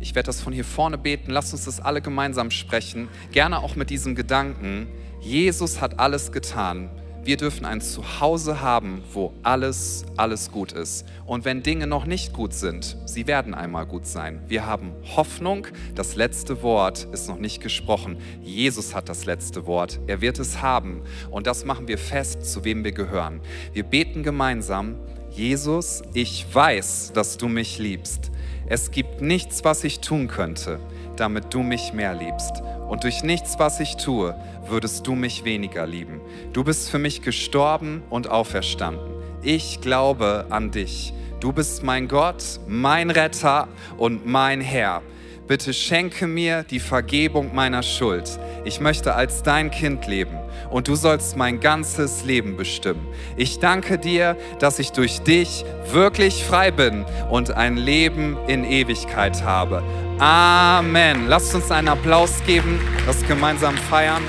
Ich 0.00 0.14
werde 0.14 0.26
das 0.26 0.40
von 0.40 0.52
hier 0.52 0.64
vorne 0.64 0.96
beten. 0.96 1.30
Lasst 1.30 1.52
uns 1.52 1.66
das 1.66 1.78
alle 1.78 2.00
gemeinsam 2.00 2.50
sprechen. 2.50 3.08
Gerne 3.32 3.58
auch 3.58 3.76
mit 3.76 3.90
diesem 3.90 4.14
Gedanken, 4.14 4.88
Jesus 5.20 5.82
hat 5.82 6.00
alles 6.00 6.32
getan. 6.32 6.88
wir 7.24 7.36
dürfen 7.36 7.66
ein 7.66 7.80
Zuhause 7.80 8.60
haben, 8.60 9.02
wo 9.12 9.32
alles, 9.42 10.04
alles 10.16 10.50
gut 10.50 10.72
ist. 10.72 11.06
Und 11.26 11.44
wenn 11.44 11.62
Dinge 11.62 11.86
noch 11.86 12.06
nicht 12.06 12.32
gut 12.32 12.52
sind, 12.54 12.96
sie 13.04 13.26
werden 13.26 13.54
einmal 13.54 13.86
gut 13.86 14.06
sein. 14.06 14.42
Wir 14.48 14.66
haben 14.66 14.92
Hoffnung, 15.16 15.66
das 15.94 16.16
letzte 16.16 16.62
Wort 16.62 17.06
ist 17.12 17.28
noch 17.28 17.38
nicht 17.38 17.60
gesprochen. 17.60 18.18
Jesus 18.42 18.94
hat 18.94 19.08
das 19.08 19.26
letzte 19.26 19.66
Wort, 19.66 20.00
er 20.06 20.20
wird 20.20 20.38
es 20.38 20.62
haben. 20.62 21.02
Und 21.30 21.46
das 21.46 21.64
machen 21.64 21.88
wir 21.88 21.98
fest, 21.98 22.44
zu 22.44 22.64
wem 22.64 22.84
wir 22.84 22.92
gehören. 22.92 23.40
Wir 23.72 23.84
beten 23.84 24.22
gemeinsam, 24.22 24.96
Jesus, 25.30 26.02
ich 26.12 26.46
weiß, 26.52 27.12
dass 27.14 27.38
du 27.38 27.48
mich 27.48 27.78
liebst. 27.78 28.30
Es 28.66 28.90
gibt 28.90 29.20
nichts, 29.20 29.64
was 29.64 29.84
ich 29.84 30.00
tun 30.00 30.28
könnte, 30.28 30.80
damit 31.16 31.54
du 31.54 31.62
mich 31.62 31.92
mehr 31.92 32.14
liebst. 32.14 32.62
Und 32.88 33.04
durch 33.04 33.22
nichts, 33.22 33.58
was 33.58 33.78
ich 33.78 33.96
tue, 33.96 34.34
würdest 34.66 35.06
du 35.06 35.14
mich 35.14 35.44
weniger 35.44 35.86
lieben. 35.86 36.20
Du 36.52 36.64
bist 36.64 36.90
für 36.90 36.98
mich 36.98 37.22
gestorben 37.22 38.02
und 38.10 38.28
auferstanden. 38.28 39.08
Ich 39.42 39.80
glaube 39.80 40.46
an 40.50 40.72
dich. 40.72 41.12
Du 41.38 41.52
bist 41.52 41.82
mein 41.84 42.08
Gott, 42.08 42.60
mein 42.66 43.10
Retter 43.10 43.68
und 43.96 44.26
mein 44.26 44.60
Herr. 44.60 45.02
Bitte 45.50 45.74
schenke 45.74 46.28
mir 46.28 46.62
die 46.62 46.78
Vergebung 46.78 47.52
meiner 47.52 47.82
Schuld. 47.82 48.38
Ich 48.64 48.78
möchte 48.78 49.16
als 49.16 49.42
dein 49.42 49.72
Kind 49.72 50.06
leben 50.06 50.38
und 50.70 50.86
du 50.86 50.94
sollst 50.94 51.36
mein 51.36 51.58
ganzes 51.58 52.22
Leben 52.24 52.56
bestimmen. 52.56 53.04
Ich 53.36 53.58
danke 53.58 53.98
dir, 53.98 54.36
dass 54.60 54.78
ich 54.78 54.92
durch 54.92 55.22
dich 55.22 55.64
wirklich 55.90 56.44
frei 56.44 56.70
bin 56.70 57.04
und 57.30 57.50
ein 57.50 57.76
Leben 57.76 58.38
in 58.46 58.62
Ewigkeit 58.62 59.42
habe. 59.42 59.82
Amen. 60.20 61.26
Lasst 61.26 61.52
uns 61.52 61.72
einen 61.72 61.88
Applaus 61.88 62.44
geben, 62.46 62.78
das 63.04 63.20
gemeinsam 63.26 63.76
feiern. 63.76 64.22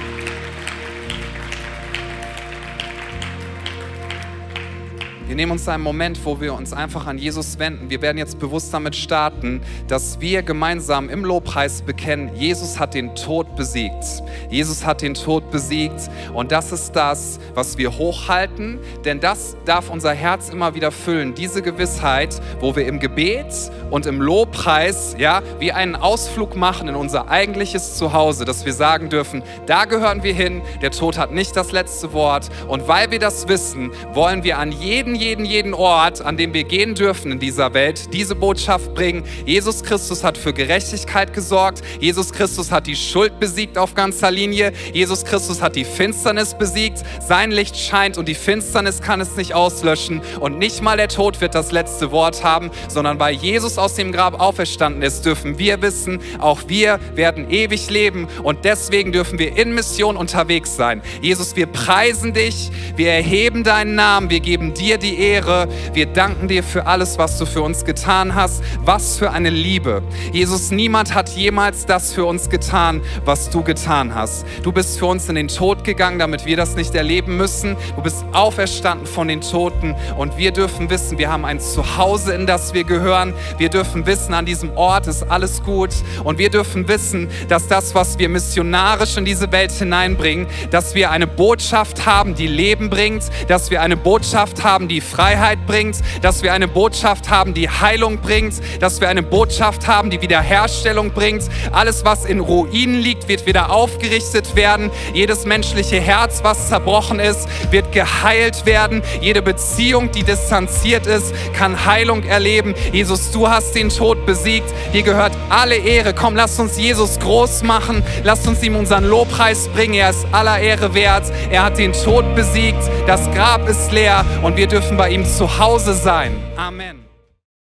Wir 5.32 5.38
nehmen 5.38 5.54
uns 5.54 5.70
einen 5.70 5.82
Moment, 5.82 6.20
wo 6.26 6.42
wir 6.42 6.54
uns 6.54 6.74
einfach 6.74 7.08
an 7.08 7.18
Jesus 7.18 7.58
wenden. 7.58 7.90
Wir 7.90 8.02
werden 8.02 8.18
jetzt 8.18 8.38
bewusst 8.38 8.74
damit 8.74 8.98
starten, 8.98 9.62
dass 9.88 10.20
wir 10.20 10.44
gemeinsam 10.44 11.10
im 11.10 11.24
Lobpreis 11.24 11.84
bekennen, 11.84 12.36
Jesus 12.36 12.78
hat 12.78 12.94
den 12.94 13.16
Tod 13.16 13.56
besiegt. 13.56 14.04
Jesus 14.50 14.86
hat 14.86 15.02
den 15.02 15.14
Tod 15.14 15.50
besiegt 15.50 16.10
und 16.34 16.52
das 16.52 16.74
ist 16.74 16.98
das, 16.98 17.40
was 17.54 17.78
wir 17.78 17.98
hochhalten, 17.98 18.78
denn 19.06 19.22
das 19.22 19.56
darf 19.64 19.90
unser 19.90 20.14
Herz 20.14 20.50
immer 20.50 20.76
wieder 20.76 20.92
füllen. 20.92 21.34
Diese 21.34 21.62
Gewissheit, 21.62 22.42
wo 22.60 22.76
wir 22.76 22.86
im 22.86 23.00
Gebet 23.00 23.72
und 23.90 24.08
im 24.08 24.20
Lobpreis, 24.22 25.16
ja, 25.18 25.44
wie 25.60 25.72
einen 25.72 25.96
Ausflug 25.96 26.58
machen 26.58 26.90
in 26.90 26.96
unser 26.96 27.30
eigentliches 27.30 27.96
Zuhause, 27.96 28.44
dass 28.44 28.66
wir 28.66 28.74
sagen 28.74 29.08
dürfen, 29.08 29.44
da 29.66 29.86
gehören 29.86 30.24
wir 30.24 30.34
hin, 30.34 30.62
der 30.82 30.92
Tod 30.92 31.18
hat 31.18 31.32
nicht 31.32 31.56
das 31.56 31.72
letzte 31.72 32.12
Wort 32.12 32.50
und 32.68 32.90
weil 32.90 33.12
wir 33.12 33.20
das 33.20 33.48
wissen, 33.48 33.92
wollen 34.12 34.44
wir 34.44 34.58
an 34.58 34.74
jeden 34.74 35.21
jeden, 35.22 35.46
jeden 35.46 35.74
Ort, 35.74 36.22
an 36.22 36.36
dem 36.36 36.54
wir 36.54 36.64
gehen 36.64 36.96
dürfen 36.96 37.32
in 37.32 37.40
dieser 37.40 37.74
Welt, 37.74 38.14
diese 38.14 38.36
Botschaft 38.36 38.94
bringen. 38.96 39.24
Jesus 39.46 39.84
Christus 39.84 40.24
hat 40.24 40.38
für 40.38 40.52
Gerechtigkeit 40.52 41.34
gesorgt. 41.34 41.84
Jesus 42.00 42.34
Christus 42.34 42.72
hat 42.72 42.88
die 42.88 42.96
Schuld 42.96 43.40
besiegt 43.40 43.78
auf 43.78 43.94
ganzer 43.94 44.32
Linie. 44.32 44.74
Jesus 44.94 45.24
Christus 45.24 45.62
hat 45.62 45.76
die 45.76 45.86
Finsternis 45.86 46.56
besiegt. 46.56 47.04
Sein 47.22 47.52
Licht 47.52 47.78
scheint 47.78 48.18
und 48.18 48.28
die 48.28 48.36
Finsternis 48.36 49.02
kann 49.02 49.22
es 49.22 49.36
nicht 49.36 49.54
auslöschen. 49.54 50.22
Und 50.40 50.58
nicht 50.58 50.82
mal 50.82 50.98
der 50.98 51.08
Tod 51.08 51.40
wird 51.40 51.54
das 51.54 51.72
letzte 51.72 52.12
Wort 52.12 52.44
haben, 52.44 52.72
sondern 52.88 53.20
weil 53.20 53.36
Jesus 53.36 53.78
aus 53.78 53.94
dem 53.94 54.12
Grab 54.12 54.42
auferstanden 54.42 55.04
ist, 55.04 55.26
dürfen 55.26 55.60
wir 55.60 55.82
wissen, 55.82 56.20
auch 56.40 56.62
wir 56.68 57.00
werden 57.14 57.52
ewig 57.52 57.90
leben. 57.90 58.28
Und 58.42 58.66
deswegen 58.66 59.12
dürfen 59.12 59.38
wir 59.38 59.56
in 59.56 59.76
Mission 59.76 60.18
unterwegs 60.18 60.76
sein. 60.76 61.02
Jesus, 61.22 61.56
wir 61.56 61.68
preisen 61.68 62.34
dich, 62.34 62.72
wir 62.96 63.12
erheben 63.12 63.64
deinen 63.64 63.94
Namen, 63.96 64.30
wir 64.30 64.40
geben 64.40 64.74
dir 64.74 64.98
die 64.98 65.11
die 65.12 65.20
Ehre. 65.20 65.68
Wir 65.94 66.06
danken 66.06 66.48
dir 66.48 66.64
für 66.64 66.86
alles, 66.86 67.18
was 67.18 67.38
du 67.38 67.46
für 67.46 67.62
uns 67.62 67.86
getan 67.86 68.36
hast. 68.36 68.64
Was 68.84 69.18
für 69.18 69.32
eine 69.32 69.50
Liebe. 69.50 70.02
Jesus, 70.32 70.72
niemand 70.72 71.14
hat 71.14 71.30
jemals 71.30 71.86
das 71.86 72.14
für 72.14 72.26
uns 72.26 72.50
getan, 72.50 73.02
was 73.26 73.50
du 73.50 73.64
getan 73.64 74.16
hast. 74.16 74.46
Du 74.64 74.72
bist 74.72 75.00
für 75.00 75.08
uns 75.08 75.28
in 75.28 75.36
den 75.36 75.48
Tod 75.48 75.84
gegangen, 75.84 76.20
damit 76.20 76.46
wir 76.46 76.56
das 76.56 76.76
nicht 76.76 76.96
erleben 76.96 77.38
müssen. 77.38 77.76
Du 77.96 78.02
bist 78.02 78.24
auferstanden 78.32 79.06
von 79.06 79.28
den 79.28 79.42
Toten 79.42 79.96
und 80.18 80.38
wir 80.38 80.52
dürfen 80.52 80.90
wissen, 80.90 81.18
wir 81.18 81.30
haben 81.30 81.46
ein 81.46 81.60
Zuhause, 81.60 82.34
in 82.34 82.48
das 82.48 82.74
wir 82.74 82.84
gehören. 82.84 83.34
Wir 83.58 83.70
dürfen 83.70 84.06
wissen, 84.06 84.34
an 84.34 84.46
diesem 84.46 84.76
Ort 84.78 85.08
ist 85.08 85.24
alles 85.30 85.64
gut 85.64 85.90
und 86.24 86.38
wir 86.38 86.50
dürfen 86.50 86.88
wissen, 86.88 87.30
dass 87.50 87.68
das, 87.68 87.94
was 87.96 88.18
wir 88.18 88.30
missionarisch 88.30 89.18
in 89.18 89.26
diese 89.26 89.52
Welt 89.52 89.72
hineinbringen, 89.72 90.48
dass 90.70 90.96
wir 90.96 91.12
eine 91.12 91.28
Botschaft 91.28 92.06
haben, 92.06 92.36
die 92.36 92.48
Leben 92.48 92.90
bringt, 92.90 93.24
dass 93.48 93.72
wir 93.72 93.82
eine 93.82 93.98
Botschaft 93.98 94.64
haben, 94.64 94.88
die 94.88 95.01
Freiheit 95.02 95.66
bringt, 95.66 95.98
dass 96.22 96.44
wir 96.44 96.54
eine 96.54 96.68
Botschaft 96.68 97.30
haben, 97.30 97.54
die 97.54 97.70
Heilung 97.70 98.20
bringt, 98.20 98.62
dass 98.80 99.02
wir 99.02 99.10
eine 99.10 99.24
Botschaft 99.24 99.88
haben, 99.88 100.10
die 100.10 100.22
Wiederherstellung 100.22 101.12
bringt. 101.12 101.44
Alles, 101.72 102.06
was 102.06 102.26
in 102.26 102.40
Ruinen 102.40 103.02
liegt, 103.02 103.28
wird 103.28 103.46
wieder 103.46 103.72
aufgerichtet 103.72 104.56
werden. 104.56 104.92
Jedes 105.14 105.46
menschliche 105.46 106.00
Herz, 106.00 106.42
was 106.44 106.70
zerbrochen 106.70 107.20
ist, 107.20 107.48
wird 107.72 107.92
geheilt 107.92 108.66
werden. 108.66 109.02
Jede 109.22 109.42
Beziehung, 109.42 110.12
die 110.12 110.24
distanziert 110.24 111.08
ist, 111.08 111.34
kann 111.54 111.86
Heilung 111.86 112.24
erleben. 112.24 112.74
Jesus, 112.92 113.32
du 113.32 113.50
hast 113.50 113.76
den 113.76 113.90
Tod 113.90 114.26
besiegt. 114.26 114.68
Dir 114.94 115.04
gehört 115.04 115.34
alle 115.50 115.76
Ehre. 115.76 116.14
Komm, 116.14 116.36
lass 116.36 116.60
uns 116.60 116.78
Jesus 116.78 117.20
groß 117.20 117.64
machen. 117.64 118.04
Lass 118.24 118.48
uns 118.48 118.64
ihm 118.64 118.76
unseren 118.76 119.06
Lobpreis 119.06 119.68
bringen. 119.70 119.96
Er 119.96 120.12
ist 120.12 120.26
aller 120.32 120.60
Ehre 120.60 120.94
wert. 120.94 121.32
Er 121.50 121.64
hat 121.64 121.78
den 121.78 121.94
Tod 121.94 122.36
besiegt. 122.36 122.82
Das 123.08 123.30
Grab 123.32 123.68
ist 123.68 123.92
leer 123.92 124.26
und 124.42 124.58
wir 124.58 124.68
dürfen 124.82 124.98
bei 124.98 125.10
ihm 125.10 125.26
zu 125.26 125.60
Hause 125.60 125.94
sein. 125.94 126.32
Amen. 126.58 127.01